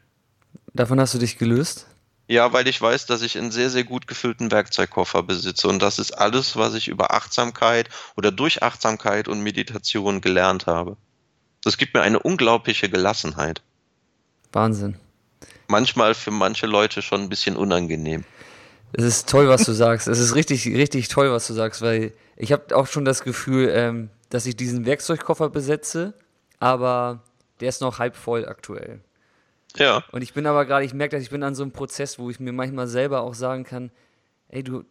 Davon 0.73 0.99
hast 0.99 1.13
du 1.13 1.19
dich 1.19 1.37
gelöst? 1.37 1.87
Ja, 2.27 2.53
weil 2.53 2.67
ich 2.67 2.81
weiß, 2.81 3.05
dass 3.05 3.21
ich 3.21 3.37
einen 3.37 3.51
sehr, 3.51 3.69
sehr 3.69 3.83
gut 3.83 4.07
gefüllten 4.07 4.49
Werkzeugkoffer 4.51 5.23
besitze. 5.23 5.67
Und 5.67 5.81
das 5.81 5.99
ist 5.99 6.11
alles, 6.11 6.55
was 6.55 6.73
ich 6.73 6.87
über 6.87 7.13
Achtsamkeit 7.13 7.89
oder 8.15 8.31
durch 8.31 8.63
Achtsamkeit 8.63 9.27
und 9.27 9.41
Meditation 9.41 10.21
gelernt 10.21 10.65
habe. 10.65 10.97
Das 11.63 11.77
gibt 11.77 11.93
mir 11.93 12.01
eine 12.01 12.19
unglaubliche 12.19 12.89
Gelassenheit. 12.89 13.61
Wahnsinn. 14.51 14.97
Manchmal 15.67 16.13
für 16.13 16.31
manche 16.31 16.65
Leute 16.65 17.01
schon 17.01 17.21
ein 17.21 17.29
bisschen 17.29 17.55
unangenehm. 17.55 18.23
Es 18.93 19.03
ist 19.03 19.27
toll, 19.27 19.49
was 19.49 19.63
du 19.63 19.73
sagst. 19.73 20.07
Es 20.07 20.19
ist 20.19 20.35
richtig, 20.35 20.67
richtig 20.67 21.07
toll, 21.07 21.31
was 21.31 21.47
du 21.47 21.53
sagst, 21.53 21.81
weil 21.81 22.13
ich 22.37 22.51
habe 22.51 22.75
auch 22.75 22.87
schon 22.87 23.05
das 23.05 23.23
Gefühl, 23.23 23.69
ähm, 23.73 24.09
dass 24.29 24.45
ich 24.45 24.55
diesen 24.55 24.85
Werkzeugkoffer 24.85 25.49
besetze, 25.49 26.13
aber 26.59 27.23
der 27.59 27.69
ist 27.69 27.81
noch 27.81 27.99
halb 27.99 28.15
voll 28.15 28.47
aktuell. 28.47 29.01
Ja, 29.77 30.03
Und 30.11 30.21
ich 30.21 30.33
bin 30.33 30.45
aber 30.45 30.65
gerade, 30.65 30.85
ich 30.85 30.93
merke, 30.93 31.15
dass 31.15 31.23
ich 31.23 31.29
bin 31.31 31.41
an 31.43 31.55
so 31.55 31.63
einem 31.63 31.71
Prozess, 31.71 32.19
wo 32.19 32.29
ich 32.29 32.39
mir 32.39 32.51
manchmal 32.53 32.87
selber 32.87 33.21
auch 33.21 33.33
sagen 33.33 33.63
kann, 33.63 33.91
ey, 34.49 34.63
du, 34.63 34.83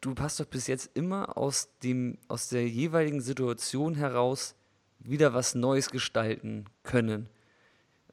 du 0.00 0.14
hast 0.18 0.40
doch 0.40 0.46
bis 0.46 0.66
jetzt 0.66 0.90
immer 0.94 1.36
aus 1.36 1.68
dem, 1.82 2.16
aus 2.28 2.48
der 2.48 2.66
jeweiligen 2.66 3.20
Situation 3.20 3.94
heraus 3.94 4.54
wieder 5.00 5.34
was 5.34 5.54
Neues 5.54 5.90
gestalten 5.90 6.64
können. 6.82 7.28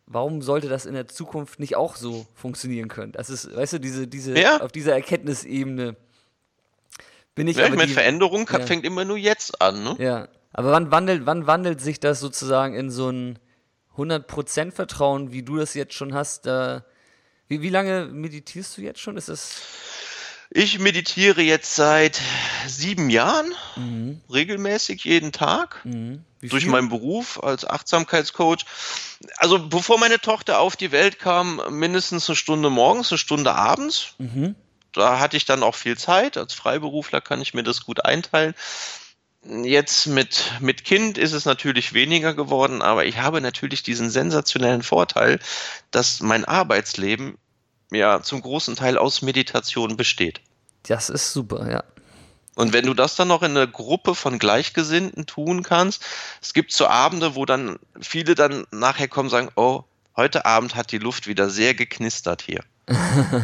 Warum 0.06 0.42
sollte 0.42 0.68
das 0.68 0.86
in 0.86 0.94
der 0.94 1.08
Zukunft 1.08 1.60
nicht 1.62 1.78
auch 1.78 1.96
so 1.96 2.26
funktionieren 2.36 2.90
können? 2.90 3.14
Das 3.14 3.30
ist, 3.30 3.56
weißt 3.56 3.74
du, 3.74 3.80
diese, 3.80 4.06
diese, 4.06 4.38
Ja. 4.38 4.60
auf 4.62 4.74
dieser 4.74 4.94
Erkenntnisebene 4.94 5.96
bin 7.36 7.48
ich 7.48 7.56
ja 7.58 7.66
ich 7.66 7.72
meine, 7.72 7.88
die- 7.88 7.94
Veränderung 7.94 8.46
ja. 8.52 8.60
fängt 8.60 8.84
immer 8.86 9.06
nur 9.06 9.18
jetzt 9.18 9.62
an. 9.62 9.84
Ne? 9.84 9.96
ja, 10.00 10.28
aber 10.52 10.72
wann 10.72 10.92
wandelt, 10.92 11.26
wann 11.26 11.48
wandelt 11.48 11.80
sich 11.82 12.00
das 12.02 12.20
sozusagen 12.20 12.76
in 12.76 12.92
so 12.92 13.10
ein 13.10 13.40
100% 13.98 14.72
Vertrauen, 14.72 15.32
wie 15.32 15.44
du 15.44 15.58
das 15.58 15.74
jetzt 15.74 15.94
schon 15.94 16.14
hast? 16.14 16.46
Da, 16.46 16.86
wie, 17.48 17.62
wie 17.62 17.70
lange 17.70 18.06
meditierst 18.06 18.78
du 18.78 18.82
jetzt 18.82 19.00
schon? 19.00 19.18
Ist 19.18 19.30
das 19.30 19.62
Ich 20.50 20.80
meditiere 20.80 21.42
jetzt 21.42 21.76
seit 21.76 22.20
sieben 22.68 23.10
Jahren, 23.10 23.54
regelmäßig 24.32 25.04
jeden 25.04 25.32
Tag. 25.32 25.84
mhm. 25.86 26.24
durch 26.42 26.66
meinen 26.66 26.90
Beruf 26.90 27.42
als 27.42 27.66
Achtsamkeitscoach. 27.66 28.66
Also 29.38 29.68
bevor 29.70 29.98
meine 29.98 30.20
Tochter 30.20 30.60
auf 30.60 30.76
die 30.76 30.92
Welt 30.92 31.20
kam, 31.20 31.62
mindestens 31.70 32.30
eine 32.30 32.36
Stunde 32.36 32.70
morgens, 32.70 33.12
eine 33.12 33.18
Stunde 33.18 33.54
abends. 33.54 34.16
Mhm. 34.18 34.56
Da 34.92 35.20
hatte 35.20 35.38
ich 35.38 35.46
dann 35.46 35.64
auch 35.64 35.76
viel 35.76 35.98
Zeit. 35.98 36.38
Als 36.38 36.54
Freiberufler 36.54 37.20
kann 37.22 37.42
ich 37.42 37.54
mir 37.54 37.64
das 37.64 37.84
gut 37.84 38.06
einteilen. 38.06 38.54
Jetzt 39.46 40.08
mit, 40.08 40.54
mit 40.62 40.86
Kind 40.86 41.18
ist 41.18 41.34
es 41.34 41.44
natürlich 41.44 41.94
weniger 41.94 42.34
geworden, 42.34 42.82
aber 42.82 43.06
ich 43.06 43.18
habe 43.18 43.42
natürlich 43.42 43.84
diesen 43.84 44.10
sensationellen 44.10 44.84
Vorteil, 44.84 45.40
dass 45.92 46.22
mein 46.22 46.46
Arbeitsleben 46.46 47.38
ja 47.92 48.22
zum 48.22 48.42
großen 48.42 48.76
Teil 48.76 48.98
aus 48.98 49.22
Meditation 49.22 49.98
besteht. 49.98 50.40
Das 50.84 51.10
ist 51.10 51.34
super, 51.34 51.70
ja. 51.70 51.84
Und 52.56 52.72
wenn 52.72 52.86
du 52.86 52.94
das 52.94 53.16
dann 53.16 53.30
noch 53.30 53.42
in 53.42 53.52
einer 53.52 53.68
Gruppe 53.68 54.16
von 54.16 54.40
Gleichgesinnten 54.40 55.26
tun 55.26 55.64
kannst, 55.64 56.06
es 56.42 56.54
gibt 56.54 56.72
so 56.72 56.88
Abende, 56.88 57.36
wo 57.36 57.46
dann 57.46 57.80
viele 58.00 58.36
dann 58.36 58.66
nachher 58.72 59.08
kommen 59.08 59.28
und 59.28 59.32
sagen, 59.32 59.50
oh, 59.56 59.84
heute 60.16 60.46
Abend 60.46 60.76
hat 60.76 60.92
die 60.92 61.00
Luft 61.00 61.28
wieder 61.28 61.50
sehr 61.50 61.74
geknistert 61.74 62.44
hier. 62.44 62.64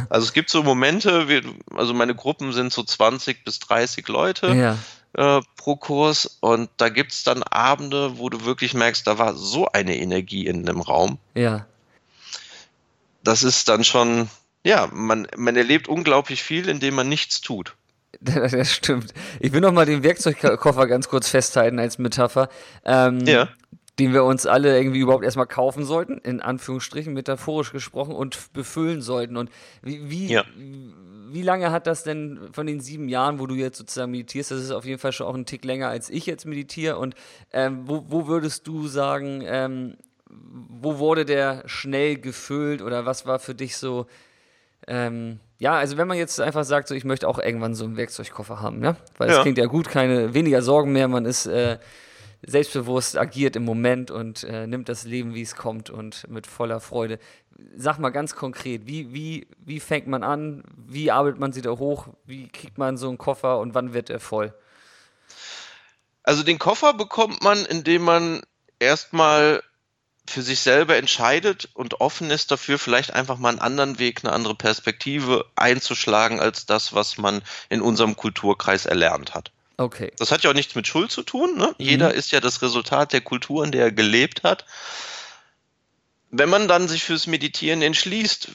also 0.10 0.26
es 0.26 0.34
gibt 0.34 0.50
so 0.50 0.64
Momente, 0.64 1.26
also 1.76 1.94
meine 1.94 2.14
Gruppen 2.14 2.54
sind 2.54 2.72
so 2.72 2.84
20 2.84 3.44
bis 3.44 3.60
30 3.60 4.08
Leute 4.10 4.54
Ja, 4.54 4.78
äh, 5.14 5.42
pro 5.56 5.76
Kurs 5.76 6.38
und 6.40 6.70
da 6.78 6.90
gibt's 6.90 7.24
dann 7.24 7.44
Abende, 7.44 8.18
wo 8.18 8.30
du 8.30 8.46
wirklich 8.46 8.74
merkst, 8.74 9.06
da 9.08 9.18
war 9.18 9.36
so 9.36 9.68
eine 9.72 9.98
Energie 9.98 10.46
in 10.46 10.66
dem 10.66 10.82
Raum. 10.82 11.18
ja. 11.36 11.66
Das 13.22 13.44
ist 13.44 13.68
dann 13.68 13.84
schon, 13.84 14.30
ja, 14.64 14.88
man, 14.94 15.28
man 15.36 15.58
erlebt 15.58 15.90
unglaublich 15.90 16.42
viel, 16.42 16.70
indem 16.70 16.96
man 16.96 17.10
nichts 17.10 17.42
tut. 17.42 17.76
Das 18.22 18.74
stimmt. 18.74 19.14
Ich 19.40 19.52
will 19.52 19.62
noch 19.62 19.72
mal 19.72 19.86
den 19.86 20.04
Werkzeugkoffer 20.04 20.88
ganz 20.88 21.10
kurz 21.10 21.30
festhalten 21.30 21.80
als 21.80 21.98
Metapher. 22.00 22.50
Ähm, 22.86 23.20
Ja. 23.26 23.50
Den 24.00 24.14
wir 24.14 24.24
uns 24.24 24.46
alle 24.46 24.78
irgendwie 24.78 25.00
überhaupt 25.00 25.24
erstmal 25.26 25.46
kaufen 25.48 25.84
sollten, 25.86 26.18
in 26.20 26.42
Anführungsstrichen, 26.42 27.14
metaphorisch 27.14 27.72
gesprochen, 27.72 28.16
und 28.16 28.54
befüllen 28.54 29.02
sollten. 29.02 29.36
Und 29.38 29.50
wie, 29.82 30.10
wie, 30.10 30.28
Ja. 30.32 30.44
wie 31.32 31.42
lange 31.42 31.72
hat 31.72 31.86
das 31.86 32.04
denn 32.04 32.40
von 32.54 32.66
den 32.66 32.80
sieben 32.80 33.10
Jahren, 33.10 33.40
wo 33.40 33.46
du 33.46 33.56
jetzt 33.56 33.78
sozusagen 33.78 34.12
meditierst, 34.12 34.52
das 34.52 34.62
ist 34.62 34.72
auf 34.72 34.86
jeden 34.86 35.00
Fall 35.00 35.12
schon 35.12 35.28
auch 35.28 35.36
ein 35.36 35.46
Tick 35.46 35.66
länger, 35.66 35.90
als 35.90 36.10
ich 36.10 36.26
jetzt 36.26 36.46
meditiere. 36.46 36.98
Und 36.98 37.16
ähm, 37.52 37.82
wo, 37.86 38.06
wo 38.08 38.28
würdest 38.28 38.66
du 38.68 38.88
sagen, 38.88 39.44
ähm, 39.46 39.98
wo 40.30 41.00
wurde 41.00 41.26
der 41.26 41.64
schnell 41.66 42.18
gefüllt 42.18 42.82
oder 42.82 43.06
was 43.06 43.26
war 43.26 43.40
für 43.40 43.56
dich 43.56 43.78
so 43.78 44.06
ähm, 44.88 45.40
ja, 45.58 45.74
also 45.74 45.98
wenn 45.98 46.08
man 46.08 46.18
jetzt 46.18 46.40
einfach 46.40 46.64
sagt, 46.64 46.88
so 46.88 46.96
ich 46.96 47.04
möchte 47.04 47.28
auch 47.28 47.38
irgendwann 47.38 47.76
so 47.76 47.84
einen 47.84 47.98
Werkzeugkoffer 47.98 48.62
haben, 48.62 48.82
ja, 48.84 48.96
weil 49.18 49.30
es 49.30 49.36
Ja. 49.36 49.42
klingt 49.42 49.58
ja 49.58 49.66
gut, 49.66 49.90
keine 49.90 50.34
weniger 50.34 50.62
Sorgen 50.62 50.94
mehr, 50.94 51.08
man 51.10 51.26
ist 51.26 51.48
äh, 51.48 51.78
selbstbewusst, 52.46 53.18
agiert 53.18 53.56
im 53.56 53.66
Moment 53.66 54.12
und 54.12 54.44
äh, 54.44 54.68
nimmt 54.68 54.90
das 54.90 55.04
Leben, 55.04 55.34
wie 55.34 55.42
es 55.42 55.56
kommt 55.56 55.90
und 55.90 56.30
mit 56.30 56.48
voller 56.48 56.80
Freude. 56.80 57.20
Sag 57.76 58.00
mal 58.00 58.10
ganz 58.10 58.36
konkret, 58.36 58.88
wie, 58.88 59.14
wie, 59.14 59.48
wie 59.60 59.80
fängt 59.80 60.08
man 60.08 60.24
an, 60.24 60.64
wie 60.76 61.12
arbeitet 61.12 61.40
man 61.40 61.52
sie 61.52 61.62
da 61.62 61.72
hoch, 61.72 62.08
wie 62.26 62.48
kriegt 62.48 62.78
man 62.78 62.98
so 62.98 63.10
einen 63.10 63.18
Koffer 63.18 63.60
und 63.60 63.74
wann 63.74 63.94
wird 63.94 64.10
er 64.10 64.20
voll? 64.20 64.54
Also 66.24 66.44
den 66.44 66.60
Koffer 66.60 66.94
bekommt 66.94 67.44
man, 67.44 67.66
indem 67.66 68.04
man 68.04 68.42
erstmal 68.80 69.62
für 70.30 70.42
sich 70.42 70.60
selber 70.60 70.96
entscheidet 70.96 71.70
und 71.74 72.02
offen 72.02 72.30
ist 72.30 72.52
dafür, 72.52 72.78
vielleicht 72.78 73.14
einfach 73.14 73.38
mal 73.38 73.50
einen 73.50 73.60
anderen 73.60 74.00
Weg, 74.00 74.24
eine 74.24 74.34
andere 74.34 74.56
Perspektive 74.56 75.46
einzuschlagen 75.56 76.40
als 76.40 76.66
das, 76.66 76.94
was 76.94 77.18
man 77.18 77.42
in 77.70 77.82
unserem 77.82 78.16
Kulturkreis 78.16 78.86
erlernt 78.86 79.34
hat. 79.34 79.52
Okay. 79.80 80.12
Das 80.18 80.32
hat 80.32 80.44
ja 80.44 80.50
auch 80.50 80.56
nichts 80.56 80.76
mit 80.76 80.88
Schuld 80.88 81.10
zu 81.10 81.24
tun. 81.24 81.58
Ne? 81.58 81.74
Jeder 81.78 82.14
ist 82.14 82.32
ja 82.32 82.42
das 82.42 82.62
Resultat 82.62 83.14
der 83.14 83.22
Kultur, 83.22 83.64
in 83.64 83.72
der 83.72 83.86
er 83.86 83.92
gelebt 83.94 84.44
hat. 84.44 84.66
Wenn 86.32 86.50
man 86.50 86.68
dann 86.68 86.88
sich 86.88 87.04
fürs 87.04 87.26
Meditieren 87.26 87.82
entschließt, 87.82 88.50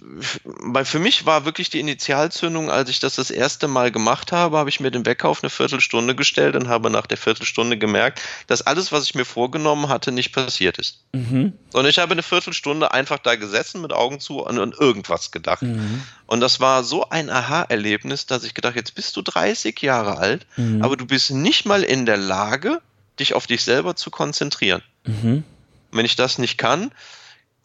weil 0.44 0.84
für 0.84 1.00
mich 1.00 1.26
war 1.26 1.44
wirklich 1.44 1.70
die 1.70 1.80
Initialzündung, 1.80 2.70
als 2.70 2.88
ich 2.88 3.00
das 3.00 3.16
das 3.16 3.32
erste 3.32 3.66
Mal 3.66 3.90
gemacht 3.90 4.30
habe, 4.30 4.58
habe 4.58 4.68
ich 4.68 4.78
mir 4.78 4.92
den 4.92 5.04
Wecker 5.06 5.28
auf 5.28 5.42
eine 5.42 5.50
Viertelstunde 5.50 6.14
gestellt 6.14 6.54
und 6.54 6.68
habe 6.68 6.88
nach 6.88 7.06
der 7.06 7.18
Viertelstunde 7.18 7.76
gemerkt, 7.76 8.20
dass 8.46 8.62
alles, 8.62 8.92
was 8.92 9.04
ich 9.04 9.16
mir 9.16 9.24
vorgenommen 9.24 9.88
hatte, 9.88 10.12
nicht 10.12 10.32
passiert 10.32 10.78
ist. 10.78 11.00
Mhm. 11.12 11.52
Sondern 11.72 11.90
ich 11.90 11.98
habe 11.98 12.12
eine 12.12 12.22
Viertelstunde 12.22 12.92
einfach 12.92 13.18
da 13.18 13.34
gesessen 13.34 13.80
mit 13.80 13.92
Augen 13.92 14.20
zu 14.20 14.44
und 14.44 14.60
an 14.60 14.72
irgendwas 14.72 15.32
gedacht. 15.32 15.62
Mhm. 15.62 16.00
Und 16.26 16.40
das 16.40 16.60
war 16.60 16.84
so 16.84 17.08
ein 17.08 17.28
Aha-Erlebnis, 17.28 18.26
dass 18.26 18.44
ich 18.44 18.54
gedacht, 18.54 18.76
jetzt 18.76 18.94
bist 18.94 19.16
du 19.16 19.22
30 19.22 19.80
Jahre 19.80 20.18
alt, 20.18 20.46
mhm. 20.56 20.80
aber 20.80 20.96
du 20.96 21.06
bist 21.06 21.32
nicht 21.32 21.66
mal 21.66 21.82
in 21.82 22.06
der 22.06 22.18
Lage, 22.18 22.80
dich 23.18 23.34
auf 23.34 23.48
dich 23.48 23.64
selber 23.64 23.96
zu 23.96 24.12
konzentrieren. 24.12 24.82
Mhm. 25.04 25.42
Wenn 25.90 26.06
ich 26.06 26.14
das 26.14 26.38
nicht 26.38 26.56
kann, 26.56 26.92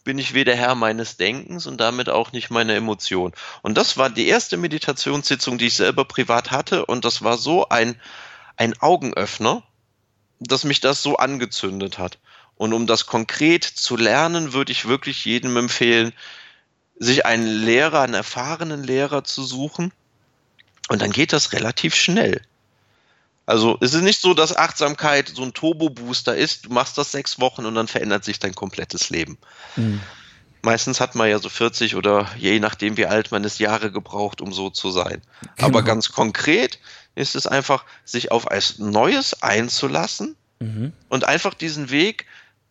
bin 0.04 0.18
ich 0.18 0.34
weder 0.34 0.54
Herr 0.54 0.74
meines 0.74 1.16
Denkens 1.16 1.66
und 1.66 1.78
damit 1.78 2.08
auch 2.08 2.32
nicht 2.32 2.50
meine 2.50 2.74
Emotion. 2.74 3.32
Und 3.62 3.76
das 3.76 3.96
war 3.96 4.10
die 4.10 4.28
erste 4.28 4.56
Meditationssitzung, 4.56 5.58
die 5.58 5.66
ich 5.66 5.74
selber 5.74 6.04
privat 6.04 6.50
hatte 6.50 6.86
und 6.86 7.04
das 7.04 7.22
war 7.22 7.36
so 7.36 7.68
ein, 7.68 8.00
ein 8.56 8.80
Augenöffner, 8.80 9.62
dass 10.38 10.64
mich 10.64 10.80
das 10.80 11.02
so 11.02 11.16
angezündet 11.16 11.98
hat. 11.98 12.18
Und 12.56 12.72
um 12.72 12.86
das 12.86 13.06
konkret 13.06 13.64
zu 13.64 13.96
lernen, 13.96 14.52
würde 14.52 14.72
ich 14.72 14.88
wirklich 14.88 15.24
jedem 15.24 15.56
empfehlen, 15.56 16.12
sich 16.98 17.24
einen 17.24 17.46
Lehrer, 17.46 18.02
einen 18.02 18.14
erfahrenen 18.14 18.84
Lehrer 18.84 19.24
zu 19.24 19.42
suchen. 19.42 19.92
Und 20.88 21.00
dann 21.00 21.12
geht 21.12 21.32
das 21.32 21.52
relativ 21.52 21.94
schnell. 21.94 22.42
Also 23.50 23.76
es 23.80 23.94
ist 23.94 24.02
nicht 24.02 24.20
so, 24.20 24.32
dass 24.32 24.56
Achtsamkeit 24.56 25.32
so 25.34 25.42
ein 25.42 25.52
Turbo-Booster 25.52 26.36
ist. 26.36 26.66
Du 26.66 26.70
machst 26.70 26.96
das 26.96 27.10
sechs 27.10 27.40
Wochen 27.40 27.66
und 27.66 27.74
dann 27.74 27.88
verändert 27.88 28.24
sich 28.24 28.38
dein 28.38 28.54
komplettes 28.54 29.10
Leben. 29.10 29.38
Mhm. 29.74 30.00
Meistens 30.62 31.00
hat 31.00 31.16
man 31.16 31.28
ja 31.28 31.40
so 31.40 31.48
40 31.48 31.96
oder 31.96 32.30
je 32.38 32.60
nachdem, 32.60 32.96
wie 32.96 33.06
alt 33.06 33.32
man 33.32 33.42
ist, 33.42 33.58
Jahre 33.58 33.90
gebraucht, 33.90 34.40
um 34.40 34.52
so 34.52 34.70
zu 34.70 34.92
sein. 34.92 35.20
Genau. 35.56 35.68
Aber 35.68 35.82
ganz 35.82 36.12
konkret 36.12 36.78
ist 37.16 37.34
es 37.34 37.48
einfach, 37.48 37.84
sich 38.04 38.30
auf 38.30 38.44
etwas 38.44 38.78
Neues 38.78 39.42
einzulassen 39.42 40.36
mhm. 40.60 40.92
und 41.08 41.26
einfach 41.26 41.54
diesen 41.54 41.90
Weg 41.90 42.26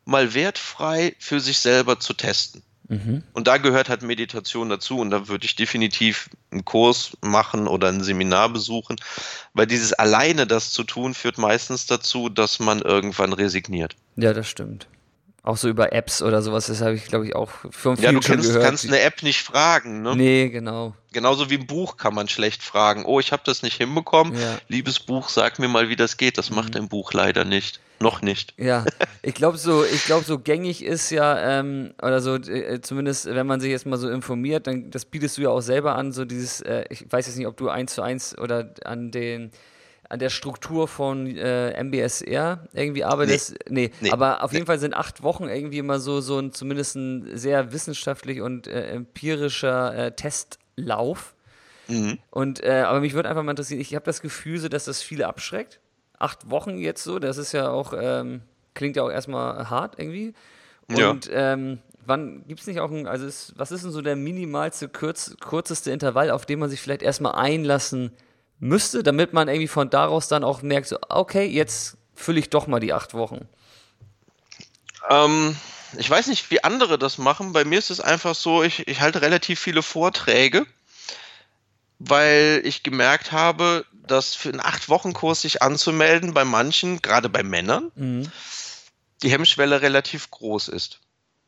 mal 0.06 0.34
wertfrei 0.34 1.14
für 1.20 1.42
sich 1.42 1.60
selber 1.60 2.00
zu 2.00 2.14
testen. 2.14 2.64
Mhm. 2.90 3.24
Und 3.34 3.48
da 3.48 3.58
gehört 3.58 3.88
halt 3.88 4.02
Meditation 4.02 4.68
dazu 4.68 5.00
und 5.00 5.12
da 5.12 5.28
würde 5.28 5.46
ich 5.46 5.56
definitiv 5.56 6.30
einen 6.52 6.66
Kurs 6.66 7.16
machen 7.22 7.68
oder 7.68 7.88
ein 7.88 8.04
Seminar 8.04 8.50
besuchen, 8.50 8.98
weil 9.54 9.68
dieses 9.68 9.94
alleine 9.94 10.48
das 10.48 10.72
zu 10.72 10.84
tun 10.84 11.14
führt 11.14 11.38
meistens 11.38 11.86
dazu, 11.86 12.30
dass 12.30 12.60
man 12.60 12.82
irgendwann 12.82 13.32
resigniert. 13.32 13.96
Ja, 14.16 14.34
das 14.34 14.50
stimmt. 14.50 14.88
Auch 15.44 15.56
so 15.56 15.70
über 15.70 15.94
Apps 15.94 16.22
oder 16.22 16.42
sowas, 16.42 16.66
das 16.66 16.82
habe 16.82 16.96
ich, 16.96 17.06
glaube 17.06 17.26
ich, 17.28 17.36
auch 17.36 17.50
von 17.70 17.96
vielen 17.96 18.04
Ja, 18.04 18.12
du 18.12 18.20
kannst, 18.20 18.48
gehört. 18.48 18.64
kannst 18.66 18.86
eine 18.86 19.00
App 19.00 19.24
nicht 19.24 19.42
fragen, 19.42 20.02
ne? 20.02 20.16
Nee, 20.16 20.50
genau. 20.50 20.96
Genauso 21.14 21.50
wie 21.50 21.58
ein 21.58 21.66
Buch 21.66 21.96
kann 21.96 22.14
man 22.14 22.28
schlecht 22.28 22.62
fragen. 22.62 23.06
Oh, 23.06 23.20
ich 23.20 23.32
habe 23.32 23.44
das 23.46 23.62
nicht 23.62 23.78
hinbekommen. 23.78 24.38
Ja. 24.38 24.58
Liebes 24.68 25.00
Buch, 25.00 25.30
sag 25.30 25.58
mir 25.58 25.70
mal, 25.70 25.90
wie 25.90 25.96
das 25.96 26.18
geht. 26.18 26.38
Das 26.38 26.50
mhm. 26.50 26.58
macht 26.58 26.76
ein 26.76 26.90
Buch 26.90 27.14
leider 27.14 27.46
nicht. 27.46 27.80
Noch 28.02 28.22
nicht. 28.22 28.54
Ja, 28.58 28.86
ich 29.22 29.34
glaube 29.34 29.58
so, 29.58 29.84
ich 29.84 30.06
glaube 30.06 30.24
so 30.24 30.40
gängig 30.40 30.84
ist 30.84 31.10
ja 31.10 31.60
ähm, 31.60 31.94
oder 32.02 32.22
so 32.22 32.36
äh, 32.36 32.80
zumindest, 32.82 33.26
wenn 33.26 33.46
man 33.46 33.60
sich 33.60 33.72
jetzt 33.72 33.86
mal 33.86 33.98
so 33.98 34.10
informiert, 34.10 34.68
dann 34.68 34.90
das 34.90 35.06
bietest 35.06 35.38
du 35.38 35.42
ja 35.42 35.50
auch 35.50 35.62
selber 35.62 35.96
an, 35.96 36.12
so 36.12 36.24
dieses, 36.26 36.62
äh, 36.62 36.86
ich 36.90 37.12
weiß 37.12 37.28
jetzt 37.28 37.38
nicht, 37.38 37.48
ob 37.48 37.58
du 37.58 37.70
eins 37.70 37.96
zu 37.96 38.02
eins 38.02 38.38
oder 38.38 38.74
an 38.86 39.12
den 39.12 39.52
an 40.08 40.18
der 40.18 40.30
Struktur 40.30 40.88
von 40.88 41.28
äh, 41.38 41.84
MBSR 41.84 42.68
irgendwie 42.74 43.04
arbeitest. 43.04 43.52
Nee, 43.70 43.90
nee, 43.90 43.92
nee 44.02 44.12
aber 44.12 44.44
auf 44.44 44.54
jeden 44.54 44.66
Fall 44.66 44.80
sind 44.80 44.96
acht 44.96 45.22
Wochen 45.22 45.48
irgendwie 45.48 45.78
immer 45.78 46.00
so, 46.00 46.20
so 46.20 46.40
ein 46.40 46.52
zumindest 46.52 46.96
ein 46.96 47.38
sehr 47.38 47.72
wissenschaftlich 47.74 48.42
und 48.42 48.66
äh, 48.66 48.88
empirischer 48.88 50.08
äh, 50.08 50.12
Testlauf. 50.16 51.36
Mhm. 51.88 52.18
Und 52.32 52.64
äh, 52.64 52.84
aber 52.88 53.02
mich 53.02 53.14
würde 53.14 53.30
einfach 53.30 53.44
mal 53.44 53.52
interessieren, 53.52 53.82
ich 53.82 53.94
habe 53.94 54.06
das 54.06 54.22
Gefühl, 54.22 54.60
so, 54.60 54.68
dass 54.68 54.86
das 54.86 55.04
viele 55.04 55.28
abschreckt 55.28 55.80
acht 56.20 56.50
Wochen 56.50 56.78
jetzt 56.78 57.04
so, 57.04 57.18
das 57.20 57.38
ist 57.38 57.54
ja 57.54 57.70
auch, 57.70 57.94
ähm, 58.00 58.42
klingt 58.74 58.96
ja 58.96 59.04
auch 59.04 59.10
erstmal 59.10 59.70
hart 59.70 59.98
irgendwie. 59.98 60.34
Und 60.88 61.26
ja. 61.28 61.54
ähm, 61.54 61.80
wann 62.06 62.46
gibt 62.48 62.62
es 62.62 62.68
nicht 62.68 62.80
auch 62.80 62.92
ein, 62.92 63.08
also 63.08 63.26
ist, 63.26 63.54
was 63.56 63.72
ist 63.72 63.84
denn 63.84 63.92
so 63.92 64.02
der 64.02 64.16
minimalste, 64.16 64.90
kurz, 64.90 65.36
kürzeste 65.40 65.92
Intervall, 65.92 66.32
auf 66.32 66.46
den 66.46 66.60
man 66.60 66.70
sich 66.70 66.82
vielleicht 66.82 67.02
erstmal 67.02 67.36
einlassen 67.36 68.12
müsste, 68.60 69.04
damit 69.04 69.34
man 69.34 69.48
irgendwie 69.48 69.68
von 69.68 69.90
daraus 69.90 70.28
dann 70.28 70.44
auch 70.44 70.62
merkt, 70.62 70.88
so, 70.88 70.98
okay, 71.08 71.46
jetzt 71.46 71.98
fülle 72.14 72.40
ich 72.40 72.50
doch 72.50 72.68
mal 72.68 72.80
die 72.80 72.94
acht 72.94 73.14
Wochen? 73.14 73.48
Ähm, 75.10 75.56
ich 75.98 76.10
weiß 76.10 76.28
nicht, 76.28 76.52
wie 76.52 76.64
andere 76.64 77.00
das 77.00 77.18
machen. 77.18 77.54
Bei 77.54 77.64
mir 77.64 77.80
ist 77.80 77.90
es 77.90 78.02
einfach 78.02 78.36
so, 78.36 78.64
ich, 78.64 78.88
ich 78.88 79.02
halte 79.02 79.22
relativ 79.22 79.60
viele 79.60 79.82
Vorträge, 79.82 80.66
weil 82.00 82.62
ich 82.66 82.84
gemerkt 82.84 83.32
habe, 83.32 83.86
dass 84.10 84.36
für 84.36 84.50
einen 84.50 84.60
Acht-Wochen-Kurs 84.60 85.42
sich 85.42 85.62
anzumelden 85.62 86.34
bei 86.34 86.46
manchen, 86.46 87.02
gerade 87.02 87.30
bei 87.30 87.44
Männern, 87.44 87.92
mhm. 87.96 88.32
die 89.22 89.32
Hemmschwelle 89.32 89.82
relativ 89.82 90.32
groß 90.32 90.70
ist. 90.70 91.00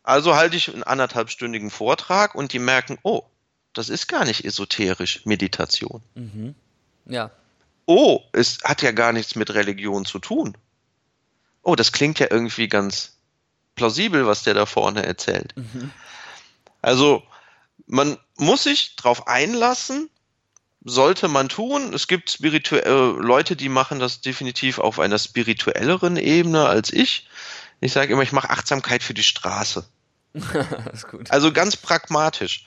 Also 0.03 0.35
halte 0.35 0.57
ich 0.57 0.73
einen 0.73 0.83
anderthalbstündigen 0.83 1.69
Vortrag 1.69 2.35
und 2.35 2.53
die 2.53 2.59
merken, 2.59 2.97
oh, 3.03 3.23
das 3.73 3.89
ist 3.89 4.07
gar 4.07 4.25
nicht 4.25 4.45
esoterisch, 4.45 5.25
Meditation. 5.25 6.01
Mhm. 6.15 6.55
Ja. 7.05 7.31
Oh, 7.85 8.21
es 8.33 8.59
hat 8.63 8.81
ja 8.81 8.91
gar 8.91 9.13
nichts 9.13 9.35
mit 9.35 9.53
Religion 9.53 10.05
zu 10.05 10.19
tun. 10.19 10.57
Oh, 11.63 11.75
das 11.75 11.91
klingt 11.91 12.19
ja 12.19 12.27
irgendwie 12.29 12.67
ganz 12.67 13.17
plausibel, 13.75 14.25
was 14.25 14.43
der 14.43 14.53
da 14.53 14.65
vorne 14.65 15.05
erzählt. 15.05 15.55
Mhm. 15.55 15.91
Also, 16.81 17.23
man 17.85 18.17
muss 18.37 18.63
sich 18.63 18.95
darauf 18.95 19.27
einlassen, 19.27 20.09
sollte 20.83 21.27
man 21.27 21.49
tun. 21.49 21.93
Es 21.93 22.07
gibt 22.07 22.31
spirituelle 22.31 22.85
äh, 22.85 23.21
Leute, 23.21 23.55
die 23.55 23.69
machen 23.69 23.99
das 23.99 24.21
definitiv 24.21 24.79
auf 24.79 24.99
einer 24.99 25.19
spirituelleren 25.19 26.17
Ebene 26.17 26.65
als 26.65 26.91
ich. 26.91 27.27
Ich 27.79 27.93
sage 27.93 28.13
immer, 28.13 28.23
ich 28.23 28.31
mache 28.31 28.49
Achtsamkeit 28.49 29.03
für 29.03 29.13
die 29.13 29.23
Straße. 29.23 29.85
also 31.29 31.51
ganz 31.51 31.75
pragmatisch. 31.75 32.65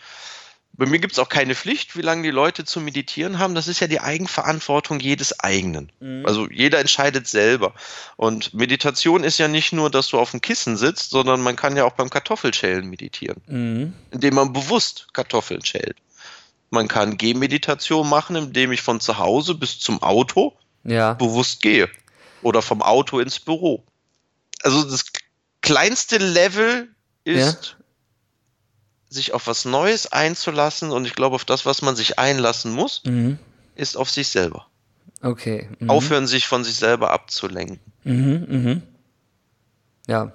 Bei 0.77 0.87
mir 0.87 0.99
gibt 0.99 1.12
es 1.12 1.21
auch 1.21 1.29
keine 1.29 1.55
Pflicht, 1.55 1.97
wie 1.97 2.03
lange 2.03 2.25
die 2.25 2.31
Leute 2.31 2.65
zu 2.65 2.81
meditieren 2.81 3.39
haben. 3.39 3.55
Das 3.55 3.69
ist 3.69 3.79
ja 3.79 3.87
die 3.87 4.01
Eigenverantwortung 4.01 4.99
jedes 4.99 5.39
eigenen. 5.39 5.93
Mhm. 6.01 6.27
Also 6.27 6.49
jeder 6.51 6.81
entscheidet 6.81 7.29
selber. 7.29 7.75
Und 8.17 8.55
Meditation 8.55 9.23
ist 9.23 9.39
ja 9.39 9.47
nicht 9.47 9.73
nur, 9.73 9.89
dass 9.89 10.09
du 10.09 10.19
auf 10.19 10.33
dem 10.33 10.41
Kissen 10.41 10.77
sitzt, 10.77 11.11
sondern 11.11 11.43
man 11.43 11.55
kann 11.55 11.77
ja 11.77 11.85
auch 11.85 11.93
beim 11.93 12.11
Kartoffelschälen 12.11 12.91
meditieren, 12.91 13.41
mhm. 13.47 13.93
indem 14.11 14.35
man 14.35 14.53
bewusst 14.53 15.07
Kartoffeln 15.12 15.65
schält. 15.65 15.97
Man 16.75 16.89
kann 16.89 17.16
Gehmeditation 17.16 18.09
machen, 18.09 18.37
indem 18.37 18.72
ich 18.72 18.83
von 18.83 19.01
zu 19.01 19.18
Hause 19.18 19.55
bis 19.55 19.79
zum 19.79 20.03
Auto 20.03 20.53
ja. 20.83 21.14
bewusst 21.14 21.62
gehe. 21.62 21.89
Oder 22.43 22.61
vom 22.61 22.83
Auto 22.83 23.20
ins 23.20 23.41
Büro. 23.41 23.85
Also 24.62 24.85
das 24.85 25.05
kleinste 25.62 26.18
Level 26.18 26.89
ist, 27.25 27.77
ja. 27.79 27.85
sich 29.09 29.33
auf 29.33 29.47
was 29.47 29.64
Neues 29.64 30.12
einzulassen. 30.12 30.91
Und 30.91 31.07
ich 31.07 31.14
glaube, 31.14 31.37
auf 31.37 31.45
das, 31.45 31.64
was 31.64 31.81
man 31.81 31.97
sich 31.97 32.18
einlassen 32.18 32.72
muss, 32.72 33.03
mhm. 33.05 33.39
ist 33.77 33.97
auf 33.97 34.11
sich 34.11 34.29
selber. 34.29 34.66
Okay. 35.22 35.70
Mhm. 35.79 35.89
Aufhören, 35.89 36.27
sich 36.27 36.47
von 36.47 36.64
sich 36.64 36.75
selber 36.75 37.12
abzulenken. 37.12 37.81
Mhm, 38.03 38.47
mhm. 38.49 38.83
Ja, 40.07 40.33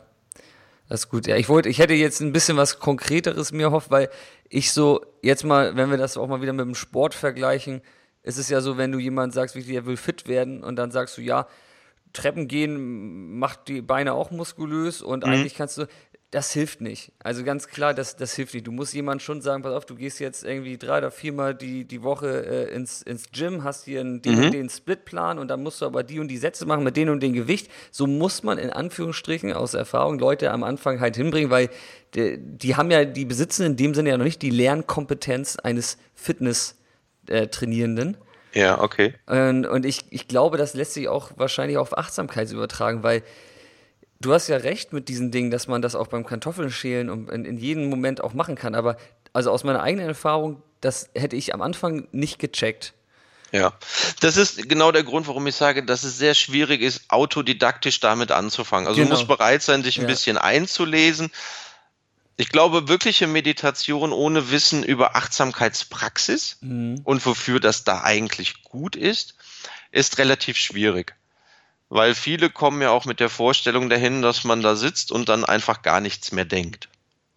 das 0.89 1.01
ist 1.01 1.09
gut. 1.09 1.27
Ja, 1.27 1.37
ich 1.37 1.47
wollte, 1.49 1.69
ich 1.69 1.77
hätte 1.77 1.93
jetzt 1.93 2.19
ein 2.19 2.33
bisschen 2.33 2.57
was 2.57 2.79
Konkreteres 2.79 3.51
mir 3.51 3.67
erhofft, 3.67 3.91
weil 3.91 4.09
ich 4.49 4.73
so, 4.73 5.05
jetzt 5.21 5.45
mal, 5.45 5.75
wenn 5.75 5.91
wir 5.91 5.97
das 5.97 6.17
auch 6.17 6.27
mal 6.27 6.41
wieder 6.41 6.53
mit 6.53 6.65
dem 6.65 6.75
Sport 6.75 7.13
vergleichen, 7.13 7.81
ist 8.23 8.39
es 8.39 8.49
ja 8.49 8.59
so, 8.59 8.77
wenn 8.77 8.91
du 8.91 8.97
jemand 8.97 9.33
sagst, 9.33 9.55
wie 9.55 9.75
er 9.75 9.85
will 9.85 9.97
fit 9.97 10.27
werden 10.27 10.63
und 10.63 10.75
dann 10.75 10.91
sagst 10.91 11.17
du, 11.17 11.21
ja, 11.21 11.47
Treppen 12.11 12.47
gehen 12.47 13.37
macht 13.37 13.67
die 13.67 13.81
Beine 13.81 14.13
auch 14.13 14.31
muskulös 14.31 15.03
und 15.03 15.25
mhm. 15.25 15.31
eigentlich 15.31 15.53
kannst 15.53 15.77
du, 15.77 15.85
das 16.31 16.53
hilft 16.53 16.81
nicht. 16.81 17.11
Also 17.23 17.43
ganz 17.43 17.67
klar, 17.67 17.95
das, 17.95 18.15
das 18.15 18.35
hilft 18.35 18.53
nicht. 18.53 18.67
Du 18.67 18.71
musst 18.71 18.93
jemand 18.93 19.23
schon 19.23 19.41
sagen, 19.41 19.63
pass 19.63 19.73
auf, 19.73 19.85
du 19.85 19.95
gehst 19.95 20.19
jetzt 20.19 20.43
irgendwie 20.43 20.77
drei 20.77 20.99
oder 20.99 21.09
viermal 21.09 21.55
die, 21.55 21.85
die 21.85 22.03
Woche 22.03 22.45
äh, 22.45 22.73
ins, 22.73 23.01
ins 23.01 23.31
Gym, 23.31 23.63
hast 23.63 23.85
hier 23.85 24.01
einen, 24.01 24.21
den, 24.21 24.39
mhm. 24.39 24.51
den 24.51 24.69
Splitplan 24.69 25.39
und 25.39 25.47
dann 25.47 25.63
musst 25.63 25.81
du 25.81 25.87
aber 25.87 26.03
die 26.03 26.19
und 26.19 26.27
die 26.27 26.37
Sätze 26.37 26.67
machen 26.67 26.83
mit 26.83 26.97
denen 26.97 27.09
und 27.09 27.23
dem 27.23 27.33
Gewicht. 27.33 27.71
So 27.89 28.05
muss 28.05 28.43
man 28.43 28.59
in 28.59 28.69
Anführungsstrichen 28.69 29.53
aus 29.53 29.73
Erfahrung 29.73 30.19
Leute 30.19 30.51
am 30.51 30.63
Anfang 30.63 30.99
halt 30.99 31.15
hinbringen, 31.15 31.49
weil 31.49 31.69
die, 32.13 32.37
die 32.37 32.75
haben 32.75 32.91
ja, 32.91 33.05
die 33.05 33.25
besitzen 33.25 33.65
in 33.65 33.75
dem 33.75 33.95
Sinne 33.95 34.09
ja 34.09 34.17
noch 34.17 34.25
nicht 34.25 34.43
die 34.43 34.51
Lernkompetenz 34.51 35.57
eines 35.57 35.97
Fitness-Trainierenden. 36.13 38.17
Äh, 38.53 38.61
ja, 38.61 38.81
okay. 38.81 39.15
Und, 39.25 39.65
und 39.65 39.85
ich, 39.85 40.05
ich 40.11 40.27
glaube, 40.27 40.57
das 40.57 40.75
lässt 40.75 40.93
sich 40.93 41.07
auch 41.07 41.31
wahrscheinlich 41.37 41.77
auf 41.77 41.97
Achtsamkeit 41.97 42.51
übertragen, 42.51 43.01
weil 43.01 43.23
Du 44.21 44.33
hast 44.33 44.49
ja 44.49 44.57
recht 44.57 44.91
mit 44.91 45.07
diesen 45.07 45.31
Dingen, 45.31 45.49
dass 45.49 45.67
man 45.67 45.81
das 45.81 45.95
auch 45.95 46.07
beim 46.07 46.25
Kartoffeln 46.25 46.71
schälen 46.71 47.09
und 47.09 47.29
in, 47.29 47.45
in 47.45 47.57
jedem 47.57 47.89
Moment 47.89 48.21
auch 48.21 48.33
machen 48.33 48.55
kann. 48.55 48.75
Aber 48.75 48.97
also 49.31 49.51
aus 49.51 49.63
meiner 49.63 49.81
eigenen 49.81 50.09
Erfahrung, 50.09 50.61
das 50.81 51.09
hätte 51.15 51.37
ich 51.37 51.53
am 51.53 51.61
Anfang 51.61 52.07
nicht 52.11 52.37
gecheckt. 52.37 52.93
Ja, 53.51 53.73
das 54.19 54.37
ist 54.37 54.69
genau 54.69 54.91
der 54.91 55.03
Grund, 55.03 55.27
warum 55.27 55.47
ich 55.47 55.55
sage, 55.55 55.83
dass 55.83 56.03
es 56.03 56.17
sehr 56.17 56.35
schwierig 56.35 56.81
ist, 56.81 57.03
autodidaktisch 57.07 57.99
damit 57.99 58.31
anzufangen. 58.31 58.87
Also 58.87 58.97
genau. 58.97 59.09
du 59.09 59.15
musst 59.15 59.27
bereit 59.27 59.63
sein, 59.63 59.83
dich 59.83 59.97
ein 59.97 60.03
ja. 60.03 60.07
bisschen 60.07 60.37
einzulesen. 60.37 61.31
ich 62.37 62.49
glaube, 62.49 62.87
wirkliche 62.87 63.25
Meditation 63.25 64.11
ohne 64.11 64.51
Wissen 64.51 64.83
über 64.83 65.15
Achtsamkeitspraxis 65.15 66.57
mhm. 66.61 67.01
und 67.03 67.25
wofür 67.25 67.59
das 67.59 67.83
da 67.85 68.03
eigentlich 68.03 68.63
gut 68.63 68.95
ist, 68.95 69.35
ist 69.91 70.17
relativ 70.19 70.57
schwierig. 70.57 71.15
Weil 71.89 72.13
viele 72.13 72.49
kommen 72.49 72.81
ja 72.81 72.91
auch 72.91 73.05
mit 73.05 73.19
der 73.19 73.29
Vorstellung 73.29 73.89
dahin, 73.89 74.21
dass 74.21 74.43
man 74.43 74.61
da 74.61 74.75
sitzt 74.75 75.11
und 75.11 75.27
dann 75.27 75.43
einfach 75.43 75.81
gar 75.81 76.01
nichts 76.01 76.31
mehr 76.31 76.45
denkt. 76.45 76.87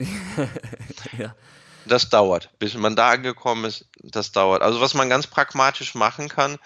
ja. 1.19 1.35
Das 1.85 2.11
dauert, 2.11 2.51
bis 2.59 2.75
man 2.75 2.95
da 2.95 3.11
angekommen 3.11 3.65
ist, 3.65 3.87
das 4.03 4.31
dauert. 4.31 4.63
Also 4.63 4.81
was 4.81 4.95
man 4.95 5.09
ganz 5.09 5.27
pragmatisch 5.27 5.95
machen 5.95 6.29
kann, 6.29 6.59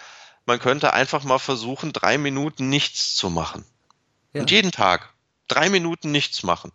man 0.45 0.59
könnte 0.59 0.93
einfach 0.93 1.25
mal 1.25 1.39
versuchen, 1.39 1.93
drei 1.93 2.19
Minuten 2.19 2.69
nichts 2.69 3.15
zu 3.15 3.31
machen. 3.31 3.65
Ja. 4.33 4.43
Und 4.43 4.51
jeden 4.51 4.73
Tag 4.73 5.13
drei 5.49 5.71
Minuten 5.71 6.11
nichts 6.11 6.43
machen. 6.43 6.73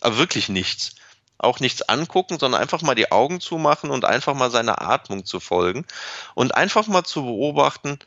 Aber 0.00 0.18
wirklich 0.18 0.48
nichts. 0.48 0.94
Auch 1.38 1.60
nichts 1.60 1.82
angucken, 1.82 2.38
sondern 2.38 2.60
einfach 2.60 2.82
mal 2.82 2.94
die 2.94 3.10
Augen 3.10 3.40
zumachen 3.40 3.90
und 3.90 4.04
einfach 4.04 4.34
mal 4.34 4.50
seiner 4.50 4.82
Atmung 4.82 5.24
zu 5.24 5.40
folgen 5.40 5.86
und 6.34 6.54
einfach 6.54 6.86
mal 6.86 7.04
zu 7.04 7.22
beobachten, 7.24 7.98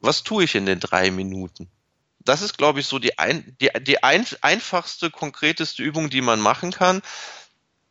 was 0.00 0.22
tue 0.22 0.44
ich 0.44 0.54
in 0.54 0.66
den 0.66 0.80
drei 0.80 1.10
Minuten? 1.10 1.68
Das 2.20 2.42
ist, 2.42 2.58
glaube 2.58 2.80
ich, 2.80 2.86
so 2.86 2.98
die, 2.98 3.18
ein, 3.18 3.56
die, 3.60 3.70
die 3.82 4.02
ein, 4.02 4.26
einfachste, 4.42 5.10
konkreteste 5.10 5.82
Übung, 5.82 6.10
die 6.10 6.20
man 6.20 6.40
machen 6.40 6.70
kann. 6.70 7.02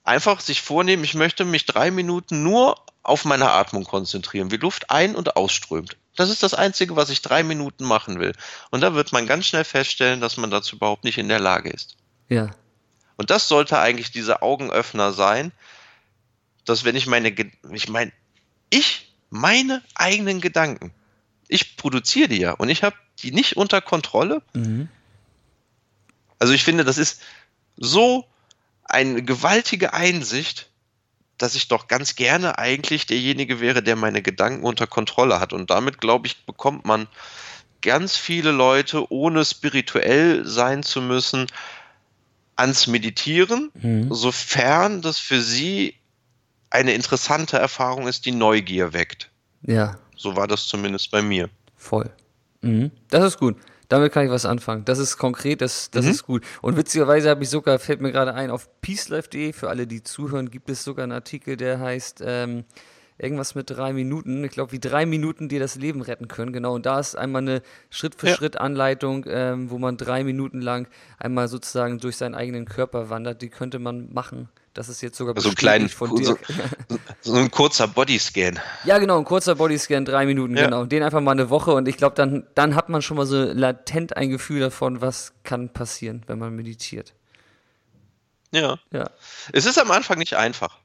Einfach 0.04 0.40
sich 0.40 0.62
vornehmen, 0.62 1.04
ich 1.04 1.16
möchte 1.16 1.46
mich 1.46 1.66
drei 1.66 1.92
Minuten 1.92 2.44
nur 2.44 2.76
auf 3.04 3.26
meine 3.26 3.52
Atmung 3.52 3.86
konzentrieren, 3.86 4.52
wie 4.52 4.58
Luft 4.58 4.92
ein- 4.92 5.16
und 5.16 5.36
ausströmt. 5.36 5.98
Das 6.16 6.30
ist 6.30 6.44
das 6.44 6.54
Einzige, 6.54 6.96
was 6.96 7.10
ich 7.10 7.22
drei 7.22 7.44
Minuten 7.44 7.86
machen 7.86 8.20
will. 8.20 8.34
Und 8.72 8.82
da 8.82 8.94
wird 8.94 9.14
man 9.14 9.26
ganz 9.26 9.46
schnell 9.46 9.64
feststellen, 9.64 10.22
dass 10.22 10.38
man 10.38 10.52
dazu 10.52 10.76
überhaupt 10.76 11.04
nicht 11.04 11.18
in 11.18 11.30
der 11.30 11.40
Lage 11.40 11.70
ist. 11.70 11.98
Ja. 12.28 12.52
Und 13.18 13.32
das 13.32 13.48
sollte 13.48 13.80
eigentlich 13.80 14.12
dieser 14.12 14.44
Augenöffner 14.44 15.12
sein, 15.14 15.52
dass 16.66 16.84
wenn 16.84 16.96
ich 16.96 17.08
meine, 17.08 17.30
ich 17.72 17.90
meine, 17.90 18.12
ich 18.70 19.16
meine 19.30 19.84
eigenen 19.96 20.42
Gedanken, 20.42 20.94
ich 21.50 21.76
produziere 21.76 22.30
die 22.30 22.40
ja 22.40 22.54
und 22.54 22.70
ich 22.70 22.84
habe 22.84 22.96
die 23.22 23.32
nicht 23.32 23.58
unter 23.58 23.82
Kontrolle. 23.82 24.42
Mhm. 24.54 24.88
Also 26.38 26.54
ich 26.54 26.64
finde, 26.64 26.86
das 26.86 26.98
ist 26.98 27.22
so 27.76 28.26
eine 28.86 29.22
gewaltige 29.22 29.94
Einsicht, 29.94 30.70
dass 31.38 31.56
ich 31.56 31.68
doch 31.68 31.88
ganz 31.88 32.16
gerne 32.16 32.58
eigentlich 32.58 33.06
derjenige 33.06 33.60
wäre, 33.60 33.84
der 33.84 33.96
meine 33.96 34.22
Gedanken 34.22 34.64
unter 34.64 34.88
Kontrolle 34.88 35.40
hat. 35.40 35.54
Und 35.54 35.70
damit, 35.70 36.00
glaube 36.00 36.28
ich, 36.28 36.46
bekommt 36.46 36.86
man 36.86 37.08
ganz 37.82 38.16
viele 38.18 38.52
Leute, 38.52 39.12
ohne 39.12 39.44
spirituell 39.44 40.46
sein 40.46 40.84
zu 40.84 41.02
müssen, 41.02 41.48
ans 42.56 42.88
Meditieren, 42.88 43.72
mhm. 43.74 44.14
sofern 44.14 45.02
das 45.02 45.18
für 45.18 45.42
sie 45.42 45.96
eine 46.70 46.94
interessante 46.94 47.58
Erfahrung 47.58 48.08
ist, 48.08 48.26
die 48.26 48.32
Neugier 48.32 48.94
weckt. 48.94 49.30
Ja. 49.62 49.98
So 50.20 50.36
war 50.36 50.48
das 50.48 50.68
zumindest 50.68 51.12
bei 51.12 51.22
mir. 51.22 51.50
Voll. 51.78 52.10
Mhm. 52.62 52.92
Das 53.10 53.24
ist 53.24 53.40
gut. 53.40 53.56
Damit 53.88 54.12
kann 54.12 54.26
ich 54.26 54.32
was 54.32 54.46
anfangen. 54.46 54.84
Das 54.84 55.00
ist 55.00 55.18
konkret, 55.18 55.62
das, 55.62 55.90
das 55.92 56.06
mhm. 56.06 56.12
ist 56.12 56.24
gut. 56.24 56.44
Und 56.62 56.76
witzigerweise 56.76 57.30
habe 57.30 57.42
ich 57.42 57.50
sogar, 57.50 57.80
fällt 57.80 58.02
mir 58.02 58.12
gerade 58.12 58.34
ein, 58.34 58.52
auf 58.52 58.70
peacelife.de, 58.82 59.54
für 59.54 59.70
alle, 59.70 59.88
die 59.88 60.04
zuhören, 60.04 60.52
gibt 60.52 60.70
es 60.70 60.84
sogar 60.84 61.04
einen 61.04 61.14
Artikel, 61.14 61.56
der 61.56 61.80
heißt 61.80 62.22
ähm, 62.24 62.66
irgendwas 63.18 63.56
mit 63.56 63.70
drei 63.70 63.94
Minuten. 63.94 64.44
Ich 64.44 64.52
glaube, 64.52 64.74
wie 64.74 64.80
drei 64.80 65.06
Minuten 65.06 65.48
dir 65.48 65.62
das 65.62 65.76
Leben 65.76 66.02
retten 66.02 66.28
können. 66.28 66.52
Genau. 66.52 66.76
Und 66.76 66.86
da 66.86 67.00
ist 67.00 67.16
einmal 67.16 67.42
eine 67.42 67.62
Schritt-für-Schritt-Anleitung, 67.90 69.26
ähm, 69.30 69.72
wo 69.72 69.78
man 69.80 69.96
drei 69.96 70.26
Minuten 70.26 70.62
lang 70.62 70.90
einmal 71.18 71.48
sozusagen 71.48 71.98
durch 71.98 72.18
seinen 72.18 72.36
eigenen 72.36 72.66
Körper 72.66 73.10
wandert. 73.10 73.42
Die 73.42 73.50
könnte 73.50 73.80
man 73.80 74.12
machen. 74.14 74.50
Das 74.80 74.88
ist 74.88 75.02
jetzt 75.02 75.18
sogar 75.18 75.38
so 75.42 75.50
ein 75.50 75.56
kleinen, 75.56 75.90
von 75.90 76.16
dir. 76.16 76.24
So, 76.24 76.38
so, 77.20 77.34
ein 77.34 77.52
kurzer 77.52 77.86
Bodyscan. 77.86 78.62
Ja, 78.86 78.98
genau, 78.98 79.18
ein 79.18 79.26
kurzer 79.26 79.56
Bodyscan, 79.56 80.06
drei 80.06 80.26
Minuten, 80.26 80.56
ja. 80.56 80.64
genau. 80.64 80.86
Den 80.86 81.04
einfach 81.04 81.20
mal 81.20 81.32
eine 81.32 81.50
Woche 81.50 81.74
und 81.74 81.90
ich 81.90 81.98
glaube, 81.98 82.16
dann, 82.16 82.48
dann 82.56 82.76
hat 82.76 82.88
man 82.88 83.02
schon 83.02 83.18
mal 83.18 83.26
so 83.26 83.44
latent 83.44 84.16
ein 84.16 84.30
Gefühl 84.30 84.62
davon, 84.62 85.02
was 85.02 85.34
kann 85.44 85.68
passieren, 85.68 86.24
wenn 86.28 86.40
man 86.40 86.56
meditiert. 86.56 87.12
Ja. 88.54 88.80
ja. 88.94 89.10
Es 89.52 89.66
ist 89.66 89.78
am 89.78 89.92
Anfang 89.92 90.18
nicht 90.18 90.36
einfach. 90.36 90.78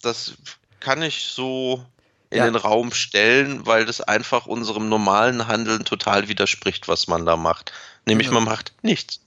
Das 0.00 0.34
kann 0.78 1.02
ich 1.02 1.24
so 1.24 1.84
in 2.30 2.38
ja. 2.38 2.44
den 2.44 2.54
Raum 2.54 2.92
stellen, 2.92 3.66
weil 3.66 3.84
das 3.84 4.00
einfach 4.00 4.46
unserem 4.46 4.88
normalen 4.88 5.48
Handeln 5.48 5.84
total 5.84 6.28
widerspricht, 6.28 6.86
was 6.86 7.08
man 7.08 7.26
da 7.26 7.36
macht. 7.36 7.72
Nämlich 8.06 8.28
genau. 8.28 8.42
man 8.42 8.52
macht 8.52 8.74
nichts. 8.82 9.23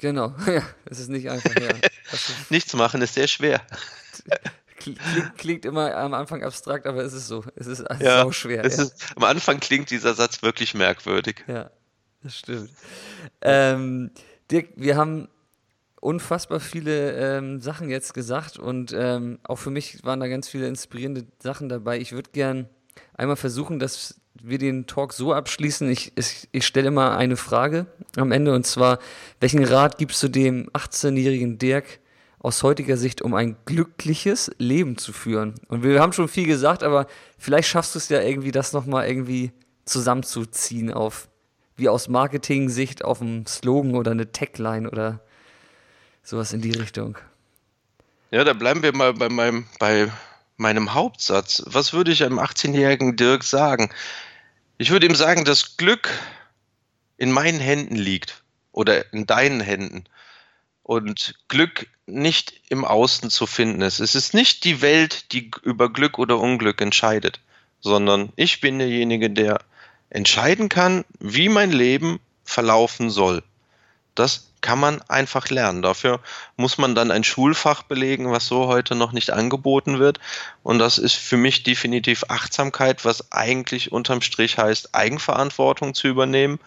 Genau, 0.00 0.34
ja, 0.46 0.62
es 0.86 0.98
ist 0.98 1.10
nicht 1.10 1.30
einfach. 1.30 1.54
Ja. 1.60 1.68
Nichts 2.50 2.72
machen 2.74 3.02
ist 3.02 3.14
sehr 3.14 3.28
schwer. 3.28 3.60
Klingt, 4.78 4.98
klingt, 5.36 5.64
immer 5.66 5.94
am 5.94 6.14
Anfang 6.14 6.42
abstrakt, 6.42 6.86
aber 6.86 7.04
es 7.04 7.12
ist 7.12 7.28
so. 7.28 7.44
Es 7.54 7.66
ist 7.66 7.84
ja, 8.00 8.22
so 8.22 8.32
schwer. 8.32 8.62
Ja. 8.62 8.62
Ist, 8.62 9.12
am 9.14 9.24
Anfang 9.24 9.60
klingt 9.60 9.90
dieser 9.90 10.14
Satz 10.14 10.42
wirklich 10.42 10.72
merkwürdig. 10.72 11.44
Ja, 11.46 11.70
das 12.22 12.38
stimmt. 12.38 12.70
Ähm, 13.42 14.10
Dirk, 14.50 14.70
wir 14.76 14.96
haben 14.96 15.28
unfassbar 16.00 16.60
viele 16.60 17.12
ähm, 17.12 17.60
Sachen 17.60 17.90
jetzt 17.90 18.14
gesagt 18.14 18.58
und 18.58 18.94
ähm, 18.96 19.38
auch 19.42 19.56
für 19.56 19.70
mich 19.70 20.02
waren 20.02 20.20
da 20.20 20.28
ganz 20.28 20.48
viele 20.48 20.66
inspirierende 20.66 21.26
Sachen 21.42 21.68
dabei. 21.68 21.98
Ich 21.98 22.12
würde 22.12 22.30
gern 22.30 22.70
einmal 23.12 23.36
versuchen, 23.36 23.78
dass 23.78 24.18
wir 24.42 24.58
den 24.58 24.86
Talk 24.86 25.12
so 25.12 25.32
abschließen. 25.32 25.90
Ich, 25.90 26.12
ich, 26.16 26.48
ich 26.52 26.66
stelle 26.66 26.90
mal 26.90 27.16
eine 27.16 27.36
Frage 27.36 27.86
am 28.16 28.32
Ende 28.32 28.54
und 28.54 28.66
zwar, 28.66 28.98
welchen 29.40 29.64
Rat 29.64 29.98
gibst 29.98 30.22
du 30.22 30.28
dem 30.28 30.68
18-jährigen 30.70 31.58
Dirk 31.58 32.00
aus 32.38 32.62
heutiger 32.62 32.96
Sicht, 32.96 33.22
um 33.22 33.34
ein 33.34 33.56
glückliches 33.66 34.50
Leben 34.58 34.96
zu 34.98 35.12
führen? 35.12 35.54
Und 35.68 35.82
wir 35.82 36.00
haben 36.00 36.12
schon 36.12 36.28
viel 36.28 36.46
gesagt, 36.46 36.82
aber 36.82 37.06
vielleicht 37.38 37.68
schaffst 37.68 37.94
du 37.94 37.98
es 37.98 38.08
ja 38.08 38.20
irgendwie, 38.20 38.52
das 38.52 38.72
nochmal 38.72 39.08
irgendwie 39.08 39.52
zusammenzuziehen 39.84 40.92
auf, 40.92 41.28
wie 41.76 41.88
aus 41.88 42.08
Marketing-Sicht 42.08 43.04
auf 43.04 43.20
einen 43.20 43.46
Slogan 43.46 43.94
oder 43.94 44.12
eine 44.12 44.32
Tagline 44.32 44.90
oder 44.90 45.20
sowas 46.22 46.52
in 46.52 46.60
die 46.60 46.72
Richtung. 46.72 47.18
Ja, 48.30 48.44
da 48.44 48.52
bleiben 48.52 48.82
wir 48.82 48.94
mal 48.94 49.12
bei 49.12 49.28
meinem, 49.28 49.66
bei 49.78 50.10
meinem 50.56 50.94
Hauptsatz. 50.94 51.62
Was 51.66 51.92
würde 51.92 52.12
ich 52.12 52.22
einem 52.22 52.38
18-jährigen 52.38 53.16
Dirk 53.16 53.42
sagen? 53.42 53.90
Ich 54.80 54.88
würde 54.88 55.04
ihm 55.04 55.14
sagen, 55.14 55.44
dass 55.44 55.76
Glück 55.76 56.08
in 57.18 57.30
meinen 57.30 57.60
Händen 57.60 57.96
liegt 57.96 58.42
oder 58.72 59.12
in 59.12 59.26
deinen 59.26 59.60
Händen 59.60 60.04
und 60.82 61.34
Glück 61.48 61.86
nicht 62.06 62.62
im 62.70 62.86
Außen 62.86 63.28
zu 63.28 63.46
finden 63.46 63.82
ist. 63.82 64.00
Es 64.00 64.14
ist 64.14 64.32
nicht 64.32 64.64
die 64.64 64.80
Welt, 64.80 65.32
die 65.32 65.50
über 65.64 65.92
Glück 65.92 66.18
oder 66.18 66.40
Unglück 66.40 66.80
entscheidet, 66.80 67.40
sondern 67.80 68.32
ich 68.36 68.62
bin 68.62 68.78
derjenige, 68.78 69.28
der 69.28 69.60
entscheiden 70.08 70.70
kann, 70.70 71.04
wie 71.18 71.50
mein 71.50 71.72
Leben 71.72 72.18
verlaufen 72.44 73.10
soll. 73.10 73.42
Das 74.14 74.49
kann 74.60 74.78
man 74.78 75.02
einfach 75.02 75.48
lernen. 75.48 75.82
Dafür 75.82 76.20
muss 76.56 76.78
man 76.78 76.94
dann 76.94 77.10
ein 77.10 77.24
Schulfach 77.24 77.82
belegen, 77.82 78.30
was 78.30 78.46
so 78.46 78.66
heute 78.66 78.94
noch 78.94 79.12
nicht 79.12 79.30
angeboten 79.30 79.98
wird. 79.98 80.20
Und 80.62 80.78
das 80.78 80.98
ist 80.98 81.14
für 81.14 81.36
mich 81.36 81.62
definitiv 81.62 82.24
Achtsamkeit, 82.28 83.04
was 83.04 83.32
eigentlich 83.32 83.92
unterm 83.92 84.22
Strich 84.22 84.58
heißt, 84.58 84.94
Eigenverantwortung 84.94 85.94
zu 85.94 86.08
übernehmen 86.08 86.60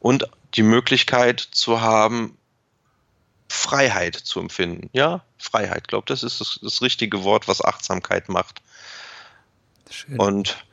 und 0.00 0.28
die 0.54 0.62
Möglichkeit 0.62 1.40
zu 1.40 1.80
haben, 1.80 2.36
Freiheit 3.48 4.14
zu 4.14 4.40
empfinden. 4.40 4.88
Ja, 4.92 5.24
Freiheit. 5.38 5.82
Ich 5.82 5.88
glaube, 5.88 6.06
das 6.06 6.22
ist 6.22 6.40
das, 6.40 6.58
das, 6.62 6.80
richtige 6.80 7.22
Wort, 7.22 7.48
was 7.48 7.62
Achtsamkeit 7.62 8.28
macht. 8.28 8.62
Schön. 9.90 10.18
Und 10.18 10.64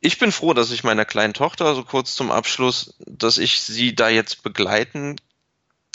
ich 0.00 0.18
bin 0.18 0.32
froh, 0.32 0.54
dass 0.54 0.70
ich 0.70 0.84
meiner 0.84 1.04
kleinen 1.04 1.34
Tochter, 1.34 1.74
so 1.74 1.82
kurz 1.82 2.14
zum 2.14 2.30
Abschluss, 2.30 2.94
dass 3.00 3.38
ich 3.38 3.60
sie 3.60 3.94
da 3.94 4.08
jetzt 4.08 4.42
begleiten 4.42 5.16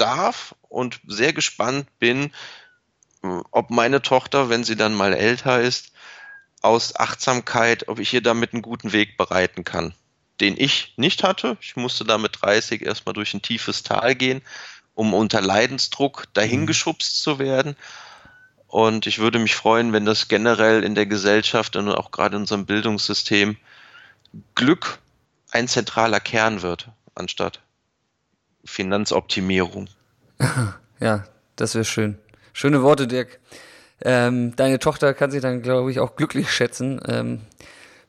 darf 0.01 0.55
und 0.67 0.99
sehr 1.05 1.31
gespannt 1.31 1.87
bin, 1.99 2.31
ob 3.51 3.69
meine 3.69 4.01
Tochter, 4.01 4.49
wenn 4.49 4.63
sie 4.63 4.75
dann 4.75 4.95
mal 4.95 5.13
älter 5.13 5.61
ist, 5.61 5.91
aus 6.61 6.95
Achtsamkeit, 6.95 7.87
ob 7.87 7.99
ich 7.99 8.13
ihr 8.13 8.21
damit 8.21 8.53
einen 8.53 8.61
guten 8.61 8.93
Weg 8.93 9.17
bereiten 9.17 9.63
kann, 9.63 9.93
den 10.39 10.55
ich 10.57 10.93
nicht 10.97 11.23
hatte. 11.23 11.57
Ich 11.61 11.75
musste 11.75 12.03
da 12.03 12.17
mit 12.17 12.39
30 12.41 12.81
erstmal 12.81 13.13
durch 13.13 13.33
ein 13.33 13.41
tiefes 13.41 13.83
Tal 13.83 14.15
gehen, 14.15 14.41
um 14.95 15.13
unter 15.13 15.41
Leidensdruck 15.41 16.25
dahingeschubst 16.33 17.21
zu 17.21 17.39
werden. 17.39 17.75
Und 18.67 19.05
ich 19.05 19.19
würde 19.19 19.37
mich 19.37 19.55
freuen, 19.55 19.93
wenn 19.93 20.05
das 20.05 20.27
generell 20.27 20.83
in 20.83 20.95
der 20.95 21.05
Gesellschaft 21.05 21.75
und 21.75 21.89
auch 21.89 22.11
gerade 22.11 22.35
in 22.35 22.43
unserem 22.43 22.65
Bildungssystem 22.65 23.57
Glück 24.55 24.99
ein 25.51 25.67
zentraler 25.67 26.19
Kern 26.19 26.61
wird, 26.61 26.89
anstatt 27.13 27.61
Finanzoptimierung. 28.65 29.87
Ja, 31.03 31.25
das 31.55 31.73
wäre 31.73 31.83
schön. 31.83 32.19
Schöne 32.53 32.83
Worte, 32.83 33.07
Dirk. 33.07 33.39
Ähm, 34.03 34.55
deine 34.55 34.77
Tochter 34.77 35.15
kann 35.15 35.31
sich 35.31 35.41
dann, 35.41 35.63
glaube 35.63 35.89
ich, 35.89 35.99
auch 35.99 36.15
glücklich 36.15 36.51
schätzen, 36.51 37.01
ähm, 37.07 37.41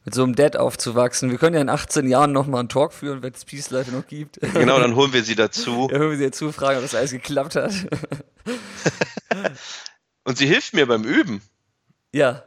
mit 0.04 0.14
so 0.14 0.22
einem 0.22 0.34
Dad 0.34 0.56
aufzuwachsen. 0.56 1.30
Wir 1.30 1.38
können 1.38 1.54
ja 1.54 1.62
in 1.62 1.68
18 1.68 2.08
Jahren 2.08 2.32
nochmal 2.32 2.60
einen 2.60 2.68
Talk 2.68 2.92
führen, 2.92 3.22
wenn 3.22 3.32
es 3.32 3.44
Peace 3.44 3.70
Life 3.70 3.90
noch 3.90 4.06
gibt. 4.06 4.40
Genau, 4.40 4.78
dann 4.78 4.94
holen 4.96 5.12
wir 5.12 5.22
sie 5.22 5.34
dazu. 5.34 5.88
Ja, 5.90 5.98
holen 6.00 6.10
wir 6.10 6.18
sie 6.18 6.24
dazu, 6.24 6.52
fragen, 6.52 6.76
ob 6.76 6.82
das 6.82 6.94
alles 6.94 7.12
geklappt 7.12 7.56
hat. 7.56 7.72
und 10.24 10.36
sie 10.36 10.46
hilft 10.46 10.74
mir 10.74 10.86
beim 10.86 11.04
Üben. 11.04 11.40
Ja. 12.12 12.42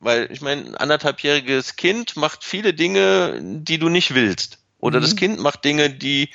Weil 0.00 0.30
ich 0.30 0.40
meine, 0.40 0.66
ein 0.66 0.74
anderthalbjähriges 0.74 1.76
Kind 1.76 2.16
macht 2.16 2.44
viele 2.44 2.74
Dinge, 2.74 3.40
die 3.42 3.78
du 3.78 3.88
nicht 3.88 4.14
willst. 4.14 4.58
Oder 4.78 4.98
mhm. 4.98 5.02
das 5.02 5.16
Kind 5.16 5.40
macht 5.40 5.64
Dinge, 5.64 5.90
die, 5.90 6.30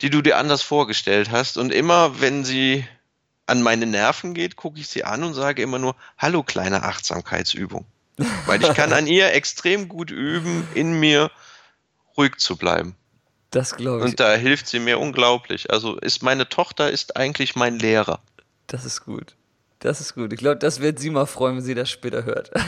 die 0.00 0.10
du 0.10 0.22
dir 0.22 0.36
anders 0.38 0.62
vorgestellt 0.62 1.30
hast. 1.30 1.58
Und 1.58 1.72
immer, 1.72 2.20
wenn 2.20 2.44
sie 2.44 2.86
an 3.46 3.62
meine 3.62 3.86
Nerven 3.86 4.34
geht, 4.34 4.56
gucke 4.56 4.78
ich 4.78 4.88
sie 4.88 5.04
an 5.04 5.24
und 5.24 5.34
sage 5.34 5.62
immer 5.62 5.78
nur, 5.78 5.96
hallo 6.18 6.42
kleine 6.42 6.82
Achtsamkeitsübung. 6.82 7.86
Weil 8.46 8.62
ich 8.62 8.74
kann 8.74 8.92
an 8.92 9.06
ihr 9.06 9.32
extrem 9.32 9.88
gut 9.88 10.10
üben, 10.10 10.66
in 10.74 10.98
mir 10.98 11.30
ruhig 12.16 12.36
zu 12.38 12.56
bleiben. 12.56 12.96
Das 13.50 13.76
glaube 13.76 13.98
ich. 13.98 14.04
Und 14.04 14.20
da 14.20 14.34
hilft 14.34 14.66
sie 14.66 14.80
mir 14.80 14.98
unglaublich. 14.98 15.70
Also 15.70 15.96
ist 15.96 16.22
meine 16.22 16.48
Tochter 16.48 16.90
ist 16.90 17.16
eigentlich 17.16 17.56
mein 17.56 17.78
Lehrer. 17.78 18.20
Das 18.66 18.84
ist 18.84 19.04
gut. 19.04 19.36
Das 19.80 20.00
ist 20.00 20.14
gut. 20.14 20.32
Ich 20.32 20.38
glaube, 20.38 20.56
das 20.56 20.80
wird 20.80 20.98
sie 20.98 21.10
mal 21.10 21.26
freuen, 21.26 21.56
wenn 21.56 21.64
sie 21.64 21.74
das 21.74 21.90
später 21.90 22.24
hört. 22.24 22.50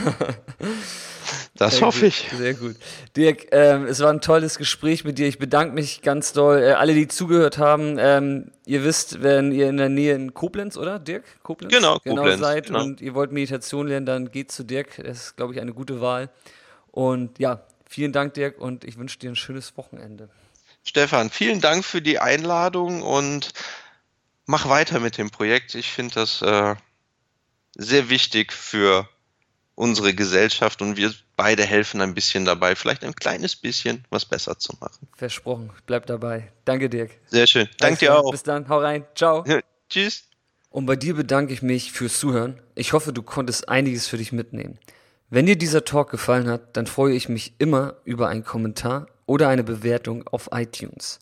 Das 1.54 1.76
Sehr 1.76 1.86
hoffe 1.86 2.06
gut. 2.06 2.08
ich. 2.08 2.30
Sehr 2.36 2.54
gut. 2.54 2.76
Dirk, 3.16 3.48
ähm, 3.52 3.84
es 3.84 4.00
war 4.00 4.10
ein 4.10 4.22
tolles 4.22 4.56
Gespräch 4.56 5.04
mit 5.04 5.18
dir. 5.18 5.28
Ich 5.28 5.38
bedanke 5.38 5.74
mich 5.74 6.00
ganz 6.00 6.32
doll. 6.32 6.62
Äh, 6.62 6.72
alle, 6.72 6.94
die 6.94 7.06
zugehört 7.06 7.58
haben, 7.58 7.98
ähm, 7.98 8.50
ihr 8.64 8.82
wisst, 8.82 9.22
wenn 9.22 9.52
ihr 9.52 9.68
in 9.68 9.76
der 9.76 9.90
Nähe 9.90 10.14
in 10.14 10.32
Koblenz, 10.32 10.78
oder 10.78 10.98
Dirk? 10.98 11.24
Koblenz? 11.42 11.72
Genau, 11.72 11.98
genau 12.02 12.22
Koblenz. 12.22 12.40
seid 12.40 12.66
genau. 12.68 12.82
und 12.82 13.02
ihr 13.02 13.14
wollt 13.14 13.30
Meditation 13.30 13.88
lernen, 13.88 14.06
dann 14.06 14.30
geht 14.30 14.50
zu 14.50 14.64
Dirk. 14.64 14.96
Das 15.04 15.18
ist, 15.18 15.36
glaube 15.36 15.52
ich, 15.52 15.60
eine 15.60 15.74
gute 15.74 16.00
Wahl. 16.00 16.30
Und 16.90 17.38
ja, 17.38 17.62
vielen 17.86 18.12
Dank, 18.12 18.32
Dirk, 18.34 18.58
und 18.58 18.84
ich 18.84 18.96
wünsche 18.96 19.18
dir 19.18 19.30
ein 19.30 19.36
schönes 19.36 19.76
Wochenende. 19.76 20.30
Stefan, 20.82 21.28
vielen 21.28 21.60
Dank 21.60 21.84
für 21.84 22.00
die 22.00 22.20
Einladung 22.20 23.02
und 23.02 23.52
mach 24.46 24.68
weiter 24.68 24.98
mit 24.98 25.18
dem 25.18 25.30
Projekt. 25.30 25.74
Ich 25.74 25.92
finde 25.92 26.14
das 26.14 26.40
äh, 26.40 26.74
sehr 27.76 28.08
wichtig 28.10 28.52
für 28.52 29.08
unsere 29.74 30.14
Gesellschaft 30.14 30.82
und 30.82 30.96
wir 30.96 31.12
beide 31.36 31.64
helfen 31.64 32.02
ein 32.02 32.14
bisschen 32.14 32.44
dabei, 32.44 32.74
vielleicht 32.76 33.02
ein 33.02 33.14
kleines 33.14 33.56
bisschen 33.56 34.04
was 34.10 34.26
besser 34.26 34.58
zu 34.58 34.76
machen. 34.78 35.08
Versprochen, 35.16 35.70
bleib 35.86 36.04
dabei. 36.06 36.52
Danke, 36.66 36.90
Dirk. 36.90 37.12
Sehr 37.26 37.46
schön. 37.46 37.68
Danke 37.78 38.00
dir 38.00 38.18
auch. 38.18 38.30
Bis 38.30 38.42
dann, 38.42 38.68
hau 38.68 38.78
rein. 38.78 39.06
Ciao. 39.14 39.42
Ja, 39.46 39.60
tschüss. 39.88 40.24
Und 40.68 40.86
bei 40.86 40.96
dir 40.96 41.14
bedanke 41.14 41.52
ich 41.52 41.62
mich 41.62 41.92
fürs 41.92 42.18
Zuhören. 42.18 42.60
Ich 42.74 42.92
hoffe, 42.92 43.12
du 43.12 43.22
konntest 43.22 43.68
einiges 43.68 44.06
für 44.06 44.18
dich 44.18 44.32
mitnehmen. 44.32 44.78
Wenn 45.30 45.46
dir 45.46 45.56
dieser 45.56 45.84
Talk 45.84 46.10
gefallen 46.10 46.48
hat, 46.48 46.76
dann 46.76 46.86
freue 46.86 47.14
ich 47.14 47.28
mich 47.28 47.54
immer 47.58 47.94
über 48.04 48.28
einen 48.28 48.44
Kommentar 48.44 49.06
oder 49.26 49.48
eine 49.48 49.64
Bewertung 49.64 50.26
auf 50.28 50.50
iTunes. 50.52 51.20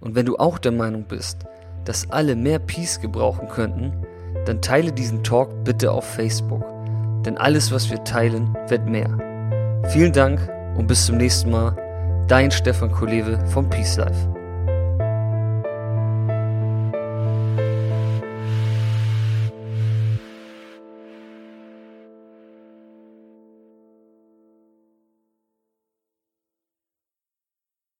Und 0.00 0.14
wenn 0.14 0.26
du 0.26 0.36
auch 0.38 0.58
der 0.58 0.72
Meinung 0.72 1.06
bist, 1.06 1.38
dass 1.84 2.10
alle 2.10 2.34
mehr 2.34 2.58
Peace 2.58 3.00
gebrauchen 3.00 3.48
könnten, 3.48 4.06
dann 4.44 4.60
teile 4.60 4.92
diesen 4.92 5.22
Talk 5.22 5.48
bitte 5.64 5.92
auf 5.92 6.04
Facebook. 6.04 6.64
Denn 7.24 7.36
alles, 7.38 7.70
was 7.72 7.90
wir 7.90 8.02
teilen, 8.04 8.56
wird 8.68 8.86
mehr. 8.86 9.08
Vielen 9.88 10.12
Dank 10.12 10.40
und 10.76 10.86
bis 10.86 11.06
zum 11.06 11.16
nächsten 11.16 11.50
Mal. 11.50 11.76
Dein 12.28 12.50
Stefan 12.50 12.90
Kolewe 12.90 13.38
vom 13.46 13.68
Peace 13.68 13.96
Life. 13.96 14.41